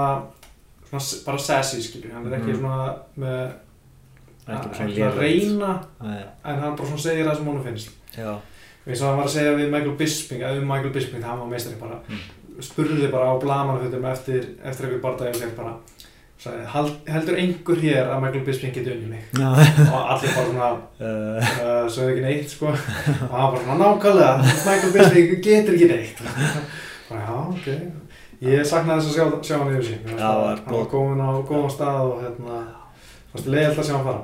svona 0.89 1.03
bara 1.25 1.37
sassy, 1.37 1.81
skilju 1.83 2.13
Hann 2.13 2.25
er 2.31 2.37
ekki 2.39 2.53
Mhm. 2.53 2.59
svona 2.61 2.95
með 3.17 3.51
ekki 4.47 4.69
bara 4.69 4.69
að- 4.69 4.93
svona 4.95 5.11
að 5.11 5.19
reyna 5.19 5.73
Nei, 6.01 6.23
En 6.45 6.59
hann 6.59 6.75
bara 6.75 6.87
svona 6.87 7.01
segir 7.01 7.25
það 7.25 7.35
sem 7.35 7.45
honum 7.45 7.63
finnst 7.63 7.89
já, 8.17 8.39
eins 8.87 9.01
og 9.01 9.07
hann 9.09 9.17
var 9.17 9.25
að 9.25 9.29
segja 9.35 9.57
við 9.57 9.69
Michael 9.71 9.97
Bisping 9.97 10.41
að 10.41 10.57
um 10.61 10.67
Michael 10.67 10.93
Bisping, 10.93 11.21
það 11.21 11.29
hann 11.29 11.39
var 11.39 11.47
meistari 11.47 11.79
bara 11.79 11.99
Mm. 12.09 12.61
spurði 12.61 13.11
bara 13.11 13.25
á 13.25 13.39
blamanafötum 13.41 14.05
eftir, 14.11 14.45
eftir 14.63 14.85
einhver 14.87 15.01
barndagi 15.01 15.29
og 15.29 15.35
segir 15.35 15.55
bara 15.57 15.75
sagði, 16.39 16.65
"Hald- 16.73 17.07
heldur 17.09 17.35
einhver 17.41 17.77
hér 17.81 18.09
að 18.13 18.21
Michael 18.21 18.45
Bisping 18.45 18.73
geti 18.75 18.91
unni 18.91 19.07
mig? 19.09 19.23
Já. 19.33 19.49
Og 19.93 20.01
allir 20.11 20.33
bara 20.35 20.45
svona 20.49 20.69
uh, 20.71 21.37
uh, 21.41 21.87
sögðu 21.89 22.09
ekki 22.11 22.25
neitt 22.25 22.49
sko. 22.49 22.65
Og 22.67 23.35
hann 23.35 23.51
bara 23.53 23.63
svona 23.63 23.77
nákvæmlega 23.83 24.33
Michael 24.67 24.93
Bisping 24.97 25.43
getur 25.45 25.73
ekki 25.77 25.87
neitt. 25.93 26.21
Bara 27.09 27.21
já 27.21 27.35
ok. 27.49 27.67
Ég 28.41 28.65
saknaði 28.67 29.01
þess 29.01 29.09
að 29.09 29.15
sjá, 29.15 29.25
sjá 29.47 29.57
hann 29.61 29.75
yfir 29.75 29.85
sín 29.87 30.07
Já, 30.17 30.27
hann 30.27 30.63
var 30.73 30.87
komin 30.91 31.21
á 31.21 31.29
góðan 31.47 31.69
stað 31.71 31.99
og 32.09 32.23
hérna 32.23 32.55
fannst 33.31 33.47
leiðilegt 33.47 33.79
að 33.79 33.85
sjá 33.89 33.93
hann 33.95 34.07
fara. 34.07 34.23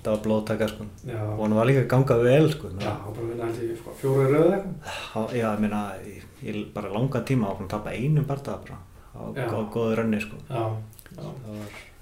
Það 0.00 0.12
var 0.14 0.20
blóðtaka 0.24 0.68
sko. 0.70 0.84
já, 1.10 1.18
og 1.20 1.42
hann 1.44 1.54
var 1.58 1.66
líka 1.68 1.82
að 1.82 1.88
ganga 1.92 2.16
vel 2.22 2.46
sko. 2.54 2.70
já, 2.80 2.92
hann 3.02 3.16
bara 3.18 3.26
vinna 3.28 3.44
held 3.50 3.58
ég 3.66 3.76
sko, 3.82 3.96
fjóru 4.00 4.28
röðu 4.30 4.52
eitthvað. 4.54 5.34
Já, 5.34 5.42
ég 5.42 5.60
meina, 5.60 5.80
í, 6.06 6.14
í 6.48 6.64
bara 6.74 6.88
langan 6.94 7.24
tíma 7.28 7.50
á 7.50 7.52
að 7.52 7.68
tapa 7.74 7.90
einum 7.92 8.24
bardaða 8.30 8.58
bara 8.64 8.78
á, 9.12 9.60
góðu 9.74 9.98
rönni 10.00 10.20
sko. 10.22 10.36
já, 10.48 10.62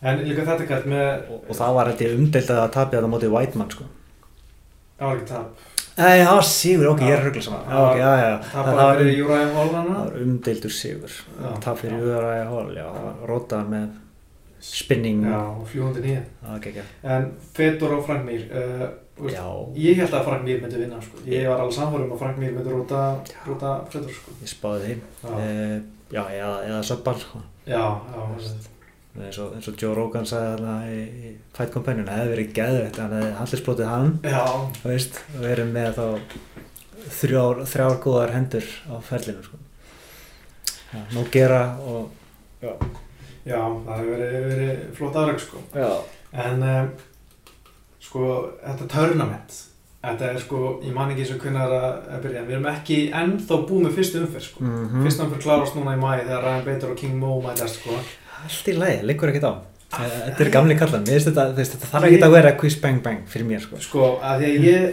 En 0.09 0.21
líka 0.23 0.45
þetta 0.47 0.67
kært 0.69 0.85
með, 0.87 1.07
og, 1.35 1.41
og 1.51 1.57
það 1.59 1.73
var 1.75 1.89
þetta 1.91 2.11
umdeild 2.15 2.51
að 2.55 2.69
tapja 2.77 3.01
það 3.03 3.11
mótið 3.15 3.33
Whiteman 3.35 3.71
sko. 3.75 3.87
það 4.99 5.09
var 5.09 5.17
ekki 5.17 5.29
tap, 5.33 5.65
Nei, 5.99 6.21
það 6.23 6.37
var 6.39 6.45
sigur, 6.47 6.87
ok, 6.93 7.01
ég 7.03 7.11
er 7.11 7.19
Já. 7.19 7.25
ruggla 7.27 7.43
saman 7.43 7.65
Já. 7.65 7.71
Já, 7.73 7.79
ok, 7.89 7.97
já, 7.99 8.11
já, 8.23 8.29
tap 8.39 8.53
það, 8.53 8.69
bara 8.69 8.85
var, 8.87 8.99
fyrir 9.01 9.11
um, 9.11 9.19
Júræði 9.19 9.49
það 9.49 9.57
Hólana. 9.59 9.97
var 10.05 10.21
umdeildur 10.23 10.75
sigur 10.77 11.17
Já. 11.19 11.49
Tap 11.65 11.81
fyrir 11.81 11.97
Já. 11.97 12.05
Uðaræja 12.07 12.45
Hól, 12.53 12.71
já, 12.77 12.85
það 12.95 13.09
var 13.09 13.17
rótað 13.33 13.73
með 13.75 13.89
spinning 14.69 15.27
Já, 15.27 15.41
og 15.59 15.67
fljúandi 15.73 16.05
nýja. 16.07 16.23
Það 16.45 16.55
var 16.55 16.71
ekki 16.71 16.87
En 17.17 17.29
Fedor 17.59 17.97
og 17.99 18.07
Frank 18.07 18.25
Mir, 18.31 18.47
uh, 18.55 18.87
veist, 19.19 19.35
Já, 19.35 19.45
ég 19.89 20.01
held 20.05 20.15
að 20.21 20.25
Frank 20.31 20.47
Mir 20.47 20.63
myndi 20.63 20.81
vinna, 20.85 21.03
sko. 21.03 21.27
Ég 21.27 21.51
var 21.51 21.59
alveg 21.65 21.75
samfórum 21.81 22.15
að 22.15 22.23
Frank 22.23 22.39
Mir 22.39 22.55
myndi 22.55 22.71
róta, 22.79 23.03
róta 23.51 23.75
Fedor, 23.91 24.15
sko. 24.15 24.39
ég 24.43 24.55
spáði 24.55 24.81
því 24.87 24.97
Já, 25.27 25.35
uh, 25.35 25.79
Já, 26.15 26.23
eða, 26.39 26.55
eða 26.71 26.83
já, 29.15 29.21
já, 29.23 29.27
eins 29.29 29.39
og, 29.43 29.55
eins 29.57 29.69
og 29.69 29.79
Joe 29.83 29.95
Rogan 29.97 30.27
sagði 30.27 30.51
þarna 30.57 30.75
í, 30.93 30.99
í 31.29 31.33
Fight 31.57 31.73
Companion, 31.75 32.07
það 32.07 32.19
hefði 32.21 32.35
verið 32.35 32.53
geðveitt 32.59 33.01
hann 33.03 33.15
hefði 33.17 33.33
handlisblótið 33.41 33.89
hann, 33.93 34.13
já, 34.23 34.45
þú 34.83 34.93
veist 34.93 35.21
og 35.35 35.41
verið 35.47 35.73
með 35.75 35.91
þá 35.99 36.07
þrjár, 37.19 37.63
þrjár 37.73 37.99
góðar 38.05 38.35
hendur 38.37 38.69
á 38.91 38.95
ferlinu 39.09 39.43
sko. 39.47 39.59
Já, 40.93 41.01
nú 41.15 41.25
gera 41.33 41.63
og 41.85 42.11
já, 42.63 42.73
það 43.49 43.97
hefur 43.97 44.13
verið, 44.13 44.47
verið 44.53 44.85
flott 44.99 45.17
afreg, 45.23 45.41
sko. 45.41 45.65
Já, 45.77 45.91
En, 46.45 46.61
um, 46.61 46.89
sko, 48.05 48.23
þetta 48.61 48.87
tournament, 48.93 49.55
þetta 50.05 50.27
er 50.29 50.39
sko, 50.43 50.59
ég 50.85 50.93
man 50.93 51.09
ekki 51.15 51.23
eins 51.25 51.31
og 51.33 51.39
hvernig 51.41 51.63
það 51.63 51.73
er 51.73 51.87
að- 51.89 52.23
byrja, 52.27 52.43
við 52.45 52.57
erum 52.59 52.67
ekki 52.75 52.99
ennþá 53.17 53.59
búið 53.71 53.87
með 53.87 53.97
fyrstu 53.97 54.21
umferð, 54.23 54.45
sko. 54.51 54.65
mm 54.65 55.03
Fyrsta 55.07 55.25
umferð 55.25 55.43
klárast 55.47 55.75
núna 55.79 55.95
í 55.97 56.01
mæ 56.03 56.11
þegar 56.21 56.45
Ryan 56.45 56.65
Bader 56.69 56.91
og 56.93 56.97
King 57.01 57.17
Mo 57.17 57.41
mætast, 57.41 57.81
sko. 57.81 57.97
Allt 58.45 58.71
í 58.71 58.77
lagi, 58.79 59.03
liggur 59.09 59.33
ekkert 59.33 59.51
á. 59.51 59.55
Þetta 59.89 60.45
er 60.45 60.51
gamli 60.53 60.77
kallan, 60.77 61.05
þetta, 61.09 61.51
þetta 61.57 61.87
þarf 61.89 62.09
ekki 62.11 62.25
að 62.27 62.35
vera 62.37 62.57
quiz 62.61 62.75
bang 62.83 63.05
bang 63.05 63.29
fyrir 63.31 63.49
mér 63.49 63.63
sko. 63.65 63.79
Sko, 63.81 64.09
að 64.21 64.43
því 64.43 64.51
að 64.51 64.67
ég 64.69 64.89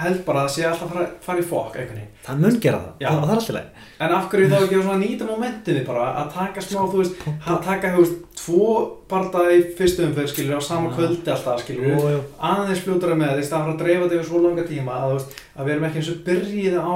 held 0.00 0.22
bara 0.26 0.44
að 0.46 0.52
sé 0.54 0.64
alltaf 0.66 0.88
að 0.88 0.94
fara, 0.94 1.06
fara 1.24 1.42
í 1.42 1.46
fokk. 1.46 1.76
Það 2.24 2.42
mun 2.42 2.58
gera 2.62 2.80
það, 2.80 2.92
það, 3.04 3.20
það 3.20 3.32
er 3.32 3.40
allt 3.40 3.50
í 3.50 3.56
lagi. 3.56 3.86
En 4.00 4.14
af 4.16 4.28
hverju 4.32 4.48
þá 4.50 4.56
ekki 4.58 4.80
að 4.80 5.02
nýta 5.02 5.28
momentinni 5.28 5.82
bara 5.86 6.06
að 6.22 6.30
taka 6.36 6.64
smá, 6.64 6.78
þú 6.88 7.02
veist, 7.02 7.26
að 7.36 7.58
taka, 7.66 7.90
þú 7.94 8.04
veist, 8.04 8.22
tvo 8.40 8.68
barða 9.10 9.42
í 9.52 9.58
fyrstu 9.76 10.06
umferð, 10.06 10.30
skilur, 10.32 10.56
á 10.56 10.62
sama 10.64 10.92
kvöldi 10.94 11.34
alltaf, 11.34 11.60
skilur, 11.64 11.90
jú. 12.14 12.22
aðeins 12.50 12.84
fljótara 12.86 13.18
með 13.20 13.34
því 13.36 13.44
að 13.44 13.52
fara 13.56 13.74
að 13.74 13.82
dreifa 13.82 14.06
þetta 14.06 14.18
yfir 14.18 14.30
svo 14.30 14.42
langa 14.46 14.64
tíma 14.70 14.96
að, 15.02 15.16
veist, 15.18 15.36
að 15.52 15.68
við 15.68 15.74
erum 15.76 15.88
ekki 15.90 16.00
eins 16.00 16.12
og 16.14 16.22
byrjið 16.30 16.78
á 16.80 16.92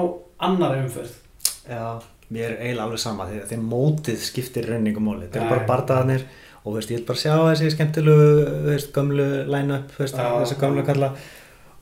annari 0.48 0.80
umferð. 0.86 1.20
Já, 1.64 1.84
mér 2.32 2.54
er 2.54 2.58
eiginlega 2.62 2.88
alveg 2.88 3.02
sama 3.04 3.28
því 3.28 3.40
að 3.42 3.54
að 3.58 3.68
mótið 3.74 4.24
skiptir 4.24 4.68
rauningum 4.70 5.08
móli 5.08 5.26
þetta 5.26 5.40
Nei. 5.40 5.46
eru 5.46 5.54
bara 5.54 5.68
bardaðanir 5.68 6.26
og 6.64 6.76
veist, 6.78 6.90
ég 6.90 7.00
vil 7.02 7.08
bara 7.08 7.20
sjá 7.20 7.34
þessi 7.50 7.72
skemmtilegu 7.74 8.76
gömlu 8.94 9.26
line-up 9.52 9.96
þessi 9.98 10.60
gömlu 10.60 10.84
kalla 10.86 11.12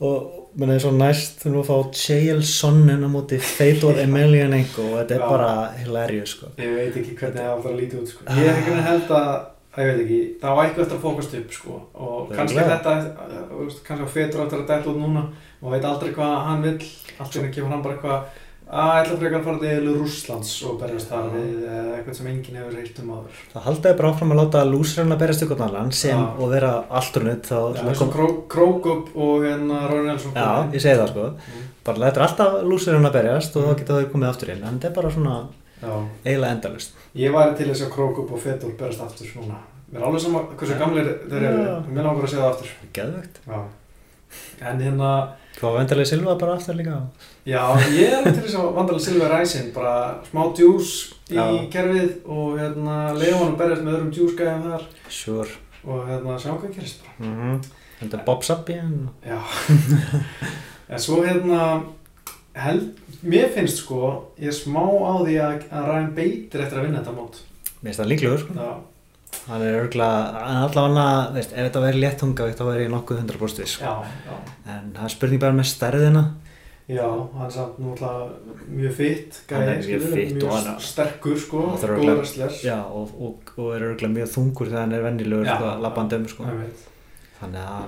og 0.03 0.49
menn 0.59 0.73
eins 0.73 0.83
og 0.85 0.97
næst 0.97 1.39
þú 1.41 1.49
erum 1.49 1.61
að 1.61 1.69
fá 1.69 1.77
Chael 1.97 2.43
Sonnen 2.45 3.05
á 3.05 3.09
móti 3.09 3.39
Fedor 3.41 3.97
Emelianenko 4.03 4.85
og 4.89 4.99
þetta 4.99 5.15
er 5.17 5.23
bara 5.25 5.53
hilarious 5.79 6.35
sko. 6.35 6.51
Ég 6.61 6.75
veit 6.77 6.99
ekki 6.99 7.15
hvernig 7.17 7.39
það 7.39 7.49
áttur 7.55 7.71
að 7.71 7.79
líti 7.79 7.99
út, 8.01 8.11
sko. 8.11 8.27
Ég 8.27 8.49
er 8.51 8.59
ekki 8.59 8.75
að 8.75 8.83
held 8.89 9.13
að, 9.17 9.31
að 9.73 9.81
ég 9.83 9.89
veit 9.89 10.03
ekki, 10.03 10.19
það 10.43 10.57
var 10.59 10.67
eitthvað 10.67 10.85
eftir 10.85 10.97
að 10.99 11.05
fókast 11.07 11.35
upp, 11.39 11.57
sko, 11.57 11.79
og 11.93 12.13
Það 12.13 12.33
er 12.35 12.39
kannski 12.41 12.59
alveg. 12.59 12.73
þetta, 12.75 13.73
kannski 13.87 14.05
á 14.05 14.15
fetur 14.17 14.43
áttur 14.43 14.61
að 14.61 14.69
dætla 14.73 14.93
út 14.93 15.01
núna 15.01 15.25
og 15.63 15.73
veit 15.73 15.87
aldrei 15.89 16.13
hvað 16.17 16.35
hann 16.49 16.65
vill, 16.67 16.89
allt 17.17 17.33
í 17.37 17.39
henni 17.41 17.55
kemur 17.55 17.73
hann 17.73 17.85
bara 17.85 17.97
eitthvað 17.97 18.41
að 18.73 18.91
ætla 19.03 19.17
frekar 19.21 19.39
að 19.39 19.43
fara 19.47 19.59
til 19.61 19.69
eða 19.69 19.93
Rússlands 19.99 20.51
og 20.67 20.77
berjast 20.81 21.09
þar 21.11 21.25
við 21.33 21.63
eh, 21.69 21.89
eitthvað 21.97 22.15
sem 22.17 22.27
enginn 22.31 22.55
hefur 22.57 22.77
heilt 22.79 22.99
um 23.03 23.09
áður. 23.13 23.41
það 23.53 23.65
haldaði 23.67 23.97
bara 23.99 24.11
áfram 24.13 24.31
að 24.33 24.39
láta 24.41 24.63
lúsirinn 24.69 25.13
að 25.15 25.19
berjast 25.23 25.43
ykkur 25.45 25.61
annan 25.67 25.91
sem 25.91 26.17
Já. 26.17 26.29
og 26.39 26.49
vera 26.53 26.71
þá 26.89 27.57
Já, 27.77 27.83
eins 27.89 28.01
og 28.01 28.13
Kró- 28.15 28.47
Krókup 28.53 29.11
og 29.15 29.43
hérna 29.45 29.83
Róri 29.91 30.07
Nelsson 30.07 30.33
Já, 30.33 30.47
ég 30.73 30.81
segi 30.81 30.97
það 31.01 31.11
sko 31.13 31.27
Mm. 31.33 31.67
bara 31.85 31.97
þetta 32.07 32.17
er 32.21 32.25
alltaf 32.27 32.53
lúsirinn 32.63 33.05
að 33.09 33.13
berjast 33.19 33.55
og 33.57 33.63
Mm. 33.63 33.69
þá 33.69 33.77
geta 33.79 33.93
þau 33.99 34.11
komið 34.13 34.29
aftur 34.29 34.49
inn 34.55 34.63
en 34.63 34.79
þetta 34.79 34.89
er 34.89 34.95
bara 35.01 35.11
svona 35.11 35.35
Já. 35.83 35.93
eiginlega 36.25 36.51
endalust 36.55 36.91
Ég 37.15 37.31
væri 37.31 37.57
til 37.57 37.67
þess 37.69 37.81
að 37.87 37.93
Krókup 37.93 38.31
og 38.33 38.39
Fedor 38.39 38.71
berast 38.79 39.01
aftur 39.01 39.27
núna. 39.37 39.55
Mér 39.93 39.99
er 40.01 40.05
alveg 40.07 40.21
sama 40.21 40.39
hversu 40.57 40.77
gamlir 40.79 41.05
þeir 41.29 41.43
eru, 41.43 41.63
mér 41.93 42.03
langar 42.07 42.23
að 42.25 42.29
segja 42.29 42.43
það 42.43 42.53
aftur. 42.53 42.69
geðvegt 42.93 43.35
Já. 43.47 43.59
En 44.61 44.79
hérna, 44.81 45.09
Hvað 45.59 45.75
vendarlega 45.77 46.09
Silva 46.09 46.33
bara 46.41 46.55
aftur 46.57 46.75
líka 46.75 46.95
já, 47.45 47.61
ég 47.93 48.13
er 48.17 48.23
til 48.25 48.41
þess 48.41 48.55
að 48.59 48.71
vandalega 48.77 49.05
Silver 49.05 49.33
Rising, 49.37 49.69
bara 49.75 49.93
smá 50.29 50.41
djús 50.57 50.93
í 51.29 51.37
Já. 51.37 51.43
kerfið 51.75 52.13
og 52.25 52.57
hérna 52.59 52.95
leiða 53.17 53.37
hann 53.39 53.53
að 53.53 53.59
berjast 53.61 53.85
með 53.85 53.93
öðrum 53.97 54.11
djúsgæðum 54.17 54.65
þar 54.71 54.87
Sure 55.09 55.49
og 55.83 56.07
hérna 56.09 56.37
sjá 56.39 56.51
hvað 56.55 56.75
gerist 56.77 57.03
bara. 57.03 57.15
mm 57.19 57.35
-hmm. 57.39 57.63
Þetta 57.99 58.17
er 58.19 58.23
Bob 58.25 58.43
Sabian 58.43 59.09
Já. 59.25 59.39
en 60.89 60.99
svo 60.99 61.21
hérna, 61.23 61.83
held, 62.53 62.89
mér 63.23 63.53
finnst 63.53 63.77
sko, 63.77 63.99
ég 64.39 64.47
er 64.47 64.57
smá 64.57 64.83
á 64.83 65.13
því 65.23 65.35
að, 65.39 65.61
að 65.71 65.85
Ryan 65.87 66.15
Bader 66.15 66.63
eftir 66.65 66.77
að 66.79 66.85
vinna 66.85 66.99
þetta 66.99 67.15
mót. 67.15 67.39
Mér 67.81 67.93
finnst 67.93 67.99
það 67.99 68.11
líklegur 68.11 68.39
sko 68.39 68.53
Já. 68.53 68.73
Hann 69.47 69.61
er 69.65 69.75
örgulega, 69.81 70.39
hann 70.39 70.63
allavega, 70.69 71.33
veist, 71.35 71.51
ef 71.53 71.65
þetta 71.67 71.81
væri 71.83 71.99
léttunga 72.03 72.45
þá 72.55 72.63
væri 72.69 72.85
ég 72.87 72.91
nokkuð 72.93 73.19
100% 73.25 73.63
viss 73.63 73.75
sko. 73.77 73.83
Já, 73.83 74.13
já. 74.29 74.37
En 74.75 74.93
það 74.95 75.07
er 75.09 75.13
spurning 75.17 75.41
bara 75.43 75.57
með 75.57 75.69
stærðina 75.73 76.23
Já, 76.91 77.05
hann 77.07 77.45
er 77.47 77.51
samt 77.55 77.77
náttúrulega 77.79 78.55
mjög 78.67 78.95
fitt, 78.97 79.37
Hann 79.49 79.61
er 79.63 79.77
gæði, 79.79 79.99
mjög 80.03 80.33
mjög 80.35 80.43
og 80.49 80.55
hann- 80.57 80.79
sterkur 80.83 81.37
sko, 81.39 81.61
góður 81.79 82.17
wrestler. 82.19 82.49
Já, 82.63 82.77
og, 82.91 83.13
og, 83.23 83.53
og 83.57 83.69
er 83.77 83.85
örgulega 83.87 84.15
mjög 84.17 84.31
þungur 84.33 84.67
þegar 84.71 84.81
hann 84.83 84.95
er 84.97 85.05
vennilegur 85.05 85.47
sko, 85.47 85.69
labbandum 85.85 86.25
sko. 86.27 86.47
Þannig 87.39 87.63
að 87.63 87.85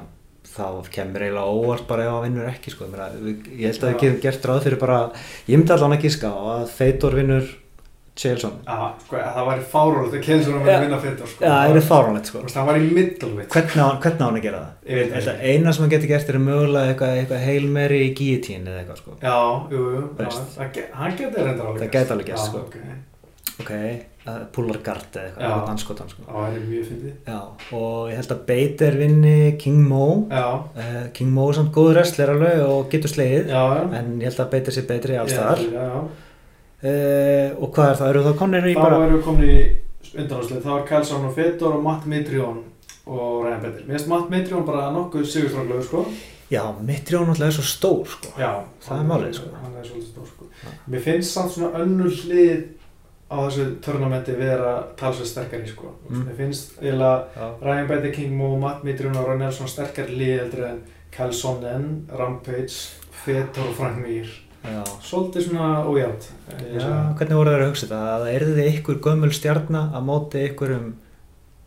þá 0.56 0.88
kemur 0.96 1.26
eiginlega 1.26 1.52
óvart 1.60 1.88
bara 1.90 2.06
ef 2.08 2.14
hann 2.16 2.24
vinnur 2.30 2.48
ekki 2.54 2.72
sko. 2.72 2.88
Við- 2.88 3.52
Ég 3.60 3.68
held 3.74 3.84
að 3.84 3.92
við 3.92 4.00
getum 4.06 4.22
gert 4.24 4.48
ráð 4.48 4.64
fyrir 4.64 4.80
bara 4.80 5.00
Ég 5.50 5.58
myndi 5.60 5.76
að 5.76 6.02
gíska 6.02 6.32
á 6.32 6.40
að 6.56 6.68
Feitor 6.70 7.16
vinnur 7.20 7.52
Já, 8.66 8.76
sko, 9.06 9.18
það 9.20 9.48
væri 9.50 9.64
fárólegt 9.74 10.14
að 10.16 10.22
Já. 10.26 10.52
vera 10.66 10.76
að 10.78 10.84
vinna 10.86 11.00
Fedor 11.04 11.28
sko. 11.28 11.44
Já, 11.44 11.52
það 11.52 11.80
er 11.82 11.88
fáránlegt 11.90 12.30
sko. 12.32 12.44
Það 12.54 12.66
var 12.70 12.80
í 12.80 12.86
middleweight. 12.96 13.50
Hvernig 13.56 13.82
á, 13.84 13.88
hvernig 14.06 14.22
á 14.22 14.26
hann 14.26 14.40
að 14.40 14.46
gera 14.46 14.62
það? 14.86 15.42
Eina 15.50 15.74
sem 15.76 15.84
hann 15.84 15.92
getur 15.96 16.12
gert 16.14 16.30
er 16.32 16.40
mögulega 16.40 16.94
eitthvað, 16.94 17.18
eitthvað 17.20 17.44
Hail 17.50 17.68
Mary 17.76 18.00
í 18.06 18.14
guillotine 18.16 18.72
eða 18.72 18.84
eitthvað 18.86 19.02
sko. 19.04 19.18
Já, 19.20 19.36
jú, 19.76 19.84
jú, 19.98 20.06
já, 20.20 20.30
það 20.56 20.72
ge- 20.80 20.88
hann 21.02 21.18
getur 21.20 21.44
reyndar 21.50 21.68
alveg 21.74 21.84
Það 21.84 21.94
gæti 21.98 22.16
alveg 22.16 22.38
sko. 22.46 22.64
ok. 22.70 22.78
Ok, 23.56 23.70
uh, 24.28 24.40
pullar 24.52 24.80
guard 24.84 25.16
eða 25.16 25.30
eitthvað, 25.32 25.70
eitthvað 25.72 26.10
sko. 26.12 26.24
Það 26.28 26.40
væri 26.44 26.64
mjög 26.66 26.88
fyndið. 26.90 27.14
Já, 27.28 27.38
og 27.78 28.10
ég 28.12 28.18
held 28.20 28.32
að 28.36 28.42
Bader 28.50 28.98
vinni 29.00 29.36
King 29.62 29.78
Mo. 29.88 30.08
Já, 30.28 30.48
uh, 30.76 31.08
King 31.16 31.32
Mo 31.32 31.46
er 31.50 31.56
samt 31.60 31.72
góður 31.72 31.96
wrestler 32.02 32.34
alveg 32.34 32.64
og 32.68 32.90
getur 32.92 33.12
slegið. 33.14 33.48
Já, 33.48 33.64
já. 33.80 33.84
En 34.00 34.10
ég 34.20 34.28
held 34.28 34.42
að 34.44 34.52
Bader 34.52 34.76
sé 34.76 34.84
betri 34.90 35.16
alls 35.20 35.32
uh, 36.84 37.50
og 37.62 37.72
hvað 37.76 37.90
er 37.90 38.00
það, 38.00 38.10
eru 38.10 38.24
það 38.28 38.38
komnir 38.44 38.70
í 38.70 38.76
Þá 38.76 38.82
bara 38.84 39.02
erum 39.06 39.18
við 39.18 39.26
komin 39.26 39.50
í 39.50 39.58
undanháðslega, 40.16 40.64
þá 40.64 40.72
er 40.76 40.88
Kelson 40.92 41.28
og 41.28 41.36
Fedor 41.36 41.76
og 41.78 41.84
Matt 41.86 42.08
Mitrión 42.10 42.64
og 43.06 43.44
Ryan 43.46 43.62
Bader. 43.62 43.84
Mér 43.86 43.98
finnst 43.98 44.10
Matt 44.12 44.32
Mitrión 44.34 44.66
bara 44.68 44.88
nokkuð 44.96 45.28
sigurstráklegu, 45.30 45.84
sko. 45.86 46.06
Já, 46.52 46.62
Mitrión 46.86 47.30
alltaf 47.30 47.48
er 47.48 47.56
svo 47.56 47.66
stór 47.66 48.06
sko 48.06 48.32
Já. 48.38 48.52
Það 48.86 49.00
er 49.00 49.08
málið, 49.10 49.32
sko. 49.40 49.52
Hann 49.64 49.78
er 49.80 49.88
svolítið 49.88 50.10
stór, 50.12 50.28
sko. 50.30 50.50
Já. 50.62 50.74
Mér 50.94 51.06
finnst 51.06 51.34
samt 51.34 51.56
svona 51.56 51.82
önnur 51.82 52.12
hlið 52.14 52.68
á 53.26 53.38
þessu 53.42 53.66
törnamenti 53.82 54.36
vera 54.38 54.76
talsveit 55.00 55.32
sterkari, 55.32 55.70
sko. 55.70 55.96
Mm. 56.10 56.28
Mér 56.28 56.38
finnst 56.38 56.78
eiginlega 56.82 57.50
Ryan 57.64 57.90
Bader, 57.90 58.14
King 58.14 58.38
Mo, 58.38 58.52
Matt 58.62 58.86
Mitrión 58.86 59.18
og 59.18 59.26
Ron 59.30 59.42
Nelson 59.42 59.72
sterkari 59.72 60.20
lið 60.20 60.36
heldur 60.44 60.68
en 60.70 60.84
Kelsonen, 61.16 61.90
Rampage, 62.14 63.02
Fedor 63.24 63.72
og 63.72 63.78
Frank 63.80 64.02
Mir. 64.04 64.30
Svolítið 65.06 65.46
svona 65.50 65.70
ójátt. 65.90 66.28
Já, 66.74 66.90
hvernig 67.20 67.38
voru 67.40 67.52
þeir 67.54 67.64
að 67.66 67.70
hugsa 67.72 67.86
þetta? 67.86 68.00
Að 68.16 68.24
það 68.26 68.36
erði 68.40 68.66
ykkur 68.74 69.00
gömul 69.06 69.32
stjarnar 69.36 69.92
að 69.98 70.06
móti 70.10 70.46
ykkur 70.50 70.74
um 70.80 70.88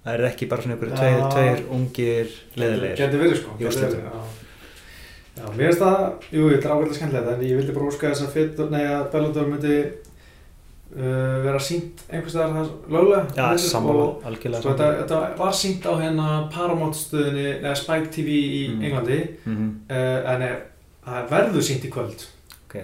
það 0.04 0.12
er 0.14 0.24
ekki 0.30 0.48
bara 0.48 0.64
svona 0.64 0.76
ykkur 0.78 0.92
tveir, 0.96 1.22
tveir 1.34 1.62
ungir 1.76 2.34
leðilegir 2.56 3.00
Geti 3.02 3.18
verið 3.22 3.40
sko 3.42 3.56
gæti 3.58 3.80
verið, 3.82 4.04
Já, 4.08 5.42
já 5.42 5.48
mér 5.54 5.64
finnst 5.68 5.82
það, 5.82 6.04
jú, 6.32 6.44
þetta 6.52 6.68
er 6.68 6.72
ákveðlega 6.74 6.98
skemmtilegt 6.98 7.32
en 7.34 7.42
ég 7.48 7.58
vildi 7.61 7.74
bara 7.76 7.90
óska 7.92 8.12
þess 8.12 8.24
að 8.24 8.32
Fedor, 8.38 8.70
nei 8.72 8.84
að 8.88 9.04
Bellator 9.12 9.50
myndi 9.52 9.74
uh, 9.82 11.37
vera 11.44 11.61
sínt 11.62 12.02
einhvers 12.08 12.32
staðar 12.34 12.56
það 12.56 12.96
löglega. 12.96 13.20
Já, 13.37 13.44
og, 13.52 13.61
sammála, 13.66 14.06
sko, 14.08 14.30
algjörlega 14.32 14.64
þetta, 14.64 14.88
þetta 15.02 15.20
var 15.42 15.54
sínt 15.61 15.87
á 15.87 15.92
hérna 16.00 16.30
Paramount 16.54 16.98
stöðinni, 16.98 17.46
eða 17.61 17.76
Spike 17.82 18.11
TV 18.16 18.38
í 18.38 18.64
Mm. 18.72 18.82
Englandi. 18.88 19.20
Mm 19.44 19.68
uh, 19.90 20.32
en 20.34 20.42
er, 20.48 20.58
það 21.06 21.30
verður 21.37 21.68
sínt 21.70 21.84
í 21.87 21.92
kvöld 21.92 22.26
Ok, 22.68 22.76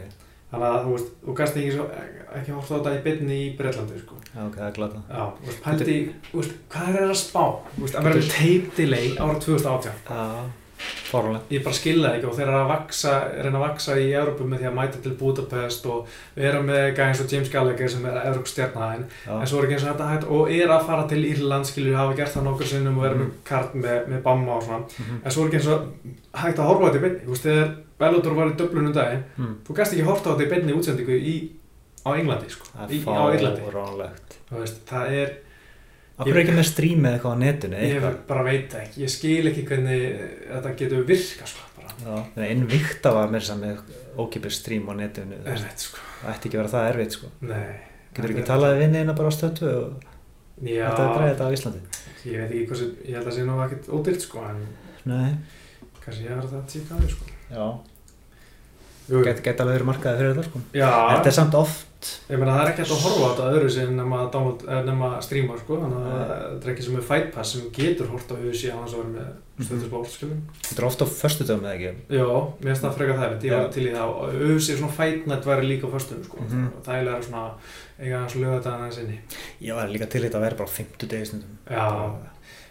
þannig 0.51 0.66
að 0.70 0.81
þú 0.87 0.97
veist, 0.97 1.14
þú 1.20 1.37
gæst 1.37 1.57
ekki, 1.61 1.87
ekki 2.40 2.57
horft 2.57 2.73
á 2.73 2.77
þetta 2.79 2.97
í 2.97 3.05
byrni 3.05 3.38
í 3.44 3.47
Breitlandi 3.59 4.01
sko. 4.01 4.18
já, 4.31 4.40
ok, 4.47 4.59
það 4.59 4.66
er 4.70 4.77
glata 4.81 5.05
Já, 5.11 5.25
veist, 5.44 5.62
pældi, 5.68 5.97
veist, 6.33 6.59
hvað 6.73 6.88
er 6.90 7.01
það 7.03 7.14
að 7.14 7.16
spá? 7.20 7.44
Þú 7.75 7.87
veist, 7.87 7.97
að 7.99 8.09
vera 8.09 8.20
með 8.20 8.31
tape 8.35 8.77
delay 8.79 9.11
ára 9.18 9.40
2018 9.44 9.90
Já, 10.09 10.53
fórhóðlega 10.85 11.55
ég 11.55 11.62
bara 11.64 11.77
skilja 11.79 12.09
það 12.09 12.16
ekki 12.18 12.29
og 12.29 12.35
þeir 12.38 12.49
eru 12.49 12.59
að 12.62 12.70
vaksa, 12.73 13.12
reyna 13.44 13.61
að 13.61 13.64
vaksa 13.64 13.97
í 14.01 14.09
Európu 14.18 14.49
með 14.49 14.62
því 14.62 14.68
að 14.70 14.75
mæta 14.79 15.03
til 15.05 15.12
Budapest 15.20 15.87
og 15.92 16.16
vera 16.35 16.62
með 16.64 16.83
gæðins 16.99 17.23
og 17.25 17.35
James 17.35 17.53
Gallagher 17.53 17.92
sem 17.92 18.09
er 18.11 18.18
Európ 18.25 18.51
stjarnæðin 18.51 19.07
en 19.37 19.49
svo 19.51 19.61
er 19.61 19.68
ekki 19.68 19.77
eins 19.79 19.87
og 19.87 19.92
þetta 19.92 20.11
hægt 20.11 20.29
og 20.37 20.53
er 20.57 20.75
að 20.75 20.87
fara 20.88 21.07
til 21.11 21.23
Írland 21.29 21.70
skilju, 21.70 21.94
hafa 21.99 22.18
gert 22.18 22.35
það 22.35 22.49
nokkur 22.49 22.70
sinnum 22.73 22.99
og 22.99 23.07
vera 23.07 23.20
með 23.20 23.33
kart 23.49 23.77
með, 23.79 23.99
með 24.12 24.23
Bamma 24.27 24.59
og 24.59 24.66
svona. 24.66 24.83
Mhm. 24.99 25.20
en 25.23 25.37
svo 25.37 25.44
er 25.44 25.51
ekki 25.53 25.61
eins 25.62 25.73
og 25.73 25.88
hægt 26.42 26.59
að 26.59 26.70
horfa 26.73 26.92
þetta 26.92 27.14
í 27.14 27.40
þegar 27.44 27.75
Bellator 28.01 28.35
var 28.35 28.51
í 28.51 28.57
döblunum 28.59 28.95
daginn. 28.95 29.25
Mm. 29.39 29.55
þú 29.67 29.77
gæst 29.79 29.95
ekki 29.95 30.07
horfa 30.09 30.31
á 30.31 30.33
þetta 30.35 30.47
í 30.47 30.51
beinni 30.53 30.75
útsendingu 30.75 31.19
í, 31.19 31.35
á 32.05 32.11
Englandi 32.15 32.51
sko, 32.53 32.69
Það 32.75 32.95
í, 32.95 33.01
er 33.01 33.79
á 33.79 33.87
þú 34.49 34.61
veist, 34.61 34.81
það 34.89 35.17
er, 35.21 35.35
Akkur 36.15 36.31
er 36.37 36.41
ekki 36.45 36.55
með 36.55 36.67
streamið 36.69 37.17
eitthvað 37.17 37.35
á 37.35 37.43
netinu 37.43 37.79
ég 37.79 37.95
eitthvað? 37.97 38.19
bara 38.29 38.43
veit 38.47 38.67
það 38.71 38.83
ekki. 38.85 39.01
Ég 39.03 39.11
skil 39.11 39.49
ekki 39.51 39.65
hvernig 39.67 40.05
þetta 40.51 40.75
getur 40.79 41.07
virka 41.09 41.49
sko, 41.51 41.65
bara, 41.79 41.95
Já, 42.05 42.15
en 42.37 42.45
innvíkta 42.53 43.15
var 43.17 43.33
mér 43.35 43.47
sem 43.49 43.63
með 43.65 43.81
ókipið 44.23 44.55
stream 44.55 44.91
á 44.91 44.95
netinu 44.95 45.41
er 45.43 45.59
þetta 45.59 45.87
sko. 45.89 46.05
Það 46.21 46.35
ætti 46.35 46.49
ekki 46.51 46.59
að 46.59 46.63
vera 46.63 46.73
það 46.75 46.91
erfitt 46.93 47.19
sko. 47.19 47.33
Nei 47.51 47.73
Getur 48.15 48.31
ekki 48.31 48.47
talað 48.47 48.77
við 48.77 48.85
vinniðina 48.85 49.17
bara 49.19 49.31
á 49.31 49.35
stötu 49.35 49.71
og 49.75 50.11
Já, 50.63 50.87
þetta 50.87 51.03
er 51.03 51.15
greiðið 51.17 51.33
þetta 51.33 51.47
á 51.51 51.55
Íslandi? 51.57 51.81
Ég 52.25 52.39
veit 52.39 52.53
ekki 52.55 52.67
hvað 52.71 52.79
sem, 52.81 52.93
ég 53.03 53.17
held 53.19 53.25
að 53.25 53.27
það 53.27 53.37
sé 53.39 53.47
nú 53.49 53.57
ekkert 53.65 53.89
ódýrt 53.91 54.23
sko, 54.29 54.45
en 54.47 54.61
Nei, 55.11 55.33
kannski 56.05 56.29
ég 56.29 56.31
verður 56.31 56.53
það 56.53 56.61
að 56.61 56.93
á 56.95 56.97
því 57.03 57.09
sko. 57.11 57.34
Já. 57.51 57.67
Gæti 59.05 59.43
get 59.45 59.59
alveg 59.61 59.75
verið 59.77 59.89
markaði 59.91 60.17
fyrir 60.21 60.31
þetta 60.33 60.45
sko. 60.49 60.61
Já, 60.73 60.89
Þetta 61.13 61.29
er 61.29 61.35
samt 61.37 61.55
oft. 61.55 61.91
Ég 62.29 62.37
meina 62.41 62.53
það 62.55 62.63
er 62.63 62.71
ekki 62.71 62.83
hægt 62.85 62.93
að 62.95 63.03
horfa 63.05 63.25
á 63.25 63.29
þetta 63.33 63.49
öðru 63.57 63.71
sem 63.73 63.97
download, 63.97 64.63
eh, 64.69 64.81
nema 64.85 65.09
streama 65.25 65.55
sko, 65.61 65.77
þannig 65.81 66.03
að 66.05 66.33
þetta 66.55 66.65
er 66.69 66.73
ekki 66.75 66.83
sem 66.85 66.97
er 66.97 67.03
Fight 67.03 67.31
Pass 67.35 67.53
sem 67.53 67.71
getur 67.73 68.09
hort 68.13 68.29
á 68.33 68.37
UFC 68.37 68.71
annars 68.73 68.93
að 68.93 68.99
vera 69.01 69.13
með 69.15 69.29
Mhm. 69.55 69.65
stöðusbólt, 69.69 70.09
skilum. 70.11 70.41
Þetta 70.63 70.79
er 70.83 70.85
oft 70.89 71.01
á 71.05 71.07
föstudöfum 71.07 71.65
eða 71.65 71.75
ekki? 71.77 71.95
Já, 72.11 72.27
mér 72.61 72.71
finnst 72.75 72.83
það 72.85 72.97
frekar 72.99 73.19
það, 73.21 73.43
ég 73.45 73.51
var 73.55 73.69
Já. 73.69 73.73
til 73.73 73.85
í 73.87 73.93
það 73.95 74.09
og 74.09 74.35
UFC 74.35 74.77
svona 74.77 74.91
Fight 74.93 75.27
Night 75.27 75.45
væri 75.45 75.69
líka 75.69 75.85
á 75.87 75.91
föstum 75.95 76.25
sko, 76.25 76.37
Mhm. 76.41 76.69
það 76.85 76.95
er 77.17 77.23
svona 77.23 77.51
eiga 78.01 78.19
hans 78.21 78.35
lögða 78.35 78.61
þetta 78.63 78.73
aðeins 78.75 78.99
inni. 78.99 79.19
Ég 79.63 79.75
var 79.75 79.87
líka 79.89 80.09
til 80.11 80.23
í 80.23 80.29
þetta 80.29 80.39
að 80.41 80.41
vera 80.41 80.57
bara 80.57 80.69
á 80.69 80.73
50 80.73 81.07
degi 81.09 81.43
Já, 81.71 82.13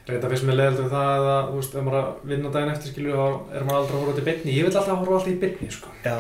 reynda 0.08 0.30
fyrst 0.34 0.48
með 0.48 0.58
leðalt 0.60 0.82
við 0.84 0.90
það 0.94 1.28
að, 1.34 1.46
þú 1.52 1.60
veist, 1.60 1.76
ef 1.80 1.86
maður 1.88 2.00
er 2.00 2.08
að 2.10 2.26
vinna 2.34 2.52
daginn 2.56 2.74
eftir 2.74 2.92
skilju, 2.94 3.14
þá 3.16 3.56
er 3.56 3.68
maður 3.70 3.80
aldrei 3.80 3.96
að 3.96 4.02
horfa 4.04 4.16
til 4.18 4.26
byrni, 4.28 4.58
ég 4.58 4.68
vil 4.68 4.74
alltaf 4.74 5.00
horfa 5.00 5.18
alltaf 5.20 5.32
í 5.32 5.38
byrni 5.44 5.70
sko. 5.72 5.94
Já, 6.04 6.18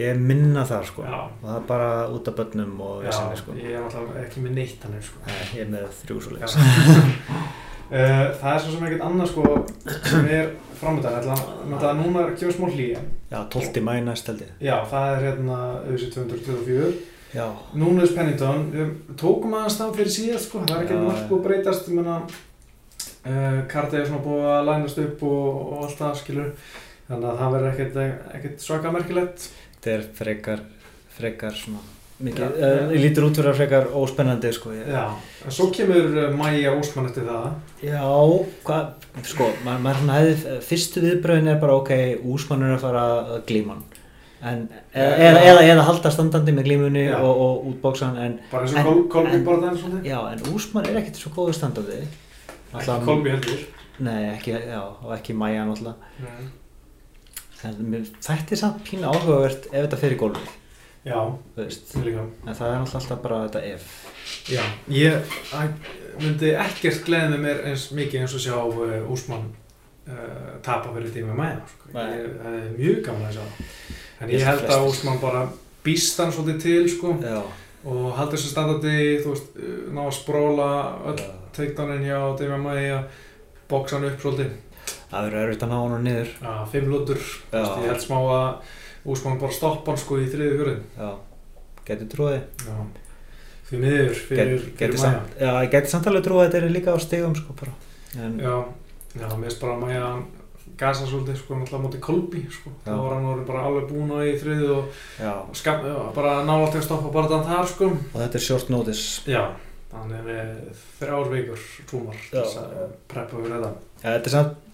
ég 0.00 0.20
minna 0.30 0.64
það 0.70 0.84
sko 0.90 1.04
Já. 1.04 1.18
og 1.26 1.44
það 1.48 1.56
er 1.58 1.66
bara 1.68 1.90
út 2.14 2.30
af 2.30 2.36
börnum 2.40 2.76
og 2.86 3.02
Já, 3.04 3.08
vesinni 3.10 3.40
sko 3.42 3.56
ég 3.60 3.74
er 3.74 3.82
alltaf 3.84 4.14
ekki 4.24 4.44
með 4.44 4.54
neitt 4.60 4.86
hann 4.86 5.00
sko. 5.02 5.24
Nei, 5.26 5.40
ég 5.58 5.64
er 5.66 5.72
með 5.74 5.88
þrjú 6.04 6.20
svo 6.26 6.36
Já. 6.36 6.38
leiks 6.38 6.54
Uh, 7.90 8.28
það 8.38 8.52
er 8.52 8.60
svo 8.62 8.70
sem 8.70 8.82
ekkert 8.86 9.00
annað 9.02 9.30
sko 9.32 9.44
sem 10.06 10.26
er 10.30 10.50
framöndan 10.78 11.24
þannig 11.24 11.86
að 11.88 11.96
núna 11.98 12.20
er 12.22 12.36
kemur 12.38 12.54
smá 12.54 12.68
hlýja 12.70 13.00
Já, 13.32 13.40
12. 13.50 13.80
mæ 13.82 13.96
næst 14.06 14.30
held 14.30 14.44
ég 14.44 14.52
já, 14.62 14.76
það 14.92 15.06
er 15.16 15.24
hérna 15.24 15.56
auðvitað 15.88 16.12
224 16.30 16.92
Já, 17.34 17.48
Núnes 17.82 18.12
Pennington, 18.14 18.62
við 18.76 18.92
tókum 19.18 19.56
aðeins 19.58 19.80
það 19.80 19.98
fyrir 19.98 20.14
síðast 20.20 20.46
sko, 20.46 20.62
það 20.70 20.76
er 20.76 20.86
ekki 20.86 21.00
Já, 21.00 21.02
já. 21.18 21.26
að 21.34 21.42
breytast 21.48 21.90
ég 21.90 21.98
menna 21.98 22.20
uh, 23.26 23.60
Kartið 23.70 24.00
er 24.00 24.08
svona 24.10 24.24
búið 24.24 24.48
að 24.54 24.66
lænast 24.70 24.98
upp 25.04 25.22
og, 25.28 25.62
og 25.74 25.84
allt 25.86 25.98
það 26.02 26.18
skilur 26.22 26.50
þannig 27.10 27.30
að 27.30 27.40
það 27.42 27.54
verður 27.56 27.70
ekkert, 27.72 27.96
ekkert 28.38 28.66
svaka 28.66 28.92
merkilegt. 28.94 29.48
Þetta 29.80 29.96
er 29.96 30.04
frekar 30.20 30.60
frekar 31.20 31.56
svona 31.58 31.80
mikið, 32.20 32.42
Já. 32.60 32.68
uh, 32.68 32.90
ég 32.94 33.00
lítur 33.00 33.24
út 33.30 33.38
fyrir 33.40 33.50
að 33.50 33.58
frekar 33.62 33.86
óspennandi 33.96 34.50
sko 34.52 34.74
ég. 34.76 34.88
já, 34.92 35.04
en 35.46 35.54
svo 35.56 35.70
kemur 35.72 36.10
uh, 36.20 36.26
Maja 36.36 36.74
Ósmann 36.76 37.08
eftir 37.08 37.24
það. 37.24 37.46
Já, 37.80 38.02
hvað, 38.68 38.90
sko, 39.30 39.46
mað 39.64 39.96
svona 40.02 40.18
hefði, 40.18 40.58
fyrstu 40.68 41.04
viðbröðin 41.06 41.48
er 41.54 41.62
bara 41.62 41.78
ok, 41.80 41.94
úsmann 42.28 42.66
er 42.68 42.74
að 42.76 42.84
fara 42.84 43.06
að 43.22 43.40
glíma 43.48 43.78
hann. 43.78 43.86
En, 44.40 44.60
eða, 44.92 45.08
Já. 45.08 45.24
eða, 45.30 45.40
eða, 45.50 45.64
eða 45.74 45.82
halda 45.84 46.10
standandi 46.14 46.52
með 46.56 46.68
glímunni 46.70 47.06
og, 47.12 47.40
og 47.44 47.64
útbóksa 47.74 48.06
hann 48.08 48.20
en, 48.24 48.36
bara 48.52 48.64
eins 48.64 48.76
og 48.80 49.02
Kolby 49.12 49.34
en- 49.36 49.44
en 50.32 50.46
úsmann 50.54 50.86
er 50.88 50.96
ekkert 51.02 51.18
svo 51.20 51.32
góðu 51.36 51.52
standandi 51.58 51.98
ekki 52.78 52.96
Kolby 53.04 53.30
heldur. 53.34 53.60
Nei, 54.00 54.22
ekki, 54.34 54.54
já, 54.54 54.80
og 54.80 55.10
ekki 55.16 55.34
Maja 55.36 55.64
náttúrulega. 55.68 55.96
Mér 57.84 58.06
þætti 58.24 58.56
samt 58.56 58.80
pínu 58.86 59.04
áhugavert 59.10 59.66
ef 59.68 59.82
þetta 59.84 59.98
fer 60.00 60.14
í 60.14 60.18
gólfið, 60.22 60.52
já, 61.04 61.18
líka. 61.60 62.22
En 62.46 62.56
það 62.56 62.70
er 62.70 62.78
náttúrulega 62.80 63.00
alltaf 63.02 63.20
bara 63.26 63.40
þetta 63.44 63.62
ef. 63.74 63.88
Já, 64.48 64.62
ég 64.88 65.34
myndi 66.20 66.54
ekkert 66.56 67.02
gleðið 67.04 67.42
mér 67.44 67.60
eins 67.68 67.88
mikið 67.96 68.22
eins 68.24 68.36
og 68.38 68.44
sjá 68.46 68.56
uh, 68.56 69.12
Úsmann 69.12 69.50
uh, 70.08 70.54
tapa 70.64 70.94
fyrir 70.96 71.12
tíma 71.12 71.36
mæja 71.36 71.58
sko. 71.74 71.92
Ég- 71.92 72.32
það 72.40 72.56
er 72.62 72.70
mjög 72.78 73.02
gaman 73.10 73.28
að 73.28 73.36
sjá. 73.36 73.44
Það. 73.50 74.24
en 74.24 74.32
Ég 74.38 74.46
held 74.48 74.64
að. 74.70 74.86
Úsmann 74.94 75.20
bara 75.20 75.44
býst 75.84 76.20
hann 76.20 76.32
svolítið 76.32 76.62
til 76.64 76.88
sko, 76.96 77.12
Já, 77.20 77.42
og 77.84 78.10
haldur 78.18 78.40
sér 78.40 78.52
standandi 78.52 78.96
þú 79.24 79.34
veist, 79.34 79.52
uh, 79.56 79.78
ná 79.96 80.02
að 80.06 80.16
spróla 80.18 80.68
öll 81.12 81.22
takedowninn 81.56 82.04
hjá 82.04 82.18
Demi 82.38 82.58
Maia 82.60 82.98
bóksa 83.70 83.96
hann 83.98 84.08
upp 84.10 84.20
svolítið. 84.20 84.52
Það 85.10 85.26
verður 85.26 85.44
erfitt 85.46 85.64
að 85.66 85.70
ná 85.72 85.78
hann 85.80 86.04
niður. 86.06 86.30
Já, 86.42 86.52
fimm 86.72 86.90
lútur, 86.90 87.20
ég 87.54 87.86
held 87.88 88.02
smá 88.04 88.16
að 88.20 88.76
Úsmann 89.10 89.38
bara 89.40 89.54
stoppa 89.56 89.94
hann 89.94 90.00
sko 90.02 90.18
í 90.20 90.26
þriðu 90.28 90.56
fjörðin 90.58 90.82
Já, 90.98 91.10
getur 91.88 92.10
trúið 92.12 92.34
því. 92.60 93.80
Miður 93.80 94.18
fyrir, 94.18 94.64
Get, 94.66 94.80
fyrir 94.80 94.98
samt, 94.98 95.34
já, 95.38 95.50
ég 95.62 95.70
geti 95.70 95.92
samt 95.92 96.08
alveg 96.10 96.24
trúið 96.26 96.40
að 96.42 96.48
þetta 96.48 96.58
er 96.66 96.74
líka 96.74 96.94
á 96.94 96.98
stigum 97.00 97.36
sko 97.38 97.54
bara. 97.60 97.72
En, 98.18 98.34
Já, 98.42 98.56
já, 99.14 99.26
mér 99.30 99.46
finnst 99.46 99.60
bara 99.62 99.76
að 99.76 99.84
Maja 99.84 100.08
gasa 100.80 101.08
svolítið 101.08 101.36
sko 101.40 101.58
náttúrulega 101.58 101.80
á 101.80 101.84
móti 101.84 102.00
Kolby 102.06 102.44
sko, 102.52 102.72
þá 102.86 102.90
Já. 102.90 102.96
var 103.02 103.12
hann 103.16 103.28
orðinn 103.32 103.48
bara 103.50 103.64
alveg 103.68 103.90
búinn 103.90 104.14
á 104.16 104.18
í 104.24 104.32
þriðið 104.40 104.72
og 104.76 105.02
já, 105.20 105.32
og 105.36 105.58
skam, 105.60 105.84
já, 105.90 105.98
bara 106.16 106.32
nálægt 106.48 106.78
að 106.80 106.86
stoppa 106.88 107.12
bara 107.14 107.30
þann 107.34 107.46
þar 107.50 107.70
sko 107.74 107.90
og 107.92 108.16
þetta 108.16 108.40
er 108.40 108.46
short 108.46 108.72
notice 108.72 109.28
Já, 109.28 109.42
þannig 109.92 110.18
er 110.18 110.26
með 110.30 110.82
þrjár 111.02 111.30
vikur 111.36 111.68
til 111.92 112.02
Já. 112.08 112.16
þess 112.40 112.58
að 112.64 112.82
preppa 113.12 113.36
fyrir 113.36 113.56
þetta 113.58 113.72
ja, 113.76 114.08
þetta 114.08 114.32
er 114.32 114.36
samt 114.38 114.66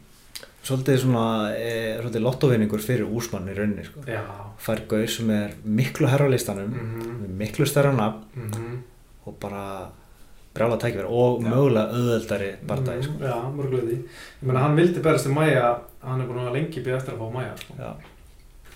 svolítið 0.67 0.99
svona 1.05 1.27
e, 1.55 1.69
svolítið 2.01 2.25
lottovinningur 2.25 2.83
fyrir 2.83 3.07
úsmann 3.07 3.47
í 3.51 3.55
rauninni 3.55 3.85
sko. 3.87 4.03
Já, 4.11 4.23
fær 4.63 4.83
gauð 4.91 5.07
sem 5.15 5.31
er 5.35 5.55
miklu 5.63 6.09
herra 6.11 6.27
á 6.27 6.33
listanum 6.33 6.73
mhm, 6.73 7.13
með 7.23 7.37
miklu 7.45 7.69
stærra 7.71 7.93
nafn 7.95 8.49
mhm, 8.49 8.81
og 9.27 9.39
bara 9.43 9.63
brjála 10.57 10.79
tækifæri 10.81 11.07
og 11.07 11.43
Já. 11.45 11.51
mögulega 11.53 11.93
auðveldari 11.93 12.51
bardagi 12.67 13.05
sko. 13.07 13.15
Mm, 13.19 13.27
Já, 13.29 13.37
mörguleiti 13.59 13.97
Ég 14.01 14.49
meina, 14.49 14.65
hann 14.65 14.79
vildi 14.79 15.03
berast 15.05 15.29
til 15.29 15.37
Maja 16.07 16.15
hann 16.15 16.23
er 16.23 16.29
búin 16.31 16.47
að 16.47 16.55
lengi 16.55 16.83
býð 16.85 16.97
eftir 17.01 17.17
að 17.17 17.23
fá 17.23 17.35
Maja 17.35 17.53
sko. 17.59 17.77
Já. 17.81 17.91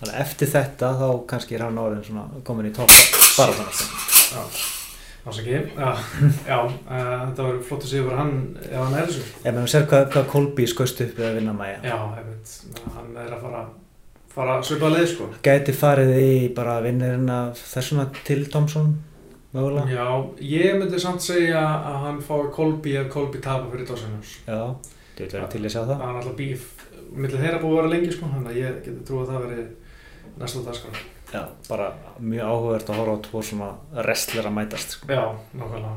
Þannig 0.01 0.13
að 0.13 0.21
eftir 0.25 0.49
þetta 0.51 0.91
þá 0.99 1.07
kannski 1.29 1.55
er 1.55 1.63
hann 1.65 1.77
orðin 1.79 2.21
komin 2.43 2.67
í 2.67 2.75
topp 2.75 2.91
bara 3.37 3.55
þannig 3.55 3.71
að 3.71 3.81
Já, 4.31 4.43
Já, 5.21 5.89
já 6.47 6.57
uh, 6.57 7.27
þetta 7.27 7.43
var 7.45 7.59
flott 7.67 7.83
að 7.85 7.91
segja 7.91 8.05
fyrir 8.07 8.17
hann 8.17 8.33
ef 8.57 8.73
hann 8.79 8.95
er 8.97 9.05
þessu. 9.11 9.25
Ef 9.43 9.53
maður 9.53 9.71
sér 9.75 9.85
hvað, 9.91 10.07
hvað 10.15 10.27
Kolby 10.31 10.65
skaust 10.71 11.03
upp 11.05 11.13
við 11.19 11.27
að 11.27 11.37
vinna 11.37 11.53
Maja 11.53 11.77
Já, 11.85 11.97
veit, 12.17 12.55
hann 12.95 13.13
er 13.21 13.35
að 13.35 13.45
fara 13.45 13.61
fara 14.31 14.57
að 14.57 14.67
svipa 14.69 14.89
leið 14.89 15.07
sko. 15.11 15.29
Gæti 15.45 15.75
farið 15.75 16.13
í 16.17 16.33
bara 16.57 16.79
vinnirinn 16.83 17.29
af 17.31 17.61
þessuna 17.61 18.07
til 18.25 18.41
Thompson 18.49 18.95
mögulega? 19.53 19.91
Já, 19.93 20.07
ég 20.47 20.79
myndi 20.79 20.99
samt 21.03 21.23
segja 21.25 21.61
að 21.61 21.97
hann 22.07 22.21
fái 22.25 22.49
Kolby 22.55 22.97
ef 23.03 23.11
Kolby 23.13 23.43
tapa 23.43 23.69
fyrir 23.69 23.85
Dawsonus 23.91 24.37
Já, 24.47 24.71
þú 25.13 25.25
veit 25.27 25.35
verið 25.35 25.49
til 25.53 25.61
að 25.67 25.75
sjá 25.75 25.81
það. 25.83 25.97
Það 25.99 26.07
er 26.09 26.21
alltaf 26.23 26.39
bíf 26.39 26.69
millir 27.11 27.41
þeirra 27.41 27.61
búið 27.61 27.73
að 27.73 27.81
vera 27.81 27.93
lengi 27.95 28.13
sko 28.15 28.29
þannig 28.33 28.51
að 28.53 28.61
ég 28.61 28.77
geti 28.85 29.07
trú 29.07 29.21
að 29.21 29.33
það 29.33 29.47
veri 29.47 29.65
næstu 30.41 30.63
dag 30.65 30.77
sko 30.77 30.93
Já, 31.31 31.45
bara 31.69 31.93
mjög 32.19 32.49
áhugavert 32.51 32.89
að 32.91 32.97
horfa 32.99 33.13
á 33.15 33.23
tvo 33.23 33.41
svona 33.47 33.67
wrestler 34.03 34.47
að 34.49 34.55
mætast 34.57 34.97
sko. 34.97 35.07
Já, 35.07 35.21
nákvæmlega. 35.55 35.93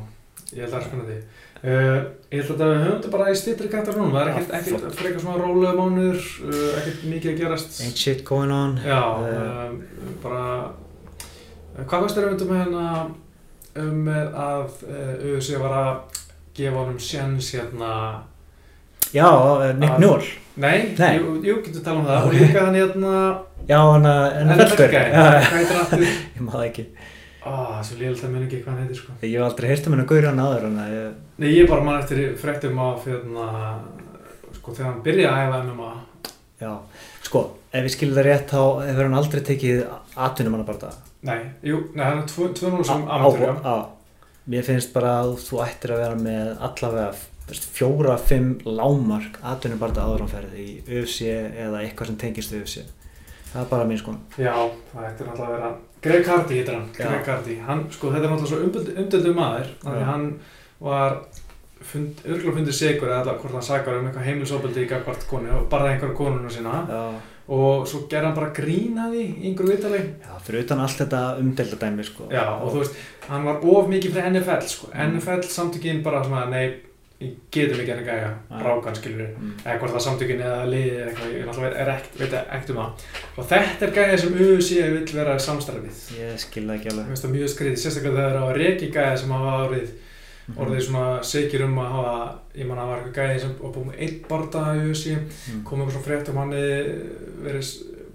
Ég 0.54 0.60
held 0.62 0.68
að 0.68 0.74
það 0.74 0.78
er 0.78 0.84
spennandi. 0.86 1.16
Uh, 1.64 1.96
Ég 2.30 2.44
held 2.44 2.60
að 2.60 2.70
við 2.70 2.78
höfum 2.84 2.92
þetta 2.92 3.10
bara 3.14 3.32
í 3.32 3.38
stýttri 3.40 3.70
kættar 3.72 3.98
núna. 3.98 4.12
Það 4.12 4.20
er 4.20 4.30
ekkert, 4.30 4.52
ekkert 4.60 4.98
frekar 5.00 5.24
svona 5.24 5.40
rólega 5.42 5.72
mánuður 5.74 6.20
uh, 6.46 6.78
ekkert 6.78 7.02
mikið 7.10 7.32
að 7.32 7.40
gerast. 7.40 7.80
Ain't 7.82 8.02
shit 8.04 8.22
going 8.28 8.54
on. 8.54 8.76
Já, 8.86 9.00
um, 9.18 9.80
bara 10.22 10.44
uh, 10.62 11.82
Hvað 11.82 12.04
veist 12.06 12.20
þér 12.20 12.28
um 12.28 12.36
þetta 12.36 12.50
með 12.52 12.62
hérna 12.62 12.86
um 13.82 13.98
með 14.06 14.38
að 14.44 14.78
uh, 14.86 15.26
UFC 15.32 15.58
var 15.64 15.76
að 15.80 16.22
gefa 16.54 16.84
honum 16.84 17.02
sjens 17.02 17.50
hérna 17.56 17.90
Já, 19.14 19.28
eh, 19.64 19.72
Nick 19.78 19.92
Að- 19.94 20.00
Newell 20.04 20.26
Nei, 20.56 20.94
Nei. 20.98 21.18
jú, 21.18 21.32
jú 21.42 21.54
getur 21.64 21.82
tala 21.82 21.98
um 21.98 22.06
það. 22.06 22.26
Og 22.28 22.34
líka 22.38 22.60
hann 22.62 22.76
hérna 22.78 23.12
Já, 23.66 23.78
hann 23.80 24.04
að 24.06 24.24
heitir 24.36 25.74
hann 25.74 25.80
aftur? 25.82 26.04
Ég 26.36 26.42
maður 26.46 26.66
ekki. 26.68 26.84
Á, 27.44 27.52
svo 27.84 27.96
líðilegt 27.98 28.24
að 28.24 28.30
minna 28.34 28.46
ekki 28.46 28.60
hvað 28.62 28.70
hann 28.72 28.82
heitir 28.84 28.98
sko. 29.00 29.14
Ég 29.24 29.34
hef 29.34 29.46
aldrei 29.48 29.68
heyrt 29.72 29.88
um 29.88 29.96
henni 29.96 30.06
gauri 30.12 30.28
hann 30.30 30.42
áður 30.44 30.66
en 30.68 30.78
að 30.84 30.92
ég, 30.94 31.08
Nei, 31.42 31.48
ég 31.58 31.68
bara 31.68 31.84
mann 31.88 31.98
eftir 32.00 32.22
fréttum 32.40 32.78
af 32.84 33.04
hérna, 33.10 33.48
sko, 34.60 34.72
þegar 34.76 34.88
hann 34.92 35.02
byrjaði 35.04 35.32
að 35.32 35.42
æfa 35.48 35.60
MMA 35.66 35.90
Já, 36.62 36.70
sko, 37.26 37.42
ef 37.74 37.88
ég 37.88 37.94
skilur 37.96 38.20
það 38.20 38.28
rétt 38.30 38.54
þá 38.54 38.62
hefur 38.86 39.02
hann 39.08 39.18
aldrei 39.18 39.42
tekið 39.50 39.82
atvinnum 40.28 40.54
hann 40.58 40.66
bara 40.70 40.92
Nei, 41.24 41.38
jú, 41.66 41.82
nei, 41.96 42.04
hann 42.04 42.22
er 42.22 42.26
2-0 42.30 42.84
sem 42.86 43.04
Á- 43.04 43.12
amateur, 43.18 43.58
á- 43.64 43.90
Mér 44.48 44.62
finnst 44.66 44.92
bara 44.92 45.16
að 45.24 45.34
þú 45.40 45.60
ættir 45.64 45.94
að 45.96 46.02
vera 46.04 46.16
með 46.20 46.48
allavega 46.68 47.12
fjóra, 47.52 48.16
fimm 48.18 48.58
lámark 48.64 49.38
atvinnum 49.42 49.80
bara 49.82 50.06
áður 50.06 50.24
hann 50.24 50.32
ferði 50.32 50.64
í 50.64 50.76
UFC 50.84 51.28
eða 51.28 51.82
eitthvað 51.84 52.12
sem 52.12 52.20
tengist 52.20 52.54
UFC 52.56 52.84
Það 53.54 53.60
er 53.62 53.70
bara 53.70 53.86
mín 53.86 54.00
sko 54.00 54.14
Já, 54.40 54.54
það 54.90 55.08
ætti 55.10 55.26
náttúrulega 55.28 55.48
að 55.48 55.56
vera 55.58 55.74
Greg 56.04 56.26
Hardy 56.28 56.58
heitir 56.58 56.74
hann. 56.74 56.88
Greg 56.96 57.28
Hardy 57.30 57.54
hann, 57.64 57.84
sko, 57.92 58.10
þetta 58.12 58.26
er 58.26 58.32
náttúrulega 58.32 58.50
svo 58.50 58.96
umdöldu, 59.04 59.34
maður 59.36 59.70
því 59.84 60.00
Já. 60.00 60.08
hann 60.10 60.26
var 60.84 61.14
fund, 61.84 62.24
örgulega 62.24 62.56
fundið 62.58 62.76
sigur 62.78 63.08
eða 63.10 63.20
allavega 63.22 63.44
hvort 63.44 63.56
hann 63.58 63.68
sakar 63.68 64.00
um 64.00 64.08
eitthvað 64.08 64.26
heimilsóbeldi 64.28 64.84
í 64.84 64.90
gagvart 64.90 65.24
konu 65.30 65.52
og 65.58 65.68
bara 65.72 65.92
einhverja 65.92 66.16
konuna 66.18 66.52
sína 66.52 66.80
Já, 66.88 67.02
og 67.54 67.84
svo 67.88 68.02
gerði 68.10 68.30
hann 68.30 68.38
bara 68.38 68.52
grínaði 68.56 69.24
í 69.24 69.50
einhverju 69.50 69.76
vitali 69.76 70.00
já 70.00 70.32
fyrir 70.46 70.64
utan 70.64 70.82
allt 70.84 71.02
þetta 71.02 71.22
umdelda 71.42 71.80
dæmi 71.84 72.08
sko 72.08 72.28
Já, 72.32 72.44
og 72.56 72.72
þú 72.72 72.82
veist, 72.82 72.98
hann 73.28 73.48
var 73.48 73.64
of 73.76 73.92
mikið 73.92 74.16
fyrir 74.16 74.30
NFL 74.32 74.68
sko. 74.74 74.90
Mm. 74.92 75.16
NFL 75.18 75.48
samtökin 75.56 76.02
bara 76.04 76.24
svona, 76.24 76.46
nei, 76.52 76.66
getum 77.20 77.80
ekki 77.80 77.90
henni 77.94 78.04
gæja 78.04 78.30
Ja. 78.50 78.58
rákan, 78.60 78.94
skilur 78.98 79.28
mm. 79.38 79.52
eða 79.64 79.78
hvort 79.80 79.92
það 79.94 80.02
samtökin 80.06 80.40
eða 80.44 80.64
liðið 80.68 80.96
eða 80.98 81.08
eitthvað, 81.08 81.34
ég 81.34 81.46
náttúrulega 81.48 81.80
er 81.84 81.90
ekkert, 81.94 82.18
veit 82.20 82.32
ekkert 82.40 82.70
um 82.70 82.76
það 82.76 83.04
og 83.38 83.46
þetta 83.52 83.86
er 83.86 83.92
gæja 83.98 84.18
sem 84.18 84.34
UFC 84.34 84.70
vill 84.94 85.14
vera 85.20 85.36
samstarfið 85.38 86.00
Ég 86.18 86.38
skil 86.42 86.64
það 86.66 86.74
ekki 86.74 86.88
Mér 86.88 86.96
alveg 86.98 87.06
finnst 87.12 87.24
það 87.24 87.34
mjög 87.36 87.52
skriðið, 87.54 87.78
sérstaklega 87.84 88.16
þegar 88.18 88.36
það 88.38 88.48
var 88.50 88.58
reki 88.64 88.90
gæja 88.98 89.16
sem 89.22 89.30
hafa 89.38 89.54
árið 89.68 89.88
Mhm. 90.44 90.58
orðið 90.60 90.82
svona 90.84 91.22
segir 91.24 91.62
um 91.64 91.78
að 91.80 91.92
hafa 91.94 92.38
ég 92.54 92.66
man 92.68 92.76
að 92.78 92.82
það 92.82 92.90
var 92.90 92.98
eitthvað 92.98 93.14
gæja 93.30 93.40
sem 93.40 93.52
var 93.62 93.70
búið 93.72 93.86
með 93.88 94.00
einn 94.04 94.18
barda 94.28 94.64
í 94.74 94.82
UFC, 94.90 95.06
Mm. 95.14 95.62
kom 95.64 95.80
eitthvað 95.80 95.94
svona 95.94 96.04
frétt 96.08 96.28
um 96.28 96.36
hann 96.36 96.50
verið 97.44 97.70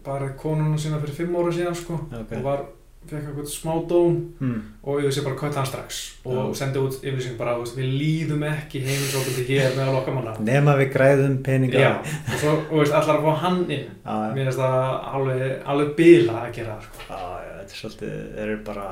bara 0.06 0.30
konuna 0.38 0.78
sína 0.78 1.00
fyrir 1.02 1.16
fimm 1.18 1.36
óra 1.36 1.52
síðan 1.52 1.76
sko 1.76 1.93
Ok. 1.93 2.32
og 2.38 2.43
var, 2.43 2.62
fekk 3.10 3.28
eitthvað 3.30 3.49
smá 3.51 3.74
dóm 3.89 4.16
Mm. 4.39 4.62
og 4.84 5.01
UFC 5.03 5.24
bara 5.26 5.36
kvötta 5.36 5.60
hann 5.62 5.66
strax 5.70 5.99
og 6.26 6.36
Já. 6.53 6.55
sendi 6.62 6.80
út 6.80 6.97
yfirlýsing 7.03 7.38
bara, 7.38 7.55
þú 7.57 7.64
veist, 7.66 7.78
við 7.78 7.89
líðum 8.01 8.43
ekki 8.49 8.82
heimilisofbeldi 8.86 9.45
hér 9.49 9.76
með 9.76 9.84
að 9.88 9.93
lokka 9.97 10.14
manna 10.16 10.36
Nema 10.39 10.76
við 10.80 10.91
græðum 10.93 11.38
peninga 11.43 11.80
Já, 11.84 11.91
og 11.99 12.39
svo, 12.39 12.53
og 12.72 12.80
veist, 12.84 12.93
allar 12.93 13.20
að 13.20 13.28
fá 13.28 13.36
hann 13.43 13.60
inn 13.68 13.86
Já, 14.05 14.16
mér 14.36 14.45
finnst 14.49 14.60
það 14.60 15.14
alveg, 15.14 15.43
alveg 15.66 15.91
bila 15.99 16.39
að 16.45 16.53
gera 16.60 16.78
sko. 16.82 17.03
Já, 17.10 17.20
já, 17.20 17.51
þetta 17.60 17.76
er 17.76 17.82
svolítið, 17.82 18.16
þeir 18.38 18.47
eru 18.47 18.57
bara, 18.70 18.88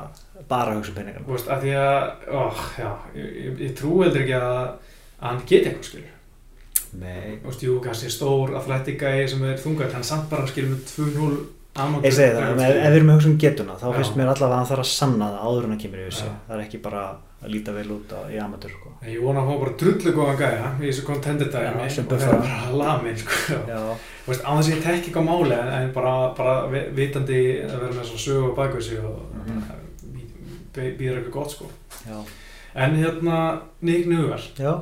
bara 0.48 0.70
að 0.72 0.76
hugsa 0.78 0.92
um 0.92 0.98
peningarna. 1.00 1.26
Þú 1.26 1.34
veist, 1.36 1.48
að 1.48 1.64
því 1.64 1.72
að, 1.82 1.98
ó, 2.28 2.42
já, 2.78 2.92
ég, 3.16 3.32
ég, 3.46 3.58
ég 3.66 3.74
trú 3.80 4.02
heldur 4.02 4.22
ekki 4.22 4.36
að, 4.38 4.54
að 5.18 5.28
hann 5.28 5.40
geti 5.48 5.68
eitthvað, 5.72 5.88
skilur. 5.88 6.14
Nei. 6.98 7.38
Þú 7.42 7.50
veist, 7.50 7.62
jú, 7.66 7.74
kannski 7.84 8.10
stór 8.12 8.54
athletic-gæi 8.56 9.28
sem 9.28 9.42
er 9.44 9.58
þungað, 9.60 9.92
hann 9.98 10.06
samt 10.06 10.28
bara 10.30 10.46
skilur 10.48 10.70
með 10.76 10.84
2-0 10.94 11.26
amateur. 11.28 11.46
Ég 11.78 12.14
segi 12.14 12.34
það, 12.34 12.60
ef, 12.64 12.74
við 12.74 12.96
erum 12.98 13.10
að 13.12 13.18
hugsa 13.18 13.28
um 13.30 13.38
getuna, 13.38 13.74
þá 13.78 13.86
finnst 13.94 14.16
mér 14.18 14.30
allavega 14.32 14.48
að 14.48 14.58
hann 14.58 14.68
þarf 14.72 14.82
að 14.82 14.88
sanna 14.90 15.28
það 15.30 15.44
áður 15.46 15.66
en 15.68 15.74
að 15.76 15.82
kemur 15.84 16.00
í. 16.00 16.06
Já. 16.10 16.30
Það 16.48 16.54
er 16.56 16.62
ekki 16.64 16.80
bara 16.82 17.02
að 17.38 17.52
líta 17.52 17.74
vel 17.76 17.86
út 17.94 18.14
á, 18.18 18.20
í 18.34 18.38
amateur, 18.42 18.72
sko. 18.74 18.92
Ég 19.06 19.22
vona 19.22 19.44
að 19.44 19.50
fá 19.50 19.60
bara 19.62 19.74
drullu 19.82 20.14
góðan 20.16 20.40
gæja 20.40 20.72
í 20.74 20.88
þessu 20.88 21.04
contender 21.06 21.50
dæmi 21.54 21.84
Já, 21.86 21.92
sem 21.94 22.08
og 22.08 22.24
það 22.24 22.34
er 22.34 22.42
bara 22.74 23.14
sko. 23.22 23.60
Já, 23.68 23.78
Þú 24.24 24.32
veist, 24.32 24.42
á 24.42 24.50
þess 24.50 24.66
að 24.66 24.74
ég 24.74 24.82
tekki 24.88 25.12
ekki 25.12 25.22
á 25.22 25.28
máli 25.28 25.58
en, 25.58 25.92
bara, 25.94 26.14
bara 26.34 26.56
vi- 26.72 26.88
vitandi 26.98 27.40
að 27.62 27.76
vera 27.78 27.94
með 27.94 28.10
svona 28.10 28.24
sögu 28.26 28.50
á 28.50 28.58
baku 28.58 28.82
sig 28.82 28.98
og 28.98 29.22
mm. 29.38 29.62
býður 30.74 31.20
eitthvað 31.20 31.34
gott, 31.38 31.54
sko. 31.54 31.70
En 32.74 32.98
hérna, 32.98 33.38
Nick 33.80 34.10
Já, 34.58 34.72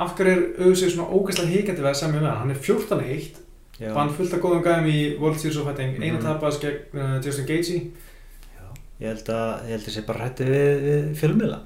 af 0.00 0.16
hverju 0.16 0.32
er 0.32 0.42
auðvitað 0.60 0.94
svona 0.94 1.12
ógæslega 1.12 1.52
híkandi 1.52 1.84
við 1.84 1.90
að 1.92 2.00
semja 2.00 2.20
með 2.20 2.32
hann? 2.32 2.50
Er 2.52 2.64
14-1, 2.64 3.28
já. 3.36 3.45
Vann 3.80 4.10
fullt 4.16 4.32
af 4.34 4.40
góðum 4.40 4.62
gæðum 4.64 4.86
í 4.88 4.98
World 5.20 5.38
Series 5.40 5.58
of 5.60 5.66
Fighting, 5.68 5.96
einu 6.02 6.16
Mhm. 6.18 6.22
tapast 6.24 6.60
gegn 6.62 6.98
uh, 6.98 7.16
Justin 7.24 7.46
Gaethje. 7.46 7.80
já. 8.56 8.66
Ég 9.00 9.06
held 9.12 9.28
að, 9.28 9.50
ég 9.66 9.74
held 9.76 9.88
að 9.88 9.96
sé 9.96 10.04
bara 10.06 10.18
hrætti 10.24 10.44
við, 10.48 10.84
við 10.86 11.10
fjölmiðla. 11.20 11.58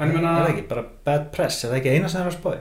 En 0.00 0.12
ég 0.12 0.16
Er 0.16 0.22
það 0.24 0.50
ekki, 0.54 0.68
bara 0.68 0.84
bad 1.04 1.30
press, 1.32 1.64
er 1.64 1.70
það 1.72 1.80
ekki 1.80 1.94
eina 1.96 2.08
sem 2.08 2.22
er 2.22 2.30
að 2.30 2.38
spói? 2.38 2.58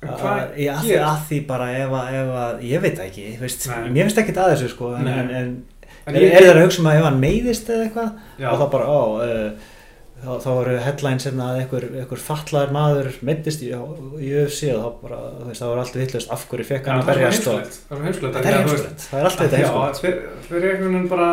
hvað 0.00 0.54
Ég 0.56 0.70
að, 0.72 0.86
að 1.04 1.18
því 1.28 1.38
bara 1.46 1.66
ef 1.76 1.90
að, 1.92 2.14
ef 2.18 2.30
að, 2.42 2.62
ég 2.64 2.80
veit 2.84 2.94
það 2.96 3.06
ekki, 3.10 3.24
veist, 3.40 3.66
mér 3.68 4.06
finnst 4.08 4.18
ekkert 4.22 4.38
að 4.40 4.52
þessu, 4.54 4.68
sko, 4.72 4.94
en, 4.96 5.06
en, 5.08 5.30
en 5.30 5.50
En 6.06 6.16
er, 6.16 6.22
ég- 6.22 6.32
er 6.32 6.46
það 6.46 6.56
að 6.56 6.62
hugsa 6.64 6.80
um 6.80 6.86
að 6.88 6.96
ef 6.98 7.04
hann 7.04 7.18
meiðist 7.20 7.68
eða 7.70 7.84
eitthvað? 7.84 8.14
Og 8.50 8.62
þá 8.62 8.70
bara, 8.72 8.86
ó, 8.88 9.00
uh, 9.20 9.50
þá, 10.20 10.30
þá 10.44 10.50
eru 10.52 10.74
headlines 10.84 11.26
hérna 11.28 11.46
að 11.50 11.60
einhver, 11.62 11.86
einhver 12.02 12.22
fatlaður 12.22 12.74
maður 12.76 13.08
meittist 13.26 13.64
í, 13.64 13.70
UFC 13.72 14.70
og 14.74 14.82
þá 14.82 15.00
bara, 15.04 15.20
þú 15.38 15.48
veist, 15.48 15.62
þá 15.62 15.68
er 15.70 15.80
allt 15.84 15.98
vittlust 16.00 16.34
af 16.34 16.44
hverju 16.50 16.68
fekk 16.70 16.90
hann 16.90 17.00
það 17.00 17.10
að 17.10 17.12
er 17.12 17.20
berjast 17.20 17.48
og. 17.50 17.72
Það 17.88 17.96
er 17.96 18.06
heimskulegt. 18.08 18.36
þetta 18.36 18.52
er 18.52 18.58
heimskulegt, 18.58 19.06
það 19.06 19.20
er 19.20 19.30
alltaf 19.30 19.44
þetta 19.46 19.60
heimskulegt 19.60 20.00
Já, 20.00 20.02
fyrir, 20.50 20.68
einhvern 20.74 20.96
veginn 20.96 21.10
bara, 21.10 21.30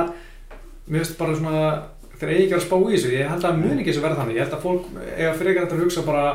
mér 0.87 1.03
finnst 1.03 1.17
bara 1.19 1.39
svona, 1.41 1.63
þeir 2.17 2.33
eigi 2.33 2.45
ekki 2.45 2.57
að 2.59 2.65
spá 2.67 2.77
í 2.77 2.93
þessu, 2.93 3.13
ég 3.15 3.33
held 3.33 3.49
að 3.49 3.59
mun 3.63 3.81
ekki 3.81 3.91
þessu 3.91 4.05
verða 4.05 4.21
þannig, 4.21 4.37
ég 4.37 4.45
held 4.45 4.57
að 4.57 4.65
fólk 4.67 4.83
eiga 5.17 5.33
fyrir 5.41 5.53
ekki 5.53 5.65
að 5.67 5.83
hugsa 5.83 6.05
bara, 6.07 6.25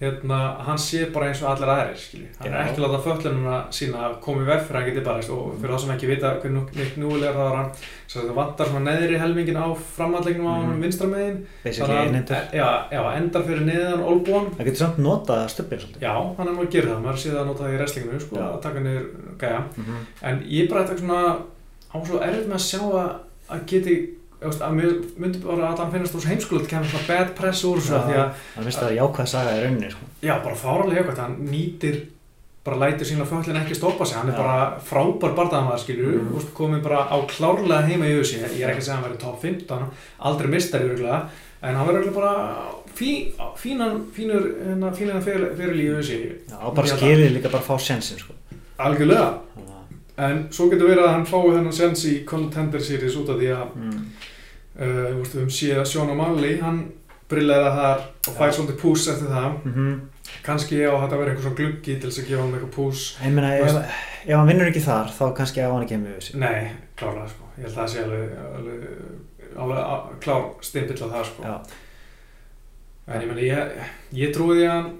hérna, 0.00 0.38
hann 0.66 0.78
sé 0.78 1.04
bara 1.14 1.28
eins 1.30 1.40
og 1.44 1.50
allir 1.52 1.70
aðrir, 1.70 1.96
skilji. 1.96 2.26
Hann 2.40 2.48
er 2.52 2.64
ekki 2.66 2.80
að 2.80 2.84
láta 2.88 2.98
föllununa 3.04 3.58
sína 3.70 4.00
að 4.08 4.16
koma 4.24 4.42
í 4.42 4.48
verð 4.48 4.64
fyrir 4.66 4.78
að 4.78 4.82
hann 4.82 4.88
geti 4.90 5.04
barist 5.06 5.30
og 5.30 5.52
fyrir 5.60 5.74
það 5.74 5.80
sem 5.84 5.92
ekki 5.94 6.08
vita 6.10 6.32
hvernig 6.42 6.96
Newell 6.98 7.22
er 7.28 7.32
það 7.36 7.44
var 7.44 7.56
hann, 7.60 7.70
þetta 8.14 8.34
vantar 8.38 8.66
svona 8.72 8.84
neðri 8.90 9.20
helmingin 9.22 9.60
á 9.62 9.66
framhandlegnum 9.96 10.46
á 10.50 10.54
Mhm. 10.58 10.66
hann 10.70 10.82
vinstra 10.82 11.06
megin. 11.06 11.46
basically 11.64 11.94
einhendur, 11.94 12.42
Já, 12.52 12.68
já, 12.90 13.02
endar 13.16 13.42
fyrir 13.46 13.64
neðan 13.70 14.02
olbúan 14.04 14.50
það 14.58 14.64
getur 14.66 14.82
samt 14.82 14.98
notað 14.98 15.48
stubbin 15.48 15.78
svolítið 15.78 16.02
Já, 16.02 16.14
hann 16.36 16.48
er 16.48 16.52
nú 16.52 16.62
að 16.66 16.70
gera 16.70 16.88
það, 16.90 17.02
maður 17.04 17.18
sé 17.22 17.30
það 17.30 17.40
að 17.40 17.46
nota 17.46 17.64
það 17.64 17.74
í 17.74 17.78
wrestlinginu, 17.78 18.20
sko, 18.20 18.36
Já. 18.36 18.46
að 18.50 18.60
taka 18.62 18.80
niður 18.80 19.06
gæja. 19.38 19.62
Mhm. 19.76 19.96
En 20.22 20.42
ég 20.48 20.68
bara 20.70 20.84
þetta 20.84 20.98
svona 20.98 21.36
á 21.94 21.96
svo 22.06 22.18
erfitt 22.20 22.48
með 22.48 22.58
að 22.58 22.66
sjá 22.68 22.80
að, 22.82 23.10
að 23.50 23.64
geti, 23.66 23.96
að 24.44 24.74
mér 24.78 24.96
myndi 25.20 25.42
bara 25.44 25.70
að 25.72 25.84
hann 25.84 25.92
finnast 25.94 26.14
þú 26.14 26.20
svo 26.22 26.32
heimskulegt, 26.32 26.68
kemur 26.70 26.90
svona 26.90 27.08
bad 27.08 27.30
press 27.38 27.62
úr 27.68 27.80
þessu, 27.80 28.00
því 28.08 28.18
að, 28.20 28.42
það 28.54 28.68
finnst 28.68 28.82
það 28.82 28.90
að 28.90 28.98
jákvæða 28.98 29.30
saga 29.34 29.54
í 29.54 29.62
rauninni 29.64 29.90
sko. 29.94 30.10
já, 30.22 30.34
bara 30.44 30.60
fáralega 30.60 31.00
eitthvað, 31.02 31.22
hann 31.24 31.38
nýtir, 31.50 31.98
bara 32.64 32.80
lætur 32.80 33.08
sína 33.08 33.26
föllin 33.28 33.60
ekki 33.60 33.76
stoppa 33.76 34.06
sig, 34.08 34.16
hann 34.16 34.30
er 34.32 34.38
Já. 34.38 34.40
bara 34.40 34.78
frábær 34.88 35.34
bardaðamaður, 35.36 35.82
skilju, 35.82 36.12
mm. 36.16 36.30
veist, 36.32 36.52
komið 36.56 36.84
bara 36.86 37.02
á 37.12 37.16
klárlega 37.28 37.82
heima 37.90 38.08
í 38.08 38.14
auðvitað, 38.16 38.54
ég 38.56 38.64
er 38.64 38.72
ekki 38.72 38.80
að 38.80 38.86
segja 38.86 38.94
að 38.94 39.00
hann 39.00 39.08
verið 39.08 39.20
top 39.24 39.42
15, 39.42 39.90
aldrei 40.30 40.48
mistari 40.54 40.88
örgulega, 40.88 41.18
en 41.60 41.76
hann 41.80 41.90
verður 41.90 42.14
bara 42.16 42.32
fí, 42.96 43.10
fínan, 43.60 44.00
fínur, 44.16 44.48
hérna, 44.64 44.94
fínan 44.96 45.20
fyrir, 45.24 45.76
í 45.76 45.84
Já, 46.48 46.56
á 46.56 46.68
bara 46.72 46.88
að- 46.88 46.96
skilið 46.96 47.36
líka 47.36 47.52
bara 47.52 47.62
að 47.62 47.68
fá 47.68 47.78
sensin 47.80 48.18
sko. 48.18 48.32
algjörlega. 48.78 49.28
Þannig 49.54 49.68
að- 49.68 49.74
En 50.16 50.48
svo 50.50 50.68
getur 50.70 50.88
verið 50.88 51.04
að 51.04 51.12
hann 51.12 51.26
fái 51.26 51.42
þennan 51.50 51.72
sens 51.72 52.04
í 52.06 52.24
Contender 52.24 52.80
Series 52.80 53.16
út 53.16 53.28
af 53.28 53.36
því 53.36 53.48
að 53.50 53.74
mm. 53.74 54.04
Uh, 54.78 55.06
þú 55.12 55.20
veist, 55.20 55.34
við 55.34 55.40
höfum 55.42 55.54
séð 55.58 55.82
að 55.82 55.90
Sean 55.92 56.12
O'Malley, 56.14 56.58
hann 56.62 56.82
brillera 57.28 57.70
þar 57.78 58.02
og 58.28 58.36
fær 58.38 58.52
svolítið 58.52 58.82
pús 58.82 59.08
eftir 59.10 59.32
það. 59.32 59.62
Mm 59.70 59.94
kannski 60.44 60.80
á 60.84 60.92
þetta 60.92 61.14
að 61.14 61.20
vera 61.20 61.32
eitthvað 61.32 61.46
svona 61.46 61.58
gluggi 61.60 61.94
til 62.00 62.08
þess 62.08 62.22
að 62.22 62.28
gefa 62.30 62.42
hann 62.42 62.56
eitthvað 62.56 62.74
pús. 62.74 63.04
Ég 63.20 63.36
meina, 63.36 63.52
ef, 63.60 63.78
ef 64.24 64.34
hann 64.34 64.50
vinnur 64.50 64.70
ekki 64.70 64.82
þar, 64.84 65.12
þá 65.14 65.24
kannski 65.38 65.64
á 65.64 65.68
hann 65.68 65.86
ekki 65.86 66.00
með 66.00 66.18
þessi. 66.18 66.36
nei, 66.40 66.58
klárlega 66.98 67.30
sko. 67.32 67.48
Ég 67.54 67.66
held 67.66 67.72
að 67.72 67.78
það 67.80 67.92
sé 67.92 68.04
alveg, 68.04 68.34
alveg, 68.58 68.84
alveg 69.64 70.18
klár 70.24 70.46
stimpill 70.68 71.00
á 71.04 71.08
það 71.14 71.24
sko. 71.30 71.48
Já. 71.48 71.54
en 73.04 73.20
ég 73.20 73.30
meni, 73.30 73.48
ég, 73.50 73.88
ég 74.16 74.34
trúi 74.34 74.58
því 74.58 74.68
að 74.68 74.74
hann 74.74 74.92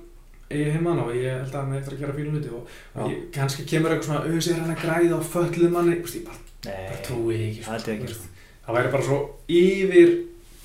eigi 0.55 0.75
heimann 0.75 1.03
og 1.03 1.14
ég 1.16 1.39
held 1.41 1.55
að 1.55 1.61
hann 1.62 1.79
eftir 1.79 1.97
að 1.97 2.05
gera 2.05 2.16
fínu 2.18 2.35
hluti 2.35 2.53
og, 2.53 2.75
ég, 3.09 3.22
kannski 3.35 3.64
kemur 3.68 3.95
eitthvað 3.95 4.11
svona 4.11 4.25
auðvitað 4.29 4.61
hann 4.61 4.77
að 4.77 4.85
græða 4.85 5.18
á 5.18 5.22
fölluð 5.33 5.72
manni. 5.72 5.99
Ég 6.05 6.29
bara, 6.29 6.41
bara 6.68 7.03
trúi 7.09 7.41
því 7.41 7.49
ekki 7.49 7.68
það 8.12 8.31
ég 8.65 8.69
það 8.69 8.77
væri 8.79 8.93
bara 8.93 9.03
svo 9.03 9.19
yfir 9.49 10.15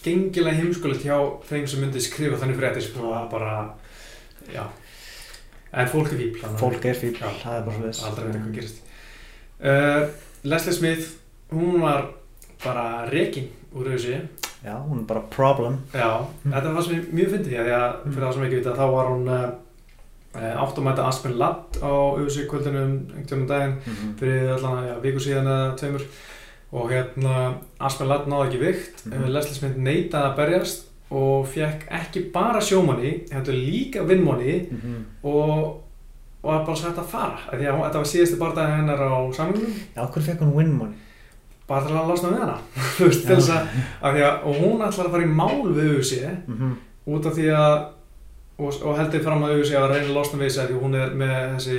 gengilega 0.04 0.56
heimskulegt 0.62 1.04
hjá 1.04 1.18
þeim 1.50 1.68
sem 1.68 1.82
myndi 1.84 2.00
skrifa 2.02 2.38
þannig 2.39 2.60
fréttir 2.60 2.82
sko, 2.86 3.10
Já. 3.12 3.18
að 3.20 3.30
bara 3.32 3.74
já. 4.54 4.64
En 5.74 5.88
fólk 5.88 6.12
er 6.14 6.18
fíbl 6.18 6.43
að- 6.47 6.58
Fólk 6.60 6.86
er 6.86 6.95
fíbl, 6.95 7.20
Já, 7.20 7.30
það 7.43 7.58
er 7.58 7.66
bara 7.68 7.93
svo 7.93 8.08
aldrei 8.08 8.26
veit 8.26 8.41
hvað 8.41 8.54
gerist. 8.56 8.82
Uh, 9.60 10.08
Leslie 10.43 10.74
Smith 10.74 11.10
hún 11.52 11.82
var 11.82 12.06
bara 12.64 13.06
rekin 13.12 13.50
úr 13.76 13.86
auðvitað 13.91 14.28
Já, 14.64 14.76
hún 14.88 15.00
er 15.00 15.06
bara 15.06 15.22
problem. 15.30 15.78
Já, 15.93 16.26
Mm. 16.45 16.52
þetta 16.54 16.74
var 16.74 16.82
sem 16.84 16.95
ég 16.95 17.12
mjög 17.14 17.30
fyndið 17.34 17.45
því 17.45 17.58
að 17.76 17.93
fyrir 18.14 18.24
það 18.26 18.34
sem 18.34 18.43
ekki 18.43 18.56
vita 18.60 18.74
þá 18.76 18.86
var 18.91 19.06
hún 19.12 19.28
uh, 19.30 20.64
áttumæta 20.64 21.06
Aspen 21.08 21.38
Ladd 21.38 21.78
á 21.84 21.91
auðvitað 21.91 22.47
kvöldinum 22.50 22.91
einhvern 23.16 23.26
tímann 23.28 23.41
um 23.41 23.47
daginn. 23.47 23.76
Mm 23.88 24.16
fyrir 24.20 24.50
allan 24.56 24.88
ja, 24.88 25.00
viku 25.00 25.20
síðan 25.20 25.47
eða 25.47 25.78
tveimur 25.78 26.04
og 26.72 26.89
hérna 26.91 27.53
Aspen 27.80 28.07
Ladd 28.07 28.28
náði 28.28 28.47
ekki 28.49 28.59
vikt 28.65 29.05
Mhm. 29.05 29.17
mm. 29.24 29.30
Leslie 29.34 29.53
Smith 29.55 29.78
neitaði 29.78 30.26
að 30.30 30.36
berjast 30.36 30.86
og 31.11 31.47
fekk 31.47 31.88
ekki 31.89 32.22
bara 32.34 32.59
sjómanni 32.61 33.24
heldur 33.34 33.53
líka 33.53 34.03
vinnmanni 34.05 34.67
-hmm. 34.70 35.03
og 35.24 35.82
og 36.43 36.53
var 36.53 36.65
bara 36.65 36.76
sagt 36.76 36.97
að 36.97 37.05
fara 37.05 37.39
að 37.51 37.59
hún- 37.76 37.84
þetta 37.86 37.97
var 37.97 38.05
síðusti 38.05 38.38
barndagi 38.39 38.72
hennar 38.72 38.99
á 38.99 39.34
samlingunum 39.36 39.74
Já, 39.95 40.01
okkur 40.03 40.22
fekk 40.22 40.39
hún 40.39 40.53
money. 40.78 40.93
bara 41.67 41.86
til 41.86 41.95
að 41.95 42.07
losna 42.07 42.30
við 42.30 42.39
hana 42.39 42.57
að, 43.49 43.67
að 44.01 44.15
og 44.45 44.55
hún 44.55 44.82
ætlar 44.82 45.05
að 45.05 45.11
fara 45.11 45.24
í 45.24 45.36
mál 45.36 45.74
við 45.76 45.89
auðvitað 45.95 46.38
Mm 46.47 46.55
-hmm. 46.57 47.13
út 47.13 47.26
af 47.26 47.34
því 47.34 47.47
að 47.49 47.86
og, 48.59 48.74
og 48.84 48.97
heldur 48.97 49.24
fram 49.24 49.43
að 49.43 49.49
auðvitað 49.51 49.84
að 49.84 49.91
reyna 49.91 50.07
að 50.07 50.13
losna 50.13 50.39
við 50.43 50.49
sig 50.49 50.67
því 50.70 50.80
hún 50.82 50.95
er 50.95 51.09
með 51.15 51.55
þessi 51.55 51.78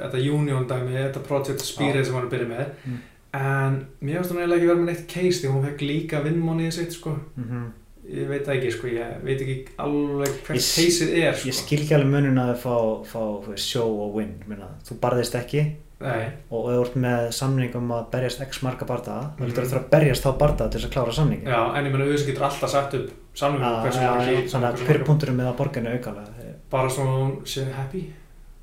þetta 0.00 0.32
union 0.34 0.66
dæmi, 0.68 0.92
þetta 0.92 1.20
project 1.28 1.60
spirit 1.60 2.06
sem 2.06 2.14
hann 2.14 2.22
er 2.24 2.28
að 2.28 2.32
byrja 2.38 2.48
með 2.48 2.66
Mm. 2.86 2.98
En 3.38 3.76
mér 4.02 4.18
finnst 4.18 4.32
hún 4.32 4.40
eiginlega 4.42 4.58
ekki 4.60 4.70
verið 4.70 4.80
með 4.82 4.90
neitt 4.92 5.08
case 5.12 5.42
því 5.42 5.52
hún 5.54 5.66
fekk 5.68 5.84
líka 5.86 6.22
vinnmónið 6.24 6.72
sitt 6.78 6.96
sko 6.98 7.16
Mm 7.36 7.68
ég 8.08 8.24
veit 8.30 8.46
ekki 8.48 8.70
sko, 8.72 8.86
ég 8.88 9.18
veit 9.20 9.40
ekki 9.44 9.56
alveg 9.84 10.30
hvert 10.46 10.56
Ég 10.56 10.64
caseið 10.64 11.10
er 11.18 11.34
Ég 11.44 11.52
sko 11.52 11.66
skil 11.66 11.82
ekki 11.82 11.94
alveg 11.98 12.08
munin 12.14 12.38
að 12.40 12.54
fá, 12.62 12.76
fá 13.04 13.20
show 13.60 13.90
og 14.06 14.14
win. 14.16 14.30
Minna, 14.48 14.70
þú 14.88 14.96
barðist 15.02 15.34
ekki 15.36 15.64
Nei, 16.00 16.28
og 16.54 16.68
þú 16.70 16.76
ert 16.86 16.94
með 17.02 17.26
samning 17.36 17.74
um 17.76 17.90
að 17.90 18.06
berjast 18.12 18.40
x 18.46 18.62
marga 18.62 18.86
bardaða, 18.86 19.32
Mhm. 19.34 19.42
heldur 19.44 19.66
þú 19.66 19.76
að 19.80 19.90
berjast 19.90 20.22
þá 20.24 20.30
bardaða 20.38 20.70
til 20.70 20.80
þess 20.80 20.88
að 20.88 20.94
klára 20.94 21.12
samningin. 21.18 21.44
já, 21.52 21.60
en 21.76 21.84
ég 21.84 21.92
menna 21.92 22.04
auðvitað 22.06 22.26
getur 22.30 22.46
alltaf 22.48 22.70
sagt 22.70 22.94
upp 22.94 23.10
samlingum 23.34 23.74
Já, 23.76 23.82
hversu 23.84 23.98
að 23.98 24.16
hversu 24.16 24.58
hver 24.86 24.86
margir- 24.88 25.04
punktur 25.04 25.28
er 25.28 25.34
með 25.34 25.48
að 25.52 25.56
borginu 25.58 25.92
aukalega? 25.98 26.54
bara 26.70 26.88
svona 26.88 27.10
hún 27.18 27.42
sé 27.44 27.64
happy 27.72 28.06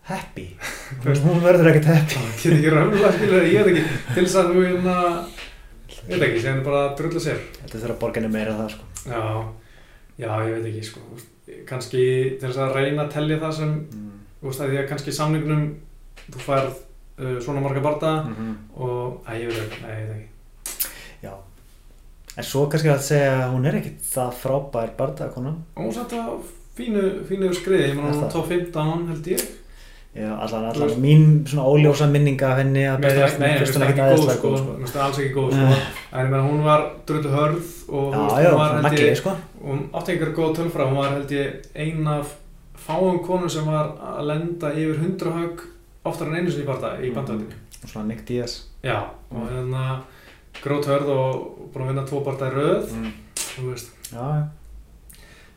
Happy. 0.06 0.46
Hún 1.26 1.40
verður 1.42 1.72
ekkert 1.72 1.88
happy. 1.90 2.16
Það 2.16 2.42
get 2.44 2.54
ekki 2.60 2.74
raunlega 2.74 3.12
skilur 3.16 3.46
ég 3.50 3.66
veit 3.66 3.78
ekki 3.80 3.86
til 4.14 4.26
þess 4.26 4.36
að 4.42 4.50
þú 4.54 4.66
hérna 4.68 4.98
ég 5.90 6.12
veit 6.20 6.26
ekki, 6.28 6.42
sem 6.44 6.60
bara 6.66 6.82
að 6.90 6.92
drulla 7.00 7.22
sér 7.24 7.40
Þetta 7.64 7.80
þurfa 7.82 7.96
borginu 8.04 8.30
meira 8.34 8.54
það 8.60 8.70
sko. 8.76 8.86
já, 9.10 9.24
já, 10.22 10.30
ég 10.46 10.52
veit 10.60 10.68
ekki 10.72 10.84
sko 10.92 11.02
kannski 11.70 12.04
til 12.40 12.50
þess 12.52 12.62
að 12.62 12.76
reyna 12.78 13.06
að 13.08 13.14
tellja 13.18 13.40
það 13.42 13.56
sem 13.62 13.74
Mm. 13.96 14.12
að 14.52 14.70
því 14.70 14.78
að 14.78 14.88
kannski 14.92 15.12
samningnum 15.18 15.62
þú 16.30 16.40
færð 16.46 16.70
uh, 17.18 17.40
svona 17.42 17.62
marga 17.66 17.82
barda 17.82 18.12
Mm 18.28 18.36
-hmm. 18.38 18.56
og, 18.78 19.26
að 19.26 19.40
ég 19.42 19.48
veit 19.50 19.62
ekki, 19.66 19.82
nei, 19.82 19.96
ég 20.02 20.08
veit 20.08 20.18
ekki 20.18 20.30
Já. 21.26 21.34
En 22.38 22.44
svo 22.44 22.68
kannski 22.70 22.90
að 22.94 23.00
segja 23.02 23.32
að 23.48 23.52
hún 23.56 23.66
er 23.66 23.76
ekkert 23.80 24.02
það 24.14 24.34
frábær 24.44 24.90
bardaðakona. 24.98 25.56
og 25.76 25.84
hún 25.84 25.94
satt 25.94 26.14
á 26.14 26.38
fínu, 26.78 27.24
fínu 27.30 27.54
skriði, 27.54 27.84
ég 27.84 27.90
Er 27.90 27.96
meina 27.96 28.12
hún 28.12 28.32
tók 28.32 28.48
15 28.48 29.08
held 29.10 29.28
ég 29.28 29.42
Já, 30.16 30.32
allan, 30.40 30.66
allan 30.66 30.88
veist- 30.88 31.02
mín 31.02 31.44
svona 31.46 31.66
óljósa 31.68 32.08
minninga 32.08 32.56
henni 32.56 32.84
að 32.88 33.00
Mér 33.00 33.02
berjast 33.10 33.40
mér 33.40 33.48
með 33.48 33.56
ekkert 33.56 33.84
ekki 33.84 34.00
góð 34.00 34.06
aðeinslega 34.06 34.38
sko, 34.38 34.48
góð 34.48 34.54
mér 34.56 34.64
sko. 34.64 34.76
finnst 34.78 34.94
það 34.96 35.04
alls 35.06 35.18
ekki 35.20 35.34
góð 35.36 35.50
sko 35.52 35.66
en 36.14 36.26
ég 36.26 36.30
meina 36.32 36.44
hún 36.48 36.64
var 36.64 36.82
drullu 37.06 37.30
hörð 37.36 37.66
og 37.90 38.14
Já, 38.14 38.20
hún 38.20 38.44
já, 38.46 38.52
var 38.56 38.82
held 38.86 39.00
ég 39.00 39.18
sko. 39.20 39.32
hún 39.66 39.80
átti 39.94 40.12
einhver 40.16 40.32
góð 40.38 40.56
tölfra, 40.56 40.88
hún 40.88 40.96
var 41.02 41.12
held 41.12 41.30
ég 41.32 41.54
ein 41.76 42.08
af 42.08 42.28
fáum 42.88 43.20
konum 43.26 43.50
sem 43.50 43.66
var 43.66 43.92
að 44.00 44.26
lenda 44.28 44.72
yfir 44.72 44.98
100 45.04 45.32
högg 45.36 45.60
oftar 46.06 46.28
en 46.28 46.36
einu 46.36 46.52
sinni 46.52 46.64
í, 46.64 46.68
barda, 46.68 46.96
í 47.02 47.10
Mhm. 47.10 47.16
bandvættinu. 47.16 47.54
Og 47.84 47.90
svona 47.90 48.06
Nick 48.08 48.26
Diaz. 48.28 48.62
Já, 48.84 49.04
og 49.32 49.50
hérna 49.52 50.00
grót 50.64 50.86
hörð 50.86 51.10
og 51.10 51.72
búin 51.74 51.84
að 51.84 51.88
vinna 51.88 52.06
tvo 52.08 52.24
barda 52.24 52.46
í 52.50 52.54
röð, 52.56 52.88
Mm. 52.94 53.12
þú 53.36 53.72
veist. 53.74 53.90
Já, 54.14 54.18
já. 54.22 54.44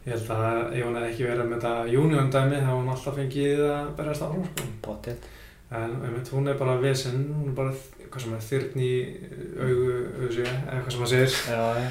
Ég 0.06 0.14
held 0.14 0.30
að 0.32 0.60
ef 0.78 0.84
hún 0.86 0.94
hefði 0.96 1.08
ekki 1.12 1.26
verið 1.28 1.48
með 1.50 1.64
þetta 1.64 2.02
union 2.02 2.30
dæmi 2.32 2.60
þá 2.60 2.68
hefði 2.68 2.76
hún 2.78 2.92
alltaf 2.94 3.16
fengið 3.18 3.64
að 3.68 3.88
berjast 3.98 4.22
áfram, 4.28 4.44
sko. 4.52 4.68
Pottet. 4.86 5.26
En 5.68 5.96
einmitt, 6.00 6.30
hún 6.32 6.48
er 6.48 6.56
bara 6.56 6.78
vesen, 6.80 7.18
hún 7.36 7.50
er 7.50 7.56
bara, 7.58 7.74
hvað 8.08 8.22
sem 8.24 8.36
er, 8.38 8.46
þyrn 8.46 8.84
í 8.86 8.92
augu, 9.58 10.30
sig, 10.32 10.46
eða 10.48 10.78
hvað 10.78 10.94
sem 10.94 11.02
maður 11.02 11.12
segir. 11.12 11.36
Já, 11.52 11.66
já. 11.82 11.90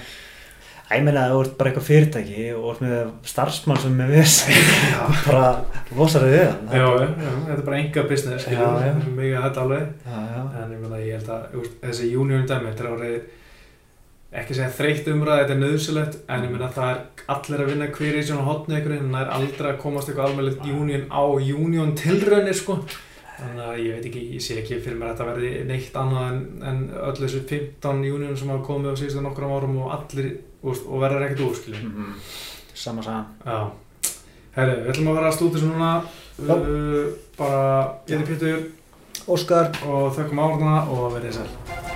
Æ, 0.87 0.91
ég 0.95 1.03
meina 1.03 1.25
að 1.27 1.33
þú 1.35 1.39
ert 1.43 1.55
bara 1.59 1.69
eitthvað 1.69 1.85
fyrirtæki 1.89 2.43
og 2.55 2.67
ert 2.71 2.81
með 2.85 3.09
starfsmann 3.27 3.79
sem 3.83 3.97
er 4.05 4.11
viss. 4.15 4.37
bara 5.27 5.47
losar 5.99 6.23
þig 6.23 6.31
við 6.37 6.45
hann. 6.47 6.69
Já, 6.71 6.85
já, 6.87 7.09
já, 7.27 7.31
þetta 7.49 7.57
er 7.59 7.65
bara 7.67 7.81
enga 7.83 8.05
business, 8.07 8.45
Já, 8.47 8.53
já. 8.55 8.69
skilur, 8.95 9.11
mig 9.19 9.33
að 9.35 9.43
þetta 9.49 9.65
alveg. 9.67 9.89
Já, 10.07 10.21
já. 10.31 10.39
En 10.63 10.71
ég 10.77 10.85
meina, 10.85 11.01
ég 11.03 11.19
held 11.19 11.33
að 11.35 11.67
þessi 11.83 12.09
union 12.23 12.47
dæmi, 12.47 12.71
þetta 12.71 12.85
er 12.87 12.93
orðið 12.95 13.19
ekki 14.37 14.57
segja 14.57 14.69
þreytt 14.77 15.09
umræð, 15.11 15.41
þetta 15.41 15.55
er 15.55 15.61
nöðsulegt 15.63 16.17
en 16.29 16.45
ég 16.45 16.53
meina 16.53 16.69
það 16.73 16.91
er 16.91 17.25
allir 17.33 17.63
að 17.63 17.69
vinna 17.71 17.89
hver 17.97 18.17
í 18.17 18.23
svona 18.27 18.45
hotni 18.47 18.77
einhvern 18.77 18.95
veginn, 18.95 19.15
það 19.15 19.23
er 19.23 19.33
aldrei 19.37 19.69
að 19.71 19.79
komast 19.81 20.11
eitthvað 20.11 20.29
almennilegt 20.29 20.67
union 20.69 21.05
á 21.09 21.23
union 21.57 21.93
tilraunir 21.97 22.57
sko. 22.57 22.77
Þannig 23.37 23.65
að 23.67 23.79
ég 23.83 23.95
veit 23.95 24.05
ekki, 24.09 24.21
ég 24.33 24.43
sé 24.43 24.59
ekki 24.61 24.79
fyrir 24.81 24.97
mér 24.97 25.11
að 25.11 25.17
þetta 25.17 25.27
verði 25.31 25.49
neitt 25.69 25.97
annað 26.01 26.29
en, 26.29 26.39
en 26.69 26.79
öll 27.05 27.17
þessu 27.19 27.41
15 27.49 28.05
union 28.09 28.37
sem 28.37 28.53
hafa 28.53 28.65
komið 28.65 28.93
á 28.93 28.99
síðustu 29.01 29.25
nokkrum 29.25 29.53
árum 29.53 29.75
og 29.83 29.91
allir, 29.97 30.31
veist, 30.63 30.87
og 30.87 31.03
verður 31.03 31.27
ekkert 31.27 31.43
úr, 31.45 31.59
skiljum. 31.59 31.83
Mm 31.83 31.99
-hmm. 31.99 32.31
Sama 32.73 33.03
saman. 33.03 33.25
Já. 33.45 33.59
Herri, 34.57 34.79
við 34.81 34.89
ætlum 34.93 35.11
að 35.11 35.19
vera 35.19 35.27
að 35.29 35.35
stúta 35.35 35.57
þessu 35.57 35.69
núna, 35.69 35.91
uh, 36.49 37.05
bara, 37.37 37.61
ég 38.07 38.17
heiti 38.17 38.33
Pétur 38.33 38.65
Óskar. 39.27 39.69
og 39.85 40.15
þökkum 40.17 40.41
áhörðuna 40.41 40.79
og 40.89 41.13
verðið 41.13 41.37
sæl. 41.37 41.86